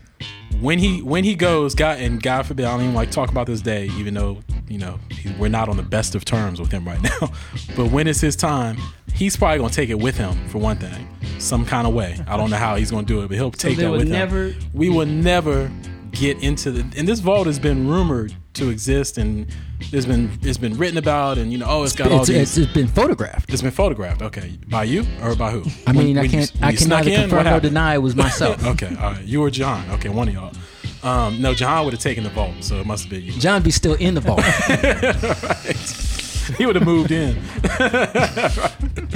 When 0.61 0.78
he 0.78 1.00
when 1.02 1.24
he 1.24 1.35
goes, 1.35 1.74
God 1.74 1.98
and 2.00 2.22
God 2.22 2.44
forbid, 2.46 2.66
I 2.66 2.72
don't 2.72 2.83
even 2.83 2.94
like 2.94 3.11
talk 3.11 3.30
about 3.30 3.46
this 3.46 3.62
day, 3.62 3.87
even 3.96 4.14
though 4.14 4.40
you 4.68 4.78
know 4.78 4.98
he, 5.11 5.33
we're 5.38 5.48
not 5.48 5.68
on 5.68 5.76
the 5.76 5.83
best 5.83 6.14
of 6.14 6.24
terms 6.24 6.61
with 6.61 6.70
him 6.70 6.85
right 6.87 7.00
now. 7.20 7.33
but 7.76 7.90
when 7.90 8.06
it's 8.06 8.20
his 8.20 8.37
time, 8.37 8.76
he's 9.14 9.37
probably 9.37 9.59
gonna 9.59 9.70
take 9.72 9.88
it 9.90 9.98
with 9.98 10.16
him 10.16 10.35
for 10.48 10.59
one 10.59 10.76
thing, 10.76 11.09
some 11.38 11.64
kind 11.64 11.87
of 11.87 11.94
way. 11.94 12.18
I 12.26 12.37
don't 12.37 12.50
know 12.50 12.56
how 12.56 12.76
he's 12.76 12.90
gonna 12.90 13.06
do 13.06 13.22
it, 13.22 13.28
but 13.28 13.37
he'll 13.37 13.50
take 13.50 13.78
there 13.78 13.90
that 13.90 13.98
with 13.98 14.09
never- 14.09 14.48
him. 14.48 14.70
We 14.74 14.90
will 14.90 15.06
never 15.06 15.70
get 16.11 16.42
into 16.42 16.70
the 16.72 16.80
and 16.98 17.06
this 17.09 17.20
vault 17.20 17.46
has 17.46 17.59
been 17.59 17.88
rumored 17.88 18.35
to 18.52 18.68
exist 18.68 19.16
and 19.16 19.46
there's 19.92 20.06
been 20.06 20.30
it's 20.42 20.58
been 20.58 20.76
written 20.76 20.98
about 20.98 21.38
and 21.38 21.52
you 21.52 21.58
know 21.58 21.66
oh 21.68 21.84
it's 21.84 21.94
got 21.94 22.10
all 22.10 22.18
It's, 22.20 22.28
these 22.28 22.36
it's, 22.38 22.58
it's 22.58 22.72
been 22.72 22.88
photographed. 22.88 23.48
it's 23.52 23.62
been 23.62 23.70
photographed. 23.70 24.22
Okay, 24.22 24.58
by 24.68 24.84
you 24.84 25.06
or 25.22 25.36
by 25.36 25.50
who? 25.52 25.62
I 25.86 25.92
mean, 25.92 26.18
I 26.18 26.22
when 26.22 26.30
you- 26.30 26.38
can't. 26.38 26.52
when 26.54 26.64
I 26.64 26.70
you 26.72 26.78
can 26.78 26.88
neither 26.88 27.10
in? 27.10 27.20
Confirm 27.20 27.36
nor 27.36 27.44
happened? 27.44 27.62
deny 27.62 27.94
it 27.94 27.98
was 27.98 28.16
myself. 28.16 28.64
Okay, 28.72 28.88
all 28.96 29.12
right. 29.12 29.24
You 29.24 29.42
or 29.42 29.50
John? 29.50 29.88
Okay, 29.92 30.08
one 30.08 30.28
of 30.28 30.34
y'all. 30.34 30.52
Um, 31.02 31.40
no, 31.40 31.54
John 31.54 31.84
would 31.84 31.94
have 31.94 32.02
taken 32.02 32.24
the 32.24 32.30
vault, 32.30 32.56
so 32.60 32.76
it 32.80 32.86
must 32.86 33.04
have 33.04 33.10
been 33.10 33.22
you. 33.22 33.32
John 33.32 33.62
be 33.62 33.70
still 33.70 33.94
in 33.94 34.14
the 34.14 34.20
vault. 34.20 34.42
He 36.58 36.66
would 36.66 36.74
have 36.74 36.84
moved 36.84 37.12
in. 37.12 37.36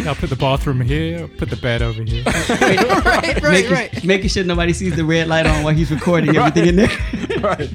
I'll 0.07 0.15
put 0.15 0.31
the 0.31 0.37
bathroom 0.39 0.81
here, 0.81 1.27
put 1.27 1.51
the 1.51 1.57
bed 1.57 1.83
over 1.83 2.01
here. 2.05 2.23
right, 3.43 3.43
making, 3.43 4.07
making 4.07 4.29
sure 4.29 4.45
nobody 4.45 4.73
sees 4.73 4.95
the 4.95 5.05
red 5.05 5.27
light 5.27 5.45
on 5.45 5.65
while 5.65 5.75
he's 5.75 5.91
recording 5.91 6.37
everything 6.37 6.67
in 6.69 6.77
there. 6.77 7.41
right. 7.41 7.69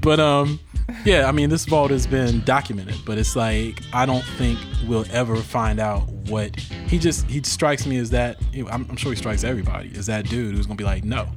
But 0.00 0.18
um, 0.18 0.58
yeah, 1.04 1.28
I 1.28 1.32
mean, 1.32 1.50
this 1.50 1.64
vault 1.64 1.90
has 1.90 2.06
been 2.06 2.42
documented, 2.42 2.96
but 3.04 3.18
it's 3.18 3.34
like 3.34 3.82
I 3.92 4.06
don't 4.06 4.24
think 4.24 4.58
we'll 4.86 5.06
ever 5.10 5.36
find 5.36 5.80
out 5.80 6.08
what 6.28 6.54
he 6.56 6.98
just 6.98 7.28
he 7.28 7.42
strikes 7.42 7.86
me 7.86 7.98
as 7.98 8.10
that. 8.10 8.38
I'm, 8.54 8.86
I'm 8.88 8.96
sure 8.96 9.12
he 9.12 9.16
strikes 9.16 9.44
everybody 9.44 9.92
as 9.96 10.06
that 10.06 10.28
dude 10.28 10.54
who's 10.54 10.66
gonna 10.66 10.76
be 10.76 10.84
like, 10.84 11.04
no, 11.04 11.28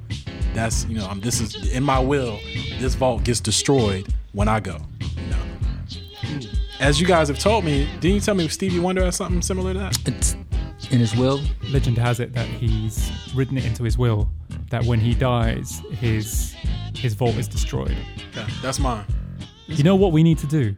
that's 0.53 0.85
you 0.85 0.97
know, 0.97 1.07
I'm, 1.07 1.19
this 1.19 1.41
is 1.41 1.73
in 1.73 1.83
my 1.83 1.99
will. 1.99 2.39
This 2.79 2.95
vault 2.95 3.23
gets 3.23 3.39
destroyed 3.39 4.07
when 4.33 4.47
I 4.47 4.59
go. 4.59 4.77
You 4.99 5.27
know. 5.27 6.49
As 6.79 7.01
you 7.01 7.07
guys 7.07 7.27
have 7.27 7.39
told 7.39 7.65
me, 7.65 7.89
didn't 7.99 8.15
you 8.15 8.21
tell 8.21 8.35
me 8.35 8.47
Stevie 8.47 8.79
Wonder 8.79 9.03
has 9.03 9.15
something 9.15 9.41
similar 9.41 9.73
to 9.73 9.79
that? 9.79 10.07
It's 10.07 10.35
in 10.91 10.99
his 10.99 11.15
will. 11.15 11.41
Legend 11.71 11.97
has 11.97 12.19
it 12.19 12.33
that 12.33 12.47
he's 12.47 13.11
written 13.35 13.57
it 13.57 13.65
into 13.65 13.83
his 13.83 13.97
will 13.97 14.29
that 14.69 14.83
when 14.85 14.99
he 14.99 15.13
dies, 15.13 15.79
his 15.91 16.55
his 16.95 17.13
vault 17.13 17.35
is 17.35 17.47
destroyed. 17.47 17.95
Okay, 18.31 18.45
that's 18.61 18.79
mine. 18.79 19.05
You 19.77 19.83
know 19.83 19.95
what 19.95 20.11
we 20.11 20.23
need 20.23 20.37
to 20.39 20.47
do? 20.47 20.75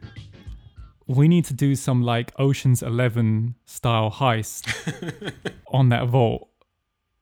We 1.06 1.28
need 1.28 1.44
to 1.46 1.54
do 1.54 1.74
some 1.74 2.02
like 2.02 2.32
Ocean's 2.38 2.82
Eleven 2.82 3.54
style 3.64 4.10
heist 4.10 5.32
on 5.68 5.88
that 5.90 6.06
vault. 6.08 6.48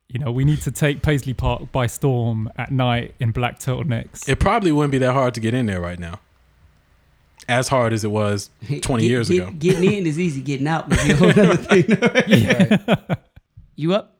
You 0.09 0.19
know, 0.21 0.33
we 0.33 0.45
need 0.45 0.61
to 0.63 0.73
take 0.73 1.03
Paisley 1.03 1.35
Park 1.35 1.71
by 1.73 1.87
storm 1.87 2.51
at 2.57 2.71
night 2.73 3.15
in 3.21 3.31
black 3.31 3.59
turtlenecks. 3.61 4.29
It 4.29 4.41
probably 4.41 4.73
wouldn't 4.73 4.91
be 4.93 4.99
that 4.99 5.13
hard 5.13 5.35
to 5.35 5.41
get 5.41 5.55
in 5.55 5.67
there 5.67 5.81
right 5.81 5.99
now. 5.99 6.19
As 7.49 7.69
hard 7.69 7.93
as 7.93 8.05
it 8.05 8.11
was 8.11 8.51
20 8.67 9.03
Get- 9.03 9.09
years 9.11 9.29
get- 9.29 9.43
ago. 9.49 9.53
Getting 9.59 9.93
in 9.93 10.07
is 10.07 10.19
easy. 10.19 10.41
Getting 10.41 10.67
out 10.69 10.93
is 10.93 11.11
a 11.11 11.17
whole 11.17 11.31
other 11.31 11.57
thing. 11.57 13.17
You 13.77 13.95
up? 13.95 14.19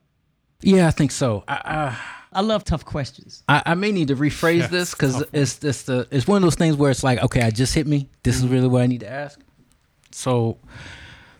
Yeah, 0.63 0.87
I 0.87 0.91
think 0.91 1.11
so. 1.11 1.43
I, 1.47 1.61
I 1.63 1.97
love 2.39 2.63
tough 2.63 2.85
questions. 2.85 3.43
I, 3.49 3.61
I 3.65 3.75
may 3.75 3.91
need 3.91 4.07
to 4.07 4.15
rephrase 4.15 4.59
Yeah, 4.59 4.67
this 4.67 4.91
because 4.91 5.15
tough 5.15 5.29
it's 5.33 5.61
it's 5.63 5.83
the 5.83 6.07
it's 6.11 6.25
one 6.25 6.37
of 6.37 6.43
those 6.43 6.55
things 6.55 6.77
where 6.77 6.89
it's 6.89 7.03
like, 7.03 7.21
okay, 7.21 7.41
I 7.41 7.49
just 7.51 7.73
hit 7.73 7.85
me. 7.85 8.07
This 8.23 8.37
is 8.37 8.47
really 8.47 8.69
what 8.69 8.81
I 8.83 8.87
need 8.87 9.01
to 9.01 9.09
ask. 9.11 9.37
So, 10.11 10.57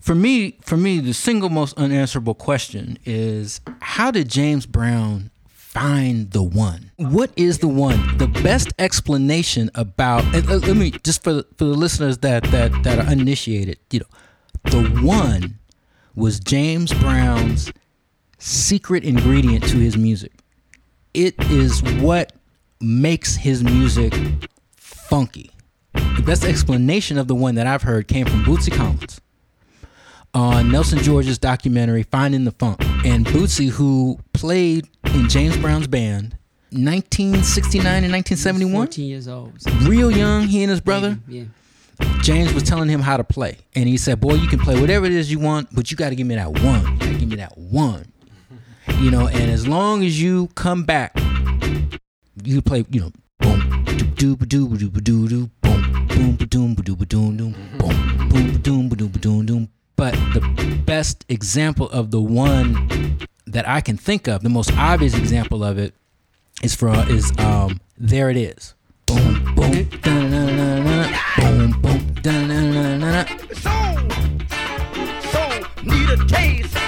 for 0.01 0.13
me, 0.13 0.57
for 0.61 0.75
me, 0.75 0.99
the 0.99 1.13
single 1.13 1.49
most 1.49 1.77
unanswerable 1.77 2.35
question 2.35 2.97
is 3.05 3.61
how 3.79 4.11
did 4.11 4.29
James 4.29 4.65
Brown 4.65 5.31
find 5.47 6.31
the 6.31 6.43
one? 6.43 6.91
What 6.97 7.31
is 7.37 7.59
the 7.59 7.69
one? 7.69 8.17
The 8.17 8.27
best 8.27 8.73
explanation 8.77 9.71
about. 9.73 10.25
And 10.35 10.49
uh, 10.49 10.57
let 10.57 10.75
me 10.75 10.91
just 11.05 11.23
for 11.23 11.31
the, 11.33 11.47
for 11.57 11.63
the 11.63 11.73
listeners 11.73 12.17
that 12.19 12.43
that 12.45 12.83
that 12.83 12.99
are 12.99 13.05
uninitiated, 13.07 13.79
you 13.91 14.01
know, 14.01 14.69
the 14.69 15.01
one 15.01 15.57
was 16.15 16.41
James 16.41 16.93
Brown's 16.93 17.71
secret 18.37 19.05
ingredient 19.05 19.63
to 19.69 19.77
his 19.77 19.95
music 19.97 20.33
it 21.13 21.35
is 21.51 21.81
what 22.01 22.33
makes 22.79 23.35
his 23.35 23.63
music 23.63 24.13
funky. 24.75 25.51
The 25.93 26.23
best 26.25 26.43
explanation 26.45 27.17
of 27.17 27.27
the 27.27 27.35
one 27.35 27.55
that 27.55 27.67
I've 27.67 27.83
heard 27.83 28.07
came 28.07 28.25
from 28.25 28.43
Bootsy 28.43 28.71
Collins 28.75 29.19
on 30.33 30.71
Nelson 30.71 30.99
George's 30.99 31.37
documentary 31.37 32.03
Finding 32.03 32.45
the 32.45 32.51
Funk. 32.51 32.81
And 33.05 33.25
Bootsy, 33.25 33.69
who 33.69 34.19
played 34.33 34.87
in 35.13 35.27
James 35.27 35.57
Brown's 35.57 35.87
band 35.87 36.37
1969 36.71 37.85
and 38.03 38.13
1971, 38.13 38.85
14 38.87 39.05
years 39.05 39.27
old. 39.27 39.51
real 39.87 40.09
young, 40.09 40.43
he 40.47 40.63
and 40.63 40.71
his 40.71 40.79
brother, 40.81 41.19
Yeah. 41.27 41.43
James 42.21 42.53
was 42.53 42.63
telling 42.63 42.89
him 42.89 43.01
how 43.01 43.17
to 43.17 43.23
play. 43.23 43.57
And 43.75 43.87
he 43.87 43.97
said, 43.97 44.19
Boy, 44.21 44.35
you 44.35 44.47
can 44.47 44.59
play 44.59 44.79
whatever 44.79 45.05
it 45.05 45.11
is 45.11 45.31
you 45.31 45.37
want, 45.39 45.67
but 45.75 45.91
you 45.91 45.97
got 45.97 46.09
to 46.09 46.15
give 46.15 46.25
me 46.25 46.35
that 46.35 46.51
one. 46.51 46.81
You 46.93 46.97
got 46.97 47.05
to 47.07 47.13
give 47.15 47.29
me 47.29 47.35
that 47.35 47.57
one. 47.57 48.11
You 49.01 49.09
know, 49.09 49.27
and 49.27 49.49
as 49.49 49.67
long 49.67 50.03
as 50.03 50.21
you 50.21 50.45
come 50.53 50.83
back, 50.83 51.19
you 52.43 52.61
play, 52.61 52.85
you 52.91 53.01
know, 53.01 53.11
boom, 53.39 53.83
doo 54.13 54.35
doo 54.35 54.77
doo 54.77 54.89
doo 54.89 55.27
doo, 55.27 55.49
boom, 55.61 56.07
boom 56.07 56.35
ba 56.37 56.45
doo 56.45 56.95
boom, 56.95 57.55
boom 58.29 58.57
doom 58.61 58.89
ba 58.89 58.95
doo 58.95 59.09
ba 59.09 59.17
doom 59.17 59.45
doom. 59.47 59.69
But 59.95 60.13
the 60.35 60.81
best 60.85 61.25
example 61.29 61.89
of 61.89 62.11
the 62.11 62.21
one 62.21 63.17
that 63.47 63.67
I 63.67 63.81
can 63.81 63.97
think 63.97 64.27
of, 64.27 64.43
the 64.43 64.49
most 64.49 64.71
obvious 64.77 65.15
example 65.15 65.63
of 65.63 65.79
it, 65.79 65.95
is 66.61 66.75
for 66.75 66.93
is 67.09 67.33
um, 67.39 67.79
there 67.97 68.29
it 68.29 68.37
is. 68.37 68.75
Boom, 69.07 69.55
boom, 69.55 69.89
da-na-na-na-na, 70.03 71.17
boom, 71.37 71.81
boom, 71.81 72.13
da-na-na-na-na. 72.21 73.25
soul. 73.55 73.97
Soul 75.31 75.65
need 75.85 76.09
a 76.11 76.23
taste. 76.27 76.80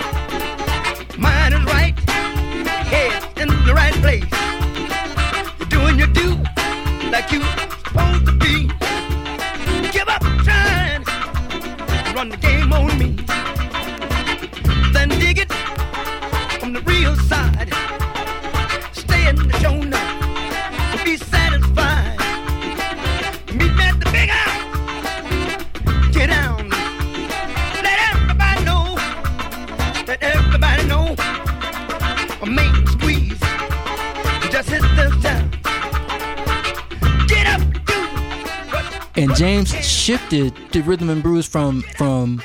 The 3.65 3.73
right 3.73 3.93
place. 3.95 4.25
You're 5.59 5.69
doing 5.69 5.97
your 5.97 6.07
due 6.07 6.35
like 7.11 7.31
you 7.31 7.41
supposed 7.85 8.25
to 8.25 8.31
be. 8.33 8.67
Give 9.91 10.07
up 10.07 10.21
trying. 10.43 11.03
to 11.05 12.13
Run 12.15 12.29
the 12.29 12.37
game 12.37 12.73
on 12.73 12.97
me. 12.97 13.15
Shifted 40.03 40.53
the 40.71 40.81
rhythm 40.81 41.09
and 41.09 41.23
blues 41.23 41.47
from 41.47 41.81
from 41.97 42.41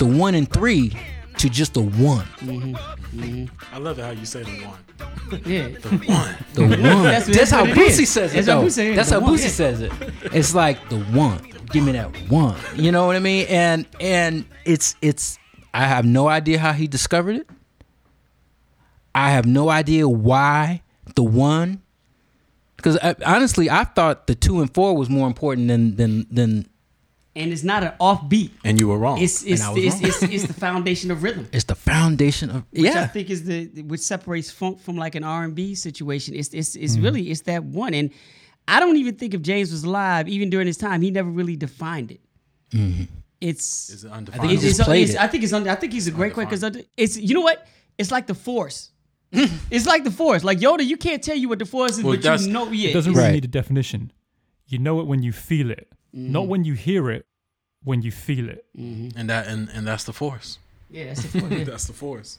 the 0.00 0.06
one 0.06 0.34
and 0.34 0.50
three 0.52 0.92
to 1.38 1.48
just 1.48 1.74
the 1.74 1.82
one. 1.82 2.24
Mm-hmm. 2.40 2.74
Mm-hmm. 3.20 3.74
I 3.74 3.78
love 3.78 3.98
it 3.98 4.02
how 4.02 4.10
you 4.10 4.24
say 4.26 4.42
the 4.42 4.64
one. 4.66 5.42
Yeah. 5.46 5.68
The 6.54 6.62
one. 6.66 6.76
That's- 6.82 7.26
That's, 7.26 7.38
that's 7.38 7.50
how 7.50 7.60
what 7.62 7.70
it 7.70 7.76
Bootsy 7.76 8.00
is. 8.02 8.10
says 8.10 8.32
it. 8.32 8.36
That's 8.36 8.48
how 8.48 8.60
though. 8.60 8.66
Bootsy 8.66 8.70
says 8.70 8.90
it, 8.92 8.96
That's 8.96 9.10
how 9.10 9.20
one, 9.20 9.34
Bootsy 9.34 9.42
yeah. 9.42 9.48
says 9.48 9.80
it. 9.80 9.92
It's 10.34 10.54
like 10.54 10.88
the 10.88 10.98
one. 10.98 11.40
Give 11.70 11.84
me 11.84 11.92
that 11.92 12.10
one. 12.28 12.56
You 12.76 12.90
know 12.92 13.06
what 13.06 13.16
I 13.16 13.20
mean? 13.20 13.46
And 13.48 13.86
and 14.00 14.44
it's 14.64 14.96
it's. 15.00 15.38
I 15.72 15.84
have 15.86 16.04
no 16.04 16.28
idea 16.28 16.58
how 16.58 16.72
he 16.72 16.86
discovered 16.86 17.36
it. 17.36 17.48
I 19.14 19.30
have 19.30 19.46
no 19.46 19.70
idea 19.70 20.08
why 20.08 20.82
the 21.14 21.22
one. 21.22 21.82
Because 22.84 22.98
honestly, 23.24 23.70
I 23.70 23.84
thought 23.84 24.26
the 24.26 24.34
two 24.34 24.60
and 24.60 24.72
four 24.74 24.94
was 24.96 25.08
more 25.08 25.26
important 25.26 25.68
than 25.68 25.96
than 25.96 26.26
than 26.30 26.66
And 27.34 27.50
it's 27.52 27.64
not 27.64 27.82
an 27.82 27.92
offbeat. 27.98 28.50
And 28.64 28.78
you 28.78 28.88
were 28.88 28.98
wrong. 28.98 29.18
It's 29.22 29.42
it's 29.42 29.62
I 29.62 29.70
was 29.70 29.82
it's, 29.84 29.94
wrong. 29.94 30.04
it's, 30.10 30.22
it's 30.22 30.46
the 30.46 30.52
foundation 30.60 31.10
of 31.10 31.22
rhythm. 31.22 31.48
it's 31.52 31.64
the 31.64 31.74
foundation 31.74 32.50
of 32.50 32.64
Which 32.72 32.94
I 32.94 33.06
think 33.06 33.30
is 33.30 33.44
the 33.44 33.82
which 33.82 34.00
separates 34.02 34.50
funk 34.50 34.80
from 34.80 34.96
like 34.96 35.14
an 35.14 35.24
R 35.24 35.44
and 35.44 35.54
B 35.54 35.74
situation. 35.74 36.34
It's 36.34 36.50
it's 36.52 36.76
it's 36.76 36.94
Mm-hmm. 36.94 37.04
really 37.04 37.30
it's 37.30 37.42
that 37.42 37.64
one. 37.64 37.94
And 37.94 38.10
I 38.68 38.80
don't 38.80 38.96
even 38.96 39.14
think 39.16 39.34
if 39.34 39.40
James 39.42 39.70
was 39.72 39.84
alive, 39.84 40.28
even 40.28 40.50
during 40.50 40.66
his 40.66 40.76
time, 40.76 41.00
he 41.02 41.10
never 41.10 41.30
really 41.30 41.56
defined 41.56 42.10
it. 42.12 42.20
It's 43.40 43.90
Is 43.90 44.04
it 44.04 44.08
he 44.08 44.14
undefined? 44.14 44.50
it's, 44.52 44.62
just 44.62 44.74
it's- 44.80 44.86
played 44.86 45.02
it's- 45.08 45.16
it. 45.16 45.20
I 45.20 45.26
think 45.28 45.44
it's 45.44 45.52
under, 45.52 45.70
I 45.70 45.74
think 45.74 45.92
he's 45.92 46.06
a 46.06 46.10
great 46.10 46.34
because 46.50 46.62
it's 46.96 47.16
you 47.16 47.34
know 47.34 47.40
what? 47.42 47.66
It's 47.98 48.10
like 48.10 48.26
the 48.26 48.34
force. 48.34 48.90
it's 49.70 49.86
like 49.86 50.04
the 50.04 50.10
force. 50.10 50.44
Like 50.44 50.58
Yoda, 50.58 50.84
you 50.84 50.96
can't 50.96 51.22
tell 51.22 51.36
you 51.36 51.48
what 51.48 51.58
the 51.58 51.64
force 51.66 51.98
is, 51.98 52.04
Well, 52.04 52.16
but 52.16 52.40
you 52.40 52.48
know 52.52 52.70
yeah. 52.70 52.90
It 52.90 52.92
doesn't 52.92 53.12
really 53.12 53.24
Right. 53.26 53.32
need 53.34 53.44
a 53.44 53.48
definition. 53.48 54.12
You 54.66 54.78
know 54.78 55.00
it 55.00 55.06
when 55.06 55.22
you 55.22 55.32
feel 55.32 55.70
it, 55.70 55.88
not 56.12 56.42
mm-hmm. 56.42 56.50
when 56.50 56.64
you 56.64 56.74
hear 56.74 57.10
it. 57.10 57.26
When 57.82 58.00
you 58.00 58.10
feel 58.12 58.48
it, 58.48 58.64
mm-hmm. 58.78 59.18
and 59.18 59.28
that 59.28 59.46
and, 59.46 59.68
and 59.68 59.86
that's 59.86 60.04
the 60.04 60.14
force. 60.14 60.58
Yeah, 60.90 61.04
that's 61.08 61.22
the 61.22 61.40
force. 61.40 61.52
yeah. 61.58 61.64
That's 61.64 61.84
the 61.86 61.92
force. 61.92 62.38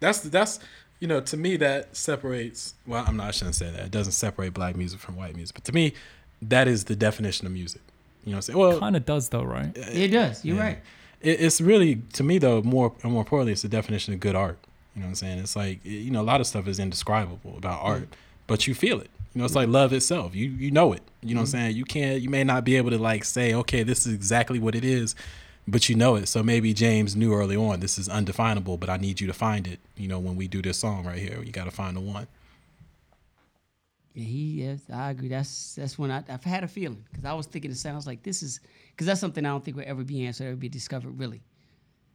That's 0.00 0.20
that's 0.20 0.58
you 1.00 1.06
know 1.06 1.20
to 1.20 1.36
me 1.36 1.58
that 1.58 1.94
separates. 1.94 2.72
Well, 2.86 3.04
I'm 3.06 3.16
not. 3.18 3.26
I 3.28 3.30
shouldn't 3.32 3.56
say 3.56 3.70
that. 3.70 3.84
It 3.84 3.90
doesn't 3.90 4.12
separate 4.14 4.54
black 4.54 4.76
music 4.76 4.98
from 5.00 5.16
white 5.16 5.36
music. 5.36 5.54
But 5.54 5.64
to 5.64 5.72
me, 5.72 5.92
that 6.40 6.66
is 6.66 6.84
the 6.84 6.96
definition 6.96 7.46
of 7.46 7.52
music. 7.52 7.82
You 8.24 8.30
know 8.32 8.36
what 8.36 8.36
I'm 8.36 8.42
saying? 8.42 8.58
Well, 8.58 8.80
kind 8.80 8.96
of 8.96 9.04
does 9.04 9.28
though, 9.28 9.42
right? 9.44 9.70
It 9.76 10.08
does. 10.08 10.44
You're 10.44 10.56
Yeah. 10.56 10.62
right. 10.62 10.78
it, 11.20 11.40
it's 11.42 11.60
really 11.60 11.96
to 12.14 12.22
me 12.22 12.38
though 12.38 12.62
more 12.62 12.94
and 13.02 13.12
more 13.12 13.20
importantly, 13.20 13.52
it's 13.52 13.62
the 13.62 13.68
definition 13.68 14.14
of 14.14 14.20
good 14.20 14.34
art. 14.34 14.58
You 14.94 15.00
know 15.00 15.06
what 15.06 15.10
I'm 15.10 15.14
saying? 15.14 15.38
It's 15.38 15.56
like 15.56 15.84
you 15.84 16.10
know 16.10 16.20
a 16.20 16.22
lot 16.22 16.40
of 16.40 16.46
stuff 16.46 16.66
is 16.66 16.78
indescribable 16.78 17.56
about 17.56 17.80
mm. 17.80 17.84
art, 17.84 18.08
but 18.46 18.66
you 18.66 18.74
feel 18.74 19.00
it. 19.00 19.10
You 19.34 19.38
know, 19.38 19.44
it's 19.44 19.54
like 19.54 19.68
love 19.68 19.92
itself. 19.92 20.34
You 20.34 20.48
you 20.48 20.70
know 20.70 20.92
it. 20.92 21.02
You 21.22 21.34
know 21.34 21.42
what 21.42 21.48
I'm 21.50 21.58
mm-hmm. 21.60 21.66
saying? 21.66 21.76
You 21.76 21.84
can't. 21.84 22.20
You 22.20 22.28
may 22.28 22.42
not 22.42 22.64
be 22.64 22.76
able 22.76 22.90
to 22.90 22.98
like 22.98 23.24
say, 23.24 23.54
okay, 23.54 23.82
this 23.82 24.06
is 24.06 24.12
exactly 24.12 24.58
what 24.58 24.74
it 24.74 24.84
is, 24.84 25.14
but 25.68 25.88
you 25.88 25.94
know 25.94 26.16
it. 26.16 26.26
So 26.26 26.42
maybe 26.42 26.74
James 26.74 27.14
knew 27.14 27.32
early 27.32 27.56
on 27.56 27.80
this 27.80 27.98
is 27.98 28.08
undefinable, 28.08 28.76
but 28.76 28.90
I 28.90 28.96
need 28.96 29.20
you 29.20 29.26
to 29.28 29.32
find 29.32 29.68
it. 29.68 29.78
You 29.96 30.08
know, 30.08 30.18
when 30.18 30.34
we 30.34 30.48
do 30.48 30.60
this 30.60 30.78
song 30.78 31.04
right 31.04 31.18
here, 31.18 31.40
you 31.42 31.52
got 31.52 31.64
to 31.64 31.70
find 31.70 31.96
the 31.96 32.00
one. 32.00 32.26
Yeah, 34.14 34.24
he. 34.24 34.62
Yes, 34.62 34.80
I 34.92 35.10
agree. 35.10 35.28
That's 35.28 35.76
that's 35.76 35.96
when 35.96 36.10
I, 36.10 36.24
I've 36.28 36.42
had 36.42 36.64
a 36.64 36.68
feeling 36.68 37.04
because 37.10 37.24
I 37.24 37.32
was 37.32 37.46
thinking 37.46 37.70
it 37.70 37.76
sounds 37.76 38.08
like 38.08 38.24
this 38.24 38.42
is 38.42 38.58
because 38.90 39.06
that's 39.06 39.20
something 39.20 39.46
I 39.46 39.50
don't 39.50 39.64
think 39.64 39.76
will 39.76 39.84
ever 39.86 40.02
be 40.02 40.26
answered, 40.26 40.46
ever 40.46 40.56
be 40.56 40.68
discovered. 40.68 41.18
Really. 41.18 41.40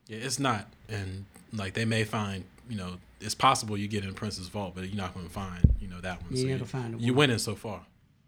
Yeah, 0.08 0.18
it's 0.18 0.38
not, 0.38 0.68
and 0.90 1.26
like 1.54 1.74
they 1.74 1.86
may 1.86 2.04
find, 2.04 2.44
you 2.70 2.78
know, 2.78 2.98
it's 3.22 3.36
possible 3.36 3.78
you 3.78 3.88
get 3.88 4.04
in 4.04 4.14
Prince's 4.14 4.48
vault, 4.48 4.74
but 4.76 4.88
you're 4.88 4.96
not 4.98 5.14
going 5.14 5.26
to 5.26 5.32
find, 5.32 5.64
you 5.80 5.88
know, 5.88 6.00
that 6.02 6.22
one. 6.22 6.32
Yeah, 6.32 6.36
so 6.36 6.42
you're 6.42 6.50
you, 6.50 6.54
not 6.54 6.72
gonna 6.72 6.84
find 6.84 6.94
the 6.94 7.04
You're 7.04 7.14
one. 7.14 7.20
winning 7.20 7.38
so 7.40 7.56
far. 7.56 7.82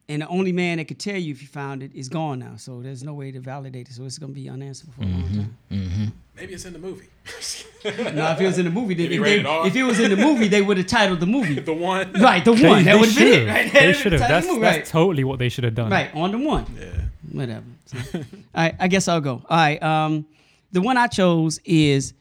And 0.09 0.21
the 0.21 0.27
only 0.27 0.53
man 0.53 0.77
that 0.77 0.85
could 0.88 0.99
tell 0.99 1.17
you 1.17 1.31
if 1.33 1.41
you 1.41 1.49
found 1.49 1.83
it 1.83 1.93
is 1.93 2.07
gone 2.07 2.39
now. 2.39 2.55
So 2.55 2.81
there's 2.81 3.03
no 3.03 3.13
way 3.13 3.31
to 3.31 3.41
validate 3.41 3.89
it. 3.89 3.93
So 3.93 4.05
it's 4.05 4.17
gonna 4.17 4.31
be 4.31 4.47
unanswerable 4.49 4.93
for 4.93 5.03
a 5.03 5.11
long 5.11 5.57
time. 5.69 6.13
Maybe 6.38 6.53
it's 6.53 6.65
in 6.65 6.73
the 6.73 6.79
movie. 6.79 7.07
no, 7.83 8.31
if 8.31 8.39
it 8.41 8.45
was 8.45 8.57
in 8.59 8.65
the 8.65 8.71
movie, 8.71 8.93
then, 8.93 9.11
if, 9.11 9.21
they, 9.23 9.39
if 9.67 9.75
it 9.75 9.83
was 9.83 9.99
in 9.99 10.11
the 10.11 10.15
movie, 10.15 10.47
they 10.47 10.61
would 10.61 10.77
have 10.77 10.85
titled 10.85 11.19
the 11.19 11.25
movie. 11.25 11.59
the 11.59 11.73
one. 11.73 12.13
right, 12.13 12.45
the 12.45 12.53
They, 12.53 12.69
one. 12.69 12.85
That 12.85 12.99
would 12.99 13.09
have 13.09 13.17
been 13.17 13.47
it. 13.47 13.51
Right? 13.51 13.73
They 13.73 13.93
should 13.93 14.11
have. 14.11 14.21
That's 14.21 14.45
the 14.45 14.53
movie, 14.53 14.61
that's 14.61 14.77
right. 14.77 14.85
totally 14.85 15.23
what 15.23 15.39
they 15.39 15.49
should 15.49 15.63
have 15.63 15.73
done. 15.73 15.89
Right, 15.89 16.13
on 16.13 16.31
the 16.31 16.38
one. 16.38 16.65
Yeah. 16.79 16.91
Whatever. 17.31 17.65
So, 17.85 17.97
all 18.13 18.23
right, 18.55 18.75
I 18.79 18.88
guess 18.88 19.07
I'll 19.07 19.19
go. 19.19 19.41
All 19.49 19.57
right. 19.57 19.81
Um, 19.81 20.27
the 20.71 20.81
one 20.81 20.95
I 20.95 21.07
chose 21.07 21.59
is 21.65 22.13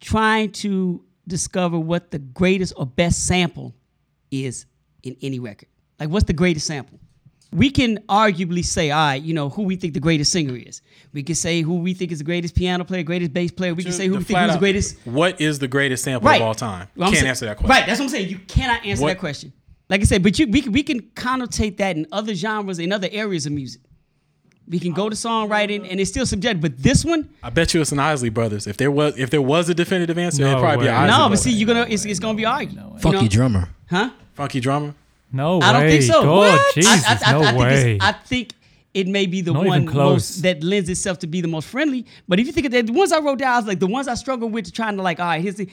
trying 0.00 0.52
to 0.52 1.02
discover 1.32 1.78
what 1.78 2.10
the 2.10 2.18
greatest 2.18 2.74
or 2.76 2.84
best 2.86 3.26
sample 3.26 3.74
is 4.30 4.66
in 5.02 5.16
any 5.22 5.38
record. 5.38 5.68
Like, 5.98 6.10
what's 6.10 6.26
the 6.26 6.32
greatest 6.34 6.66
sample? 6.66 6.98
We 7.52 7.70
can 7.70 7.98
arguably 8.08 8.64
say, 8.64 8.90
all 8.90 8.98
right, 9.08 9.22
you 9.22 9.34
know, 9.34 9.48
who 9.50 9.62
we 9.62 9.76
think 9.76 9.92
the 9.94 10.00
greatest 10.00 10.30
singer 10.32 10.56
is. 10.56 10.80
We 11.12 11.22
can 11.22 11.34
say 11.34 11.60
who 11.62 11.76
we 11.76 11.92
think 11.94 12.12
is 12.12 12.18
the 12.18 12.24
greatest 12.24 12.54
piano 12.54 12.84
player, 12.84 13.02
greatest 13.02 13.32
bass 13.32 13.50
player. 13.50 13.74
We 13.74 13.82
can 13.82 13.92
say 13.92 14.06
who 14.08 14.16
we 14.16 14.24
think 14.24 14.38
who's 14.38 14.52
the 14.54 14.58
greatest. 14.58 14.96
What 15.04 15.40
is 15.40 15.58
the 15.58 15.68
greatest 15.68 16.04
sample 16.04 16.28
Right. 16.28 16.40
of 16.40 16.46
all 16.46 16.54
time? 16.54 16.88
Well, 16.96 17.08
Can't 17.08 17.18
saying- 17.18 17.28
answer 17.30 17.46
that 17.46 17.56
question. 17.58 17.70
Right, 17.70 17.86
that's 17.86 17.98
what 17.98 18.06
I'm 18.06 18.10
saying. 18.10 18.28
You 18.30 18.38
cannot 18.46 18.84
answer 18.86 19.02
What- 19.02 19.08
that 19.08 19.18
question. 19.18 19.52
Like 19.90 20.00
I 20.00 20.04
said, 20.04 20.22
but 20.22 20.38
you 20.38 20.46
we 20.46 20.62
can, 20.62 20.72
we 20.72 20.82
can 20.82 21.00
connotate 21.14 21.76
that 21.78 21.96
in 21.96 22.06
other 22.12 22.34
genres, 22.34 22.78
in 22.78 22.92
other 22.92 23.08
areas 23.12 23.44
of 23.46 23.52
music. 23.52 23.82
We 24.68 24.78
can 24.78 24.92
go 24.92 25.08
to 25.08 25.16
songwriting, 25.16 25.86
and 25.90 26.00
it's 26.00 26.10
still 26.10 26.24
subjective. 26.24 26.60
But 26.62 26.78
this 26.82 27.04
one, 27.04 27.28
I 27.42 27.50
bet 27.50 27.74
you 27.74 27.80
it's 27.80 27.92
an 27.92 27.98
Isley 27.98 28.28
Brothers. 28.30 28.66
If 28.66 28.76
there 28.76 28.90
was, 28.90 29.18
if 29.18 29.28
there 29.30 29.42
was 29.42 29.68
a 29.68 29.74
definitive 29.74 30.16
answer, 30.18 30.42
No 30.42 30.50
it'd 30.50 30.60
probably 30.60 30.84
be 30.86 30.90
way. 30.90 30.96
an 30.96 31.10
Isley 31.10 31.18
no, 31.24 31.28
but 31.28 31.38
see, 31.40 31.50
you're 31.52 31.66
gonna 31.66 31.86
it's, 31.88 32.04
it's 32.04 32.20
gonna 32.20 32.36
be 32.36 32.44
argued. 32.46 32.74
you 32.80 32.98
Funky 33.00 33.22
know? 33.22 33.28
drummer. 33.28 33.68
huh? 33.90 34.10
Funky 34.34 34.60
drummer. 34.60 34.94
No 35.32 35.58
way. 35.58 35.66
I 35.66 35.72
don't 35.72 35.90
think 35.90 36.02
so. 36.04 36.22
God, 36.22 36.36
What? 36.36 36.74
Jesus, 36.74 37.04
I, 37.06 37.12
I, 37.12 37.18
I, 37.24 37.32
no 37.32 37.40
I 37.40 37.44
think 37.50 37.58
way. 37.58 37.94
It's, 37.96 38.04
I 38.04 38.12
think 38.12 38.52
it 38.94 39.08
may 39.08 39.26
be 39.26 39.40
the 39.40 39.52
Not 39.52 39.64
one 39.66 39.86
close. 39.86 40.14
most, 40.36 40.42
that 40.42 40.62
lends 40.62 40.88
itself 40.88 41.18
to 41.20 41.26
be 41.26 41.40
the 41.40 41.48
most 41.48 41.68
friendly. 41.68 42.06
But 42.28 42.38
if 42.38 42.46
you 42.46 42.52
think 42.52 42.66
of 42.66 42.72
the, 42.72 42.82
the 42.82 42.92
ones 42.92 43.10
I 43.12 43.18
wrote 43.20 43.38
down, 43.40 43.54
I 43.54 43.56
was 43.56 43.66
like 43.66 43.80
the 43.80 43.86
ones 43.86 44.06
I 44.08 44.14
struggle 44.14 44.48
with 44.48 44.72
trying 44.72 44.96
to 44.96 45.02
like. 45.02 45.18
All 45.20 45.26
right, 45.26 45.42
here's 45.42 45.56
the. 45.56 45.68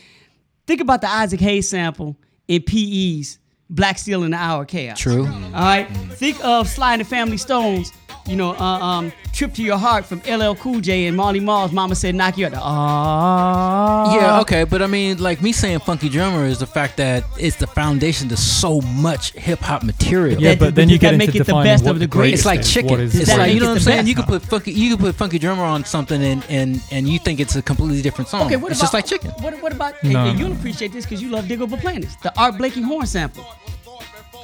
Think 0.65 0.81
about 0.81 1.01
the 1.01 1.09
Isaac 1.09 1.39
Hayes 1.41 1.67
sample 1.69 2.15
in 2.47 2.61
PE's 2.63 3.37
Black 3.69 3.97
Steel 3.99 4.23
in 4.23 4.31
the 4.31 4.37
Hour 4.37 4.61
of 4.63 4.67
Chaos. 4.69 4.99
True. 4.99 5.25
All 5.27 5.51
right. 5.51 5.85
Think 6.13 6.43
of 6.43 6.67
Sly 6.67 6.93
and 6.93 7.01
the 7.01 7.05
Family 7.05 7.37
Stones. 7.37 7.91
You 8.29 8.35
know, 8.35 8.51
uh, 8.53 8.63
um, 8.89 9.11
"Trip 9.33 9.51
to 9.55 9.63
Your 9.63 9.77
Heart" 9.77 10.05
from 10.05 10.19
LL 10.27 10.53
Cool 10.55 10.79
J 10.81 11.07
and 11.07 11.17
Marley 11.17 11.39
Marl's 11.39 11.71
"Mama 11.71 11.95
Said 11.95 12.13
Knock 12.15 12.37
You 12.37 12.45
Out." 12.47 12.53
Ah. 12.55 14.15
Yeah, 14.15 14.41
okay, 14.41 14.63
but 14.65 14.81
I 14.81 14.87
mean, 14.87 15.17
like 15.17 15.41
me 15.41 15.51
saying 15.51 15.79
funky 15.79 16.09
drummer 16.09 16.45
is 16.45 16.59
the 16.59 16.67
fact 16.67 16.97
that 16.97 17.23
it's 17.39 17.55
the 17.55 17.67
foundation 17.67 18.29
to 18.29 18.37
so 18.37 18.81
much 18.81 19.31
hip 19.33 19.59
hop 19.59 19.83
material. 19.83 20.39
yeah, 20.41 20.51
that- 20.51 20.59
but 20.59 20.75
then 20.75 20.87
does 20.87 20.93
you 20.93 20.99
that 20.99 21.11
get 21.11 21.17
make 21.17 21.29
into 21.29 21.41
it 21.41 21.47
the 21.47 21.63
best 21.63 21.83
what 21.83 21.91
of 21.91 21.99
the 21.99 22.05
the 22.05 22.07
greatest 22.07 22.41
It's 22.41 22.45
like 22.45 22.63
chicken. 22.63 22.91
What 22.91 22.99
is 22.99 23.15
It's 23.15 23.29
that 23.29 23.39
like 23.39 23.53
you 23.53 23.59
know 23.61 23.67
what 23.69 23.77
I'm 23.77 23.79
saying. 23.79 24.07
You 24.07 24.15
could 24.15 24.25
put 24.27 24.41
funky, 24.43 24.71
you 24.73 24.91
could 24.95 24.99
put 25.05 25.15
funky 25.15 25.39
drummer 25.39 25.63
on 25.63 25.83
something, 25.85 26.21
and 26.23 26.43
and 26.49 26.81
and 26.91 27.07
you 27.09 27.17
think 27.19 27.39
it's 27.39 27.55
a 27.55 27.61
completely 27.61 28.01
different 28.01 28.29
song. 28.29 28.45
Okay, 28.45 28.55
what 28.57 28.71
it's 28.71 28.79
about 28.79 28.83
just 28.85 28.93
like 28.93 29.05
chicken. 29.07 29.31
What, 29.41 29.59
what 29.63 29.71
about? 29.73 29.93
No. 30.03 30.25
and 30.27 30.37
you'll 30.39 30.51
appreciate 30.53 30.91
this 30.93 31.05
because 31.05 31.21
you 31.21 31.29
love 31.29 31.45
Digable 31.45 31.79
Planets, 31.79 32.15
the 32.17 32.31
Art 32.39 32.57
Blakey 32.57 32.81
horn 32.81 33.05
sample. 33.07 33.45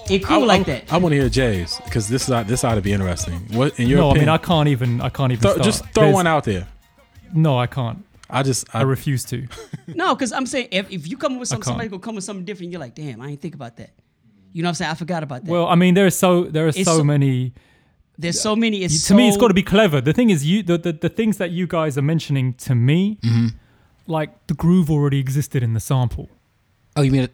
It 0.10 0.24
cool 0.24 0.44
I, 0.44 0.46
like 0.46 0.62
I, 0.62 0.64
that. 0.64 0.94
I 0.94 0.98
want 0.98 1.14
to 1.14 1.20
hear 1.20 1.30
Jay's 1.30 1.80
because 1.84 2.08
this 2.08 2.30
is 2.30 2.46
this 2.48 2.64
ought 2.64 2.76
to 2.76 2.82
be 2.82 2.94
interesting. 2.94 3.34
What 3.52 3.80
in 3.80 3.88
your 3.88 4.00
No, 4.00 4.12
I 4.12 4.14
mean 4.16 4.30
I 4.30 4.38
can't 4.38 4.68
even. 4.70 5.02
I 5.02 5.10
can't 5.10 5.32
even. 5.32 5.42
Throw- 5.42 5.52
start. 5.54 5.66
just 5.66 5.84
throw 5.94 6.04
There's- 6.04 6.14
one 6.14 6.28
out 6.28 6.44
there. 6.44 6.68
No, 7.34 7.58
I 7.58 7.68
can't. 7.68 8.06
I 8.30 8.44
just 8.44 8.68
I, 8.74 8.80
I 8.80 8.82
refuse 8.84 9.24
to. 9.26 9.48
no, 9.88 10.16
because 10.16 10.32
I'm 10.32 10.46
saying 10.46 10.70
if, 10.72 10.92
if 10.92 11.08
you 11.08 11.18
come 11.18 11.40
with 11.40 11.48
something, 11.50 11.64
somebody 11.66 11.90
gonna 11.90 12.02
come 12.02 12.16
with 12.16 12.24
something 12.24 12.46
different. 12.46 12.72
You're 12.72 12.82
like, 12.82 12.96
damn, 12.96 13.20
I 13.22 13.30
ain't 13.30 13.42
think 13.42 13.56
about 13.56 13.78
that. 13.78 13.92
You 14.54 14.62
know 14.64 14.68
what 14.68 14.72
I'm 14.72 14.76
saying? 14.76 14.92
I 14.92 14.96
forgot 14.96 15.22
about 15.24 15.44
that. 15.46 15.52
Well, 15.52 15.68
I 15.68 15.76
mean, 15.76 15.94
there 15.96 16.06
are 16.06 16.10
so 16.12 16.44
there 16.44 16.68
are 16.68 16.72
so 16.72 16.84
so- 16.84 17.04
many. 17.04 17.54
There's 18.18 18.40
so 18.40 18.56
many. 18.56 18.84
It's 18.84 19.08
to 19.10 19.14
me, 19.14 19.28
it's 19.28 19.36
got 19.38 19.50
to 19.50 19.54
be 19.54 19.62
clever. 19.64 20.00
The 20.00 20.14
thing 20.14 20.30
is, 20.30 20.46
you 20.46 20.64
the, 20.64 20.78
the 20.78 20.94
the 20.94 21.10
things 21.10 21.38
that 21.38 21.52
you 21.52 21.68
guys 21.68 21.98
are 21.98 22.02
mentioning 22.02 22.54
to 22.54 22.74
me, 22.74 23.18
Mm-hmm. 23.22 23.48
like 24.08 24.48
the 24.48 24.54
groove 24.54 24.90
already 24.90 25.20
existed 25.20 25.62
in 25.64 25.74
the 25.74 25.82
sample. 25.82 26.30
Oh, 26.96 27.02
you 27.02 27.12
mean 27.12 27.24
it- 27.24 27.34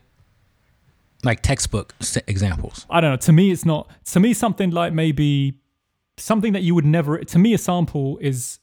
like 1.23 1.41
textbook 1.41 1.93
examples? 2.27 2.85
I 2.89 3.01
don't 3.01 3.11
know. 3.11 3.17
To 3.17 3.31
me, 3.31 3.51
it's 3.51 3.65
not. 3.65 3.89
To 4.05 4.19
me, 4.19 4.33
something 4.33 4.71
like 4.71 4.93
maybe 4.93 5.59
something 6.17 6.53
that 6.53 6.61
you 6.63 6.75
would 6.75 6.85
never. 6.85 7.17
To 7.19 7.39
me, 7.39 7.53
a 7.53 7.57
sample 7.57 8.17
is 8.21 8.59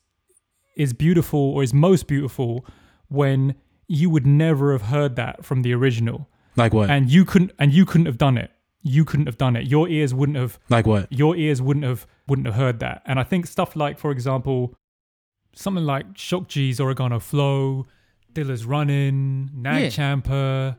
is 0.77 0.93
beautiful 0.93 1.41
or 1.41 1.63
is 1.63 1.75
most 1.75 2.07
beautiful 2.07 2.65
when 3.09 3.55
you 3.89 4.11
would 4.11 4.27
never 4.27 4.73
have 4.73 4.83
heard 4.83 5.17
that 5.17 5.45
from 5.45 5.63
the 5.63 5.73
original, 5.75 6.29
like 6.57 6.73
what? 6.75 6.89
and 6.91 7.11
you 7.11 7.25
couldn't 7.25 7.51
and 7.59 7.73
you 7.73 7.85
couldn't 7.85 8.07
have 8.07 8.19
done 8.19 8.37
it. 8.39 8.51
You 8.83 9.05
couldn't 9.05 9.27
have 9.27 9.39
done 9.39 9.57
it. 9.57 9.67
Your 9.67 9.89
ears 9.89 10.15
wouldn't 10.15 10.39
have. 10.39 10.59
like 10.69 10.87
what? 10.87 11.13
Your 11.13 11.35
ears 11.37 11.61
wouldn't 11.61 11.85
have 11.85 12.07
wouldn't 12.29 12.47
have 12.47 12.55
heard 12.55 12.79
that. 12.81 13.03
And 13.07 13.19
I 13.19 13.25
think 13.25 13.47
stuff 13.47 13.75
like, 13.75 13.99
for 13.99 14.11
example, 14.13 14.75
something 15.55 15.85
like 15.85 16.07
Shock 16.17 16.47
G's 16.49 16.79
Oregano 16.81 17.19
Flow, 17.19 17.87
Dilla's 18.33 18.65
Running, 18.65 19.51
Nag 19.55 19.85
Yeah. 19.85 19.89
Champa, 19.91 20.79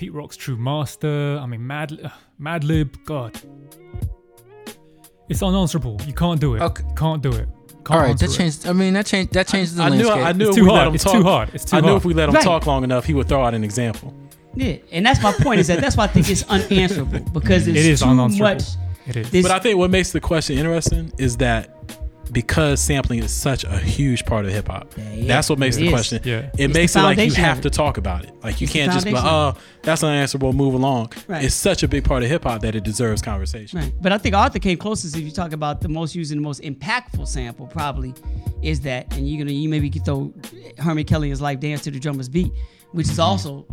Pete 0.00 0.14
Rock's 0.14 0.34
True 0.38 0.56
Master. 0.56 1.38
I 1.42 1.44
mean, 1.44 1.66
Mad 1.66 1.92
uh, 2.02 2.08
Madlib. 2.40 3.04
God, 3.04 3.38
it's 5.28 5.42
unanswerable. 5.42 6.00
You 6.06 6.14
can't 6.14 6.40
do 6.40 6.54
it. 6.54 6.62
Okay. 6.62 6.82
Can't 6.96 7.22
do 7.22 7.28
it. 7.32 7.46
Can't 7.84 7.90
All 7.90 7.98
right, 7.98 8.08
answer 8.08 8.26
that 8.26 8.32
it. 8.34 8.38
changed. 8.38 8.66
I 8.66 8.72
mean, 8.72 8.94
that 8.94 9.04
changed. 9.04 9.34
That 9.34 9.46
changes 9.46 9.74
the 9.74 9.82
I 9.82 9.90
knew 9.90 10.06
landscape. 10.08 10.24
I 10.26 10.32
knew 10.32 10.48
It's 10.48 10.56
too 10.56 10.64
hard. 10.70 10.94
It's 10.94 11.04
talk. 11.04 11.12
too 11.12 11.22
hard. 11.22 11.50
It's 11.52 11.66
too 11.66 11.76
I 11.76 11.80
knew 11.80 11.96
if 11.96 12.06
we 12.06 12.14
let 12.14 12.30
him 12.30 12.34
Right. 12.34 12.42
talk 12.42 12.64
long 12.66 12.82
enough, 12.82 13.04
he 13.04 13.12
would 13.12 13.28
throw 13.28 13.44
out 13.44 13.52
an 13.52 13.62
example. 13.62 14.14
Yeah, 14.54 14.76
and 14.90 15.04
that's 15.04 15.22
my 15.22 15.32
point. 15.34 15.60
Is 15.60 15.66
that 15.66 15.82
that's 15.82 15.98
why 15.98 16.04
I 16.04 16.06
think 16.06 16.30
it's 16.30 16.44
unanswerable 16.44 17.20
because 17.34 17.68
it's 17.68 17.78
It 17.78 17.84
is 17.84 18.00
too 18.00 18.06
unanswerable. 18.08 18.54
much. 18.54 18.62
It 19.06 19.16
is. 19.16 19.30
This- 19.30 19.42
But 19.42 19.52
I 19.52 19.58
think 19.58 19.76
what 19.76 19.90
makes 19.90 20.12
the 20.12 20.20
question 20.20 20.56
interesting 20.56 21.12
is 21.18 21.36
that 21.36 21.79
because 22.32 22.80
sampling 22.80 23.18
is 23.20 23.32
such 23.32 23.64
a 23.64 23.76
huge 23.78 24.24
part 24.24 24.44
of 24.46 24.52
hip 24.52 24.68
hop, 24.68 24.94
yeah. 24.96 25.26
that's 25.26 25.48
what 25.50 25.58
makes 25.58 25.76
It 25.76 25.80
the 25.80 25.86
is. 25.86 25.92
question. 25.92 26.20
Yeah. 26.24 26.38
It 26.38 26.50
It's 26.66 26.74
makes 26.74 26.96
it 26.96 27.00
like 27.02 27.18
you 27.18 27.32
have 27.34 27.60
to 27.62 27.70
talk 27.70 27.96
about 27.98 28.24
it. 28.24 28.32
Like 28.42 28.60
you 28.60 28.64
It's 28.64 28.72
can't 28.72 28.92
just 28.92 29.04
be 29.04 29.12
like, 29.12 29.22
foundation. 29.22 29.62
oh, 29.62 29.80
that's 29.82 30.02
unanswerable. 30.02 30.52
Move 30.52 30.74
along. 30.74 31.12
Right. 31.28 31.44
It's 31.44 31.54
such 31.54 31.82
a 31.82 31.88
big 31.88 32.04
part 32.04 32.22
of 32.22 32.28
hip 32.28 32.44
hop 32.44 32.62
that 32.62 32.74
it 32.74 32.84
deserves 32.84 33.22
conversation. 33.22 33.78
Right. 33.80 33.92
But 34.00 34.12
I 34.12 34.18
think 34.18 34.34
Arthur 34.34 34.58
came 34.58 34.78
closest 34.78 35.16
if 35.16 35.22
you 35.22 35.30
talk 35.30 35.52
about 35.52 35.80
the 35.80 35.88
most 35.88 36.14
used 36.14 36.32
and 36.32 36.40
the 36.40 36.44
most 36.44 36.60
impactful 36.62 37.26
sample 37.28 37.66
probably 37.66 38.14
is 38.62 38.80
that, 38.82 39.12
and 39.16 39.28
you're 39.28 39.38
gonna 39.44 39.52
you 39.56 39.68
maybe 39.68 39.90
could 39.90 40.04
throw 40.04 40.32
Herman 40.78 41.04
Kelly 41.04 41.28
and 41.28 41.32
his 41.32 41.40
life 41.40 41.60
dance 41.60 41.82
to 41.82 41.90
the 41.90 41.98
drummer's 41.98 42.28
beat, 42.28 42.52
which 42.92 43.08
is 43.08 43.18
also 43.18 43.66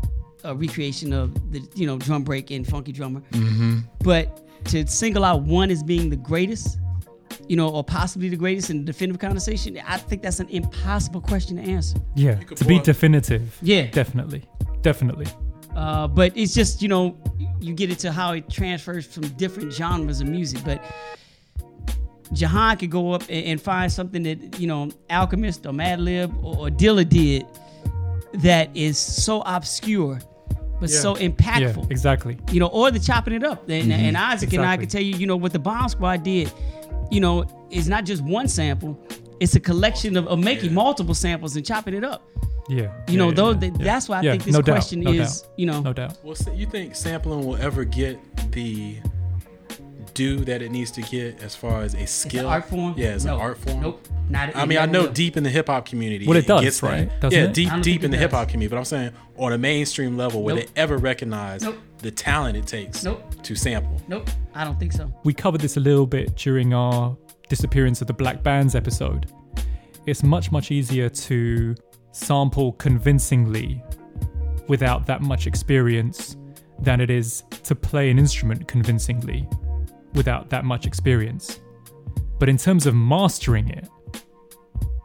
a 0.44 0.56
recreation 0.56 1.14
of 1.14 1.34
the 1.52 1.62
you 1.76 1.86
know 1.88 1.98
drum 1.98 2.24
break 2.24 2.52
and 2.52 2.66
funky 2.68 2.92
drummer. 2.92 3.22
Mm-hmm. 3.32 3.80
But 4.00 4.44
to 4.66 4.86
single 4.88 5.24
out 5.24 5.44
one 5.44 5.70
as 5.72 5.84
being 5.84 6.10
the 6.10 6.16
greatest, 6.16 6.78
you 7.48 7.56
know, 7.56 7.70
or 7.70 7.84
possibly 7.84 8.30
the 8.30 8.36
greatest 8.38 8.70
in 8.70 8.84
definitive 8.86 9.20
conversation, 9.20 9.80
I 9.88 9.98
think 9.98 10.22
that's 10.22 10.40
an 10.40 10.50
impossible 10.50 11.22
question 11.22 11.58
to 11.58 11.64
answer. 11.64 11.98
yeah. 12.16 12.36
To 12.36 12.66
be 12.66 12.80
definitive. 12.80 13.58
Yeah. 13.62 13.88
Definitely. 13.92 14.44
Definitely. 14.82 15.28
Uh, 15.76 16.08
but 16.08 16.36
it's 16.36 16.54
just 16.54 16.82
you 16.82 16.88
know 16.88 17.16
you 17.60 17.74
get 17.74 17.90
into 17.90 18.12
how 18.12 18.34
it 18.34 18.50
transfers 18.50 19.06
from 19.06 19.28
different 19.38 19.72
genres 19.72 20.22
of 20.22 20.28
music. 20.28 20.60
But 20.66 20.82
Jahan 22.34 22.78
could 22.78 22.92
go 22.92 23.14
up 23.14 23.22
and, 23.30 23.46
and 23.46 23.62
find 23.62 23.92
something 23.92 24.24
that 24.24 24.60
you 24.60 24.68
know 24.68 24.90
Alchemist 25.10 25.66
or 25.66 25.72
Madlib 25.72 26.36
or, 26.44 26.68
or 26.68 26.70
Dilla 26.70 27.08
did 27.08 27.46
that 28.36 28.76
is 28.76 28.98
so 28.98 29.42
obscure 29.46 30.20
but 30.80 30.90
so 30.92 31.18
Yeah. 31.18 31.30
impactful. 31.30 31.90
Exactly. 31.90 32.38
You 32.52 32.60
know, 32.60 32.68
or 32.68 32.92
the 32.92 33.00
chopping 33.00 33.34
it 33.34 33.44
up. 33.44 33.68
And, 33.68 33.92
and 33.92 34.16
Isaac 34.16 34.54
and 34.54 34.64
I 34.64 34.78
could 34.78 34.92
tell 34.92 35.02
you, 35.02 35.16
you 35.16 35.26
know, 35.26 35.36
what 35.36 35.52
the 35.52 35.58
Bomb 35.60 35.90
Squad 35.90 36.22
did, 36.24 36.52
you 37.12 37.20
know, 37.20 37.46
is 37.70 37.88
not 37.88 38.06
just 38.06 38.24
one 38.24 38.48
sample. 38.48 39.00
It's 39.40 39.56
a 39.56 39.60
collection 39.60 40.18
of, 40.18 40.28
of 40.28 40.40
making 40.40 40.74
multiple 40.74 41.14
samples 41.14 41.56
and 41.56 41.66
chopping 41.66 41.94
it 41.94 42.04
up. 42.04 42.28
Yeah. 42.70 42.92
You 43.08 43.18
know, 43.18 43.30
yeah, 43.30 43.34
though 43.34 43.52
yeah, 43.52 43.70
that's 43.78 44.10
why 44.10 44.20
I 44.20 44.22
think 44.22 44.44
this 44.44 44.54
no 44.54 44.62
question 44.62 45.02
no 45.02 45.12
is, 45.12 45.42
doubt, 45.42 45.52
you 45.58 45.66
know, 45.66 45.82
No 45.82 45.94
doubt. 45.94 46.18
Well, 46.24 46.36
so 46.36 46.52
you 46.52 46.66
think 46.66 46.96
sampling 46.96 47.46
will 47.46 47.56
ever 47.58 47.86
get 47.86 48.20
the 48.52 48.98
due 50.18 50.38
that 50.46 50.62
it 50.62 50.72
needs 50.72 50.92
to 50.92 51.02
get 51.02 51.42
as 51.44 51.56
far 51.56 51.82
as 51.84 51.94
a 51.94 52.02
It's 52.02 52.24
an 52.26 52.30
skill? 52.32 52.48
art 52.48 52.66
form. 52.70 52.94
Yeah, 52.98 53.10
as 53.10 53.24
No. 53.26 53.36
an 53.36 53.42
art 53.42 53.58
form. 53.60 53.82
Nope. 53.82 54.08
Not. 54.30 54.56
I 54.56 54.66
mean, 54.66 54.78
I 54.80 54.86
know 54.86 55.04
will. 55.04 55.12
deep 55.12 55.38
in 55.38 55.44
the 55.44 55.50
hip 55.50 55.68
hop 55.68 55.86
community, 55.86 56.26
Well, 56.28 56.38
it 56.38 56.48
does, 56.48 56.62
gets 56.62 56.84
right? 56.84 57.10
Doesn't 57.22 57.38
yeah, 57.40 57.46
it? 57.46 57.54
deep 57.54 57.72
deep 57.82 58.04
in 58.04 58.12
the 58.12 58.18
hip 58.18 58.32
hop 58.32 58.50
community. 58.50 58.70
But 58.74 58.80
I'm 58.80 58.86
saying 58.86 59.12
on 59.38 59.54
a 59.54 59.58
mainstream 59.58 60.18
level, 60.18 60.44
will 60.44 60.56
Nope. 60.56 60.66
they 60.74 60.82
ever 60.82 60.98
recognize 60.98 61.62
Nope. 61.64 61.78
the 62.00 62.12
talent 62.12 62.58
it 62.58 62.66
takes 62.68 63.04
Nope. 63.04 63.22
to 63.44 63.56
sample? 63.56 64.02
Nope. 64.08 64.30
I 64.54 64.64
don't 64.66 64.80
think 64.80 64.92
so. 64.92 65.12
we 65.24 65.34
covered 65.34 65.62
this 65.62 65.78
a 65.78 65.80
little 65.80 66.08
bit 66.08 66.36
during 66.36 66.74
our 66.74 67.16
disappearance 67.50 68.02
of 68.02 68.08
the 68.08 68.14
black 68.14 68.42
bands 68.44 68.76
episode 68.76 69.28
it's 70.08 70.24
much 70.24 70.52
much 70.52 70.72
easier 70.72 71.08
to 71.10 71.76
sample 72.12 72.72
convincingly 72.74 73.82
without 74.68 75.06
that 75.06 75.22
much 75.22 75.48
experience 75.48 76.36
than 76.80 77.00
it 77.00 77.10
is 77.10 77.44
to 77.64 77.74
play 77.76 78.10
an 78.10 78.18
instrument 78.20 78.68
convincingly 78.68 79.48
without 80.18 80.50
that 80.50 80.66
much 80.66 80.86
experience. 80.86 81.60
But 82.40 82.50
in 82.50 82.58
terms 82.58 82.86
of 82.86 82.94
mastering 82.96 83.70
it, 83.70 83.88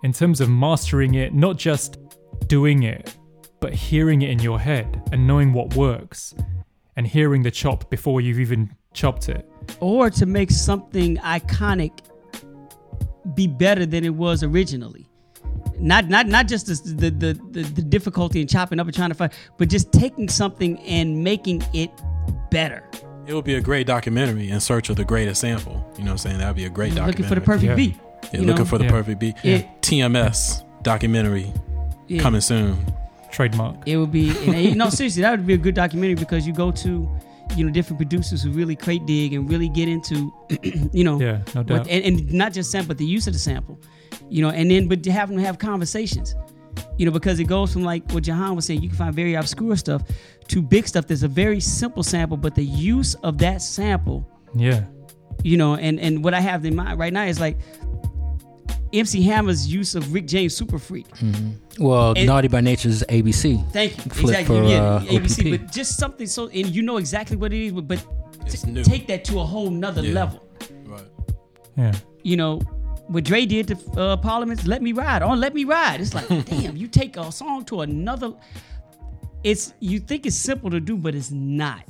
in 0.03 0.13
terms 0.13 0.41
of 0.41 0.49
mastering 0.51 1.15
it, 1.15 1.33
not 1.33 1.57
just 1.57 1.99
doing 2.49 2.83
it, 2.83 3.17
but 3.61 3.73
hearing 3.73 4.23
it 4.23 4.31
in 4.31 4.41
your 4.41 4.59
head 4.59 5.01
and 5.13 5.27
knowing 5.27 5.53
what 5.53 5.77
works 5.77 6.35
and 6.97 7.07
hearing 7.07 7.43
the 7.43 7.51
chop 7.51 7.89
before 7.89 8.21
you've 8.21 8.41
even 8.41 8.75
chopped 8.93 9.29
it. 9.29 9.49
or 9.81 10.11
to 10.11 10.27
make 10.27 10.51
something 10.51 11.17
iconic 11.19 12.01
be 13.35 13.47
better 13.47 13.87
than 13.87 14.05
it 14.05 14.15
was 14.15 14.43
originally. 14.43 15.09
Not 15.79 16.09
not 16.09 16.27
not 16.27 16.49
just 16.49 16.67
the 16.67 17.11
the, 17.11 17.33
the, 17.51 17.63
the, 17.63 17.83
difficulty 17.83 18.41
in 18.41 18.47
chopping 18.47 18.79
up 18.79 18.87
and 18.87 18.95
trying 18.95 19.09
to 19.09 19.15
find, 19.15 19.33
but 19.59 19.69
just 19.69 19.93
taking 19.93 20.29
something 20.29 20.79
and 20.81 21.25
making 21.25 21.63
it 21.73 21.91
better. 22.51 22.89
It 23.33 23.35
would 23.35 23.47
be 23.47 23.55
a 23.55 23.63
great 23.63 23.87
documentary 23.87 24.51
in 24.51 24.61
search 24.61 24.91
of 24.91 24.97
the 24.97 25.07
greatest 25.07 25.41
sample. 25.41 25.91
You 25.97 26.01
know 26.05 26.11
what 26.11 26.11
I'm 26.13 26.19
saying? 26.19 26.39
That 26.41 26.49
would 26.49 26.57
be 26.57 26.67
a 26.67 26.69
great 26.69 26.95
documentary. 26.95 27.13
Looking 27.13 27.29
for 27.31 27.35
the 27.35 27.41
perfect 27.41 27.65
Yeah. 27.71 27.75
beat. 27.77 27.95
Yeah, 28.25 28.41
you 28.41 28.47
looking 28.47 28.57
know? 28.65 28.65
for 28.67 28.77
the 28.77 28.85
Yeah. 28.85 28.91
perfect 28.91 29.21
beat. 29.21 29.35
Yeah. 29.43 29.63
TMS 29.81 30.63
documentary 30.83 31.51
Yeah. 32.09 32.21
coming 32.21 32.43
soon. 32.43 32.77
Trademark. 33.31 33.89
It 33.89 33.97
would 33.97 34.13
be 34.13 34.29
and, 34.45 34.55
and, 34.55 34.77
no 34.77 34.91
seriously 34.91 35.23
that 35.23 35.31
would 35.31 35.47
be 35.47 35.55
a 35.55 35.57
good 35.57 35.75
documentary 35.75 36.17
because 36.17 36.47
you 36.47 36.53
go 36.53 36.71
to 36.73 37.09
you 37.57 37.65
know 37.65 37.71
different 37.73 37.97
producers 37.99 38.43
who 38.43 38.51
really 38.51 38.77
crate 38.77 39.07
dig 39.07 39.33
and 39.33 39.49
really 39.49 39.71
get 39.71 39.89
into 39.89 40.31
you 40.93 41.03
know 41.03 41.19
Yeah, 41.19 41.39
no 41.55 41.63
what- 41.63 41.67
doubt. 41.69 41.89
and, 41.89 42.05
and 42.05 42.31
not 42.35 42.53
just 42.53 42.71
sample 42.71 42.89
but 42.89 42.99
the 42.99 43.07
use 43.07 43.27
of 43.27 43.33
the 43.33 43.39
sample 43.39 43.79
you 44.29 44.43
know 44.43 44.51
and 44.51 44.71
then 44.71 44.87
but 44.89 45.03
to 45.05 45.11
have 45.13 45.31
them 45.31 45.39
have 45.39 45.59
conversations 45.59 46.35
you 46.99 47.07
know 47.07 47.13
because 47.13 47.41
it 47.41 47.45
goes 47.45 47.73
from 47.73 47.83
like 47.85 48.11
what 48.13 48.23
Jahan 48.25 48.55
was 48.55 48.67
saying 48.67 48.83
you 48.83 48.89
can 48.91 48.99
find 48.99 49.15
very 49.15 49.33
obscure 49.33 49.77
stuff 49.77 50.03
to 50.49 50.61
big 50.63 50.87
stuff 50.87 51.07
there's 51.07 51.23
a 51.23 51.29
very 51.29 51.61
simple 51.61 52.03
sample 52.03 52.37
but 52.37 52.55
the 52.55 52.65
use 52.65 53.15
of 53.23 53.39
that 53.39 53.63
sample 53.63 54.27
Yeah. 54.55 54.85
you 55.43 55.57
know 55.57 55.77
and 55.77 55.99
and 56.01 56.23
what 56.25 56.35
I 56.35 56.41
have 56.41 56.65
in 56.65 56.75
mind 56.77 56.99
right 56.99 57.13
now 57.13 57.25
is 57.25 57.41
like 57.41 57.59
MC 58.93 59.23
Hammer's 59.23 59.67
use 59.73 59.95
of 59.95 60.13
Rick 60.13 60.27
James 60.27 60.55
Super 60.55 60.79
Freak 60.79 61.07
Well, 61.79 62.13
And- 62.15 62.27
Naughty 62.27 62.49
by 62.49 62.61
Nature's 62.61 63.03
ABC. 63.09 63.65
Thank 63.73 63.97
you. 63.97 64.11
Flip 64.11 64.25
exactly. 64.37 64.59
for, 64.59 64.65
yeah, 64.65 64.83
uh, 64.83 65.01
ABC, 65.05 65.41
OPP. 65.47 65.51
but 65.63 65.73
just 65.73 65.97
something 65.97 66.27
so, 66.27 66.49
and 66.49 66.67
you 66.69 66.83
know 66.83 66.99
exactly 66.99 67.39
what 67.39 67.55
it 67.55 67.65
is, 67.67 67.73
but, 67.73 67.89
but 67.89 68.05
t- 68.51 68.83
take 68.83 69.07
that 69.07 69.25
to 69.25 69.41
a 69.41 69.45
whole 69.45 69.71
nother 69.71 70.03
Yeah. 70.03 70.13
level. 70.13 70.47
Right. 70.85 71.07
Yeah. 71.79 71.93
You 72.23 72.37
know, 72.37 72.59
what 73.09 73.25
Dre 73.25 73.47
did 73.47 73.69
to 73.69 73.77
uh, 73.99 74.17
Parliament's 74.19 74.67
"Let 74.67 74.83
Me 74.83 74.93
Ride" 74.93 75.23
on 75.23 75.41
"Let 75.41 75.55
Me 75.55 75.65
Ride." 75.65 76.03
It's 76.03 76.13
like, 76.13 76.29
damn, 76.45 76.77
you 76.77 76.87
take 76.87 77.17
a 77.17 77.33
song 77.33 77.65
to 77.67 77.81
another. 77.81 78.35
It's 79.45 79.75
you 79.81 79.99
think 79.99 80.27
it's 80.27 80.37
simple 80.37 80.71
to 80.71 80.81
do, 80.81 80.97
but 80.97 81.15
it's 81.15 81.31
not. 81.31 81.85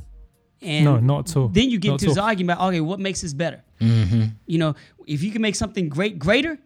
And 0.60 0.84
No, 0.84 0.98
not 0.98 1.28
at 1.30 1.36
all. 1.36 1.48
Then 1.48 1.70
you 1.70 1.78
get 1.78 1.88
Not 1.90 1.94
into 1.94 2.06
at 2.06 2.08
this 2.10 2.18
all. 2.18 2.24
argument. 2.26 2.60
Okay, 2.60 2.80
what 2.80 3.00
makes 3.00 3.20
this 3.20 3.34
better? 3.34 3.62
Mm-hmm. 3.80 4.24
You 4.46 4.58
know, 4.58 4.74
if 5.06 5.22
you 5.22 5.30
can 5.32 5.42
make 5.42 5.54
something 5.56 5.88
great 5.88 6.18
greater, 6.18 6.58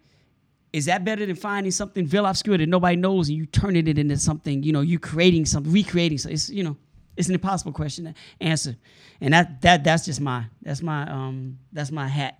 is 0.72 0.84
that 0.86 1.04
better 1.04 1.24
than 1.24 1.36
finding 1.36 1.70
something 1.72 2.06
real 2.08 2.26
obscure 2.26 2.58
that 2.58 2.68
nobody 2.68 2.96
knows 2.96 3.28
and 3.28 3.38
you 3.38 3.46
turning 3.46 3.86
it 3.88 3.98
into 3.98 4.18
something? 4.18 4.62
You 4.62 4.72
know, 4.72 4.82
you 4.82 4.98
creating 4.98 5.46
something, 5.46 5.72
recreating 5.72 6.18
something. 6.18 6.34
It's 6.34 6.50
you 6.50 6.62
know, 6.62 6.76
it's 7.16 7.28
an 7.28 7.34
impossible 7.34 7.72
question 7.72 8.04
to 8.04 8.14
answer, 8.40 8.76
and 9.20 9.32
that 9.32 9.62
that 9.62 9.82
that's 9.84 10.04
just 10.04 10.20
my 10.20 10.44
that's 10.62 10.82
my 10.82 11.10
um 11.10 11.58
that's 11.72 11.90
my 11.90 12.06
hat. 12.06 12.38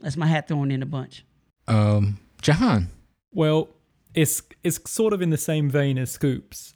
That's 0.00 0.16
my 0.16 0.26
hat 0.26 0.48
thrown 0.48 0.70
in 0.70 0.82
a 0.82 0.86
bunch. 0.86 1.24
Um, 1.68 2.18
Jahan. 2.42 2.88
Well, 3.32 3.68
it's 4.14 4.42
it's 4.64 4.78
sort 4.90 5.12
of 5.12 5.22
in 5.22 5.30
the 5.30 5.38
same 5.38 5.70
vein 5.70 5.96
as 5.98 6.10
scoops. 6.10 6.74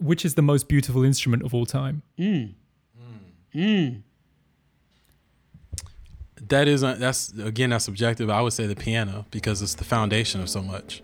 Which 0.00 0.24
is 0.24 0.34
the 0.34 0.42
most 0.42 0.68
beautiful 0.68 1.04
instrument 1.04 1.42
of 1.44 1.54
all 1.54 1.66
time? 1.66 2.02
Mm. 2.18 2.54
Mm. 3.54 4.02
That 6.48 6.66
is 6.68 6.82
uh, 6.82 6.94
that's 6.94 7.32
again 7.38 7.70
that's 7.70 7.84
subjective. 7.84 8.30
I 8.30 8.40
would 8.40 8.52
say 8.52 8.66
the 8.66 8.74
piano 8.76 9.26
because 9.30 9.62
it's 9.62 9.74
the 9.74 9.84
foundation 9.84 10.40
of 10.40 10.48
so 10.48 10.62
much. 10.62 11.02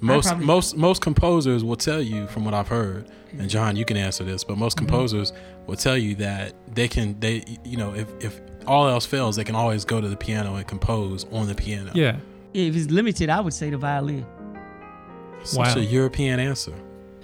Most 0.00 0.26
probably- 0.28 0.46
most 0.46 0.76
most 0.76 1.02
composers 1.02 1.62
will 1.62 1.76
tell 1.76 2.00
you 2.02 2.26
from 2.28 2.44
what 2.44 2.54
I've 2.54 2.68
heard, 2.68 3.08
and 3.38 3.48
John, 3.48 3.76
you 3.76 3.84
can 3.84 3.96
answer 3.96 4.24
this, 4.24 4.42
but 4.42 4.56
most 4.58 4.76
composers 4.76 5.32
will 5.66 5.76
tell 5.76 5.96
you 5.96 6.14
that 6.16 6.54
they 6.74 6.88
can 6.88 7.18
they 7.20 7.44
you 7.64 7.76
know 7.76 7.94
if 7.94 8.08
if 8.20 8.40
all 8.66 8.88
else 8.88 9.04
fails, 9.06 9.36
they 9.36 9.44
can 9.44 9.54
always 9.54 9.84
go 9.84 10.00
to 10.00 10.08
the 10.08 10.16
piano 10.16 10.54
and 10.56 10.66
compose 10.66 11.24
on 11.32 11.46
the 11.46 11.54
piano. 11.54 11.90
Yeah. 11.94 12.16
If 12.54 12.74
it's 12.76 12.90
limited, 12.90 13.28
I 13.30 13.40
would 13.40 13.54
say 13.54 13.70
the 13.70 13.76
violin. 13.78 14.24
such 15.44 15.74
Wow. 15.76 15.80
a 15.82 15.84
European 15.84 16.38
answer. 16.40 16.72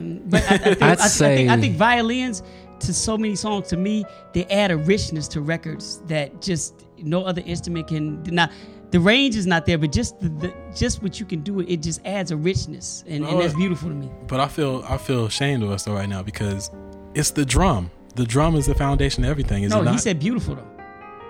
But 0.01 0.43
I, 0.51 0.55
I, 0.55 0.59
think, 0.59 0.83
I'd 0.83 0.99
I, 1.01 1.09
think- 1.09 1.23
I, 1.23 1.37
think, 1.37 1.51
I 1.51 1.55
say- 1.57 1.61
think 1.61 1.77
violins 1.77 2.43
to 2.81 2.95
so 2.95 3.19
many 3.19 3.35
songs 3.35 3.67
to 3.69 3.77
me 3.77 4.05
they 4.35 4.45
add 4.47 4.71
a 4.71 4.77
richness 4.77 5.27
to 5.29 5.41
records 5.41 5.99
that 6.07 6.41
just 6.41 6.87
no 6.99 7.25
other 7.25 7.43
instrument 7.45 7.89
can. 7.89 8.23
Not 8.25 8.53
the 8.91 9.01
range 9.01 9.37
is 9.37 9.47
not 9.47 9.67
there, 9.67 9.79
but 9.79 9.93
just 9.93 10.19
the, 10.21 10.29
the 10.29 10.55
just 10.75 11.03
what 11.03 11.21
you 11.21 11.27
can 11.27 11.41
do 11.41 11.61
it 11.61 11.83
just 11.83 12.01
adds 12.07 12.31
a 12.31 12.37
richness, 12.37 13.05
and, 13.07 13.25
and 13.25 13.41
that's 13.41 13.55
beautiful 13.55 13.89
to 13.89 13.95
me. 13.95 14.11
But 14.27 14.41
I 14.41 14.49
feel 14.49 14.85
I 14.89 14.97
feel 14.97 15.27
ashamed 15.27 15.63
of 15.63 15.71
us 15.71 15.85
though 15.85 15.95
right 15.95 16.09
now 16.09 16.23
because 16.23 16.71
it's 17.15 17.31
the 17.33 17.45
drum. 17.45 17.91
The 18.15 18.25
drum 18.25 18.57
is 18.57 18.67
the 18.67 18.75
foundation 18.75 19.25
of 19.25 19.31
everything. 19.31 19.63
Is 19.65 19.71
no, 19.71 19.81
it 19.81 19.85
not? 19.85 19.93
he 19.95 19.99
said 19.99 20.19
beautiful 20.19 20.55
though. 20.55 20.67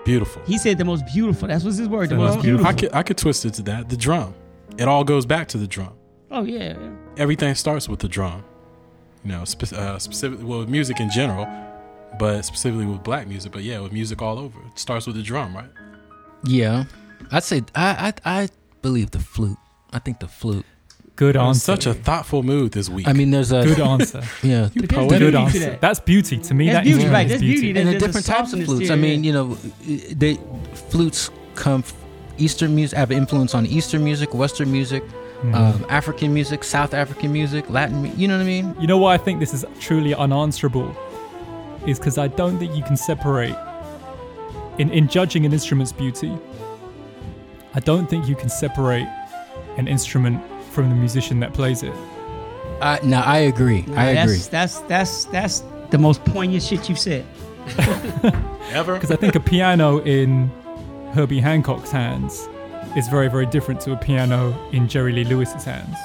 beautiful. 0.05 0.41
He 0.45 0.57
said 0.57 0.77
the 0.77 0.85
most 0.85 1.05
beautiful. 1.13 1.47
That's 1.47 1.63
was 1.63 1.77
his 1.77 1.87
word. 1.89 2.09
The 2.09 2.15
The 2.15 2.21
most 2.21 2.35
most 2.35 2.43
beautiful. 2.43 2.67
I 2.67 2.73
could 2.73 2.93
I 2.93 3.03
could 3.03 3.17
twist 3.17 3.43
it 3.45 3.53
to 3.55 3.61
that. 3.63 3.89
The 3.89 3.97
drum. 3.97 4.33
It 4.77 4.87
all 4.87 5.03
goes 5.03 5.25
back 5.25 5.47
to 5.49 5.57
the 5.57 5.67
drum. 5.67 5.93
Oh 6.31 6.43
yeah, 6.43 6.77
yeah. 6.79 6.91
Everything 7.17 7.53
starts 7.55 7.89
with 7.89 7.99
the 7.99 8.07
drum. 8.07 8.45
You 9.23 9.31
know, 9.31 9.43
spe- 9.45 9.73
uh, 9.73 9.99
specific 9.99 10.39
well, 10.41 10.59
with 10.59 10.69
music 10.69 10.99
in 10.99 11.09
general, 11.09 11.47
but 12.17 12.43
specifically 12.43 12.85
with 12.85 13.03
black 13.03 13.27
music. 13.27 13.51
But 13.51 13.63
yeah, 13.63 13.79
with 13.79 13.91
music 13.91 14.21
all 14.21 14.39
over, 14.39 14.59
it 14.67 14.79
starts 14.79 15.05
with 15.07 15.15
the 15.17 15.23
drum, 15.23 15.55
right? 15.55 15.69
Yeah, 16.43 16.85
I'd 17.31 17.43
say 17.43 17.63
I 17.75 18.13
I, 18.25 18.41
I 18.41 18.49
believe 18.81 19.11
the 19.11 19.19
flute. 19.19 19.57
I 19.91 19.99
think 19.99 20.19
the 20.19 20.27
flute. 20.27 20.65
Good 21.17 21.35
I'm 21.35 21.41
in 21.41 21.47
answer. 21.49 21.59
such 21.59 21.85
a 21.85 21.93
thoughtful 21.93 22.43
mood 22.43 22.71
this 22.71 22.87
week. 22.87 23.05
I 23.05 23.11
mean, 23.11 23.29
there's 23.29 23.51
a 23.51 23.61
good 23.65 23.81
answer. 23.81 24.23
yeah, 24.41 24.69
you 24.73 24.83
But 24.83 24.89
poetic. 24.91 25.19
Good 25.19 25.35
answer. 25.35 25.59
that. 25.59 25.81
That's 25.81 25.99
beauty 25.99 26.37
to 26.37 26.53
me. 26.53 26.67
That's 26.67 26.77
that 26.77 26.83
beauty, 26.85 26.93
instrument 27.03 27.13
right, 27.13 27.27
that's 27.27 27.41
beauty. 27.41 27.69
and 27.71 27.77
the 27.77 27.83
there's 27.91 28.03
different 28.03 28.25
types 28.25 28.53
of 28.53 28.63
flutes. 28.63 28.89
I 28.89 28.95
mean, 28.95 29.25
you 29.25 29.33
know, 29.33 29.55
they 30.11 30.39
flutes 30.89 31.29
come. 31.55 31.83
Eastern 32.37 32.73
music 32.73 32.97
have 32.97 33.11
influence 33.11 33.53
on 33.53 33.65
Eastern 33.65 34.01
music, 34.01 34.33
Western 34.33 34.71
music, 34.71 35.03
Mhm. 35.43 35.55
um, 35.55 35.85
African 35.89 36.33
music, 36.33 36.63
South 36.63 36.93
African 36.93 37.31
music, 37.31 37.69
Latin, 37.69 38.11
you 38.17 38.27
know 38.27 38.35
what 38.37 38.43
I 38.43 38.45
mean? 38.45 38.75
You 38.79 38.87
know 38.87 38.97
why 38.97 39.13
I 39.13 39.17
think 39.17 39.39
this 39.39 39.53
is 39.53 39.65
truly 39.79 40.13
unanswerable? 40.13 40.95
Is 41.85 41.97
because 41.97 42.17
I 42.17 42.27
don't 42.27 42.59
think 42.59 42.75
you 42.75 42.83
can 42.83 42.97
separate, 42.97 43.55
in, 44.77 44.89
in 44.91 45.07
judging 45.07 45.45
an 45.45 45.53
instrument's 45.53 45.93
beauty, 45.93 46.37
I 47.73 47.79
don't 47.79 48.09
think 48.09 48.27
you 48.27 48.35
can 48.35 48.49
separate 48.49 49.07
an 49.77 49.87
instrument 49.87 50.41
from 50.71 50.89
the 50.89 50.95
musician 50.95 51.39
that 51.39 51.53
plays 51.53 51.83
it. 51.83 51.93
I, 52.81 52.99
no, 53.03 53.19
I 53.19 53.39
agree. 53.39 53.83
Nah, 53.87 53.99
I 54.01 54.05
agree. 54.07 54.35
That's, 54.37 54.47
that's 54.47 54.79
that's 54.81 55.25
that's 55.25 55.63
the 55.89 55.97
most 55.97 56.23
poignant 56.25 56.63
shit 56.63 56.87
you've 56.89 56.99
said. 56.99 57.25
Ever? 58.71 58.93
Because 58.95 59.11
I 59.11 59.15
think 59.15 59.35
a 59.35 59.39
piano 59.39 59.99
in 59.99 60.49
Herbie 61.13 61.39
Hancock's 61.39 61.91
hands 61.91 62.47
is 62.99 63.07
very, 63.07 63.29
very 63.29 63.45
different 63.47 63.81
to 63.81 63.93
a 63.93 63.97
piano 63.97 64.53
in 64.71 64.87
Jerry 64.87 65.11
Lee 65.13 65.23
Lewis's 65.23 65.63
hands. 65.63 65.95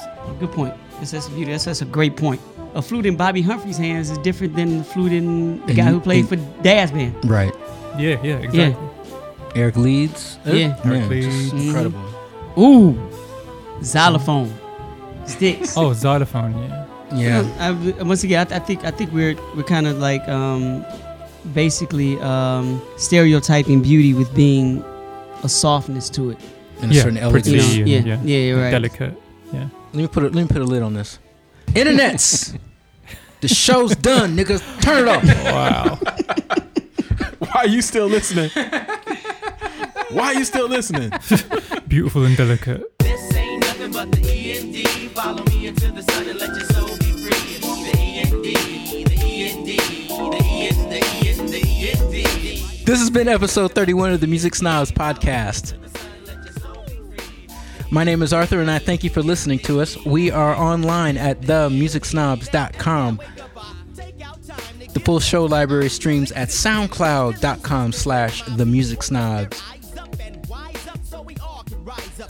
Good 0.41 0.53
point. 0.53 0.75
That's, 0.99 1.11
that's, 1.11 1.29
beauty. 1.29 1.51
That's, 1.53 1.65
that's 1.67 1.83
a 1.83 1.85
great 1.87 2.17
point. 2.17 2.41
A 2.75 2.81
flute 2.83 3.05
in 3.07 3.17
Bobbi 3.17 3.45
Humphrey's 3.45 3.77
hands 3.77 4.11
is 4.11 4.19
different 4.19 4.57
than 4.57 4.79
the 4.79 4.85
flute 4.85 5.13
in 5.13 5.59
the 5.61 5.67
And 5.67 5.77
guy 5.77 5.87
you- 5.89 5.95
who 5.95 6.01
played 6.01 6.29
for 6.29 6.37
Dazz 6.63 6.91
Band. 6.93 7.15
Right. 7.29 7.55
Yeah, 7.99 8.21
yeah, 8.23 8.37
exactly. 8.39 8.77
Eric 9.55 9.77
Leeds. 9.77 10.39
Uh, 10.47 10.53
Yeah. 10.53 10.81
Eric 10.85 11.01
man, 11.01 11.09
Leeds. 11.11 11.51
just 11.51 11.55
Incredible. 11.55 12.01
Ooh, 12.59 12.97
xylophone, 13.83 14.53
sticks. 15.27 15.77
Oh, 15.77 15.93
xylophone, 15.93 16.53
yeah. 16.59 16.87
Yeah. 17.15 17.57
I, 17.61 18.03
once 18.03 18.25
again, 18.25 18.47
I, 18.51 18.57
I 18.57 18.59
think 18.59 18.85
I 18.85 18.91
think 18.91 19.13
we're 19.13 19.37
we're 19.55 19.63
kind 19.63 19.87
of 19.87 19.99
like 19.99 20.27
um, 20.29 20.85
basically 21.53 22.19
um, 22.21 22.81
stereotyping 22.97 23.83
beauty 23.83 24.15
with 24.15 24.35
being 24.35 24.83
a 25.45 25.49
softness 25.49 26.11
to 26.11 26.31
it. 26.31 26.39
And 26.81 26.91
a 26.91 26.95
Yeah, 26.95 27.03
certain 27.03 27.31
pretty- 27.31 27.51
You 27.53 27.57
know? 27.59 27.65
Yeah, 27.65 27.85
Yeah, 27.85 28.01
yeah. 28.05 28.21
yeah, 28.25 28.39
you're 28.39 28.61
right. 28.61 28.71
Delicate. 28.71 29.15
Yeah. 29.53 29.69
Let 29.93 29.95
me 29.95 30.07
put 30.09 30.23
a, 30.25 30.27
let 30.27 30.35
me 30.35 30.47
put 30.47 30.59
a 30.59 30.65
lid 30.65 30.83
on 30.83 30.95
this. 30.95 31.19
Internets. 31.69 32.57
the 33.41 33.49
show's 33.49 33.95
done, 33.97 34.37
niggas. 34.37 34.63
Turn 34.83 35.07
it 35.07 35.09
off. 35.09 35.25
Wow. 35.45 35.99
Why 37.39 37.61
are 37.63 37.69
you 37.69 37.83
still 37.83 38.07
listening? 38.07 38.51
Why 40.11 40.27
are 40.27 40.35
you 40.35 40.45
still 40.45 40.69
listening? 40.69 41.11
Beautiful 41.89 42.25
and 42.25 42.37
delicate. 42.37 42.83
This 43.01 43.35
ain't 43.37 43.61
nothing 43.63 43.93
but 43.93 44.11
the 44.13 44.21
END. 44.29 45.11
Follow 45.13 45.45
me 45.45 45.67
into 45.69 45.91
the 45.93 46.03
sun 46.03 46.29
and 46.29 46.39
let 46.39 46.51
your 46.51 46.67
soul 46.71 46.89
be 46.99 47.13
free. 47.13 47.59
The 47.61 47.99
END, 47.99 48.45
the 48.45 48.57
END, 48.57 49.67
the 49.67 49.79
END, 50.43 51.49
the 51.51 51.61
END. 51.63 52.87
This 52.87 52.99
has 52.99 53.11
been 53.11 53.29
episode 53.29 53.73
31 53.73 54.13
of 54.13 54.21
the 54.21 54.27
Music 54.27 54.55
Snobs 54.55 54.91
podcast. 54.93 55.75
My 57.91 58.03
name 58.03 58.23
is 58.23 58.33
Arthur, 58.33 58.61
and 58.61 58.71
I 58.71 58.79
thank 58.79 59.05
you 59.05 59.11
for 59.11 59.23
listening 59.23 59.59
to 59.61 59.81
us. 59.81 59.97
We 60.05 60.31
are 60.31 60.55
online 60.57 61.17
at 61.17 61.41
themusicsnobs.com. 61.43 63.21
The 64.93 65.01
full 65.01 65.21
show 65.21 65.45
library 65.45 65.89
streams 65.89 66.33
at 66.33 66.49
soundcloud.com 66.49 67.93
slash 67.93 68.43
themusicsnobs. 68.45 69.61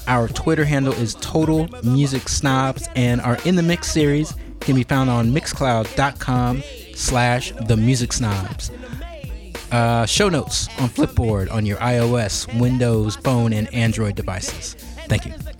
Our 0.06 0.28
Twitter 0.28 0.64
handle 0.64 0.92
is 0.94 1.14
Total 1.16 1.68
Music 1.82 2.28
Snobs, 2.28 2.88
and 2.94 3.20
our 3.20 3.38
In 3.44 3.56
the 3.56 3.62
Mix 3.62 3.90
series 3.90 4.34
can 4.60 4.74
be 4.74 4.82
found 4.82 5.08
on 5.08 5.30
mixcloud.com 5.30 6.62
slash 6.94 7.52
the 7.66 7.76
music 7.76 8.12
snobs. 8.12 8.70
Uh, 9.72 10.06
show 10.06 10.28
notes 10.28 10.68
on 10.78 10.88
Flipboard 10.88 11.50
on 11.50 11.66
your 11.66 11.78
iOS, 11.78 12.46
Windows, 12.60 13.16
phone, 13.16 13.52
and 13.52 13.72
Android 13.74 14.14
devices. 14.14 14.76
Thank 15.06 15.26
you. 15.26 15.53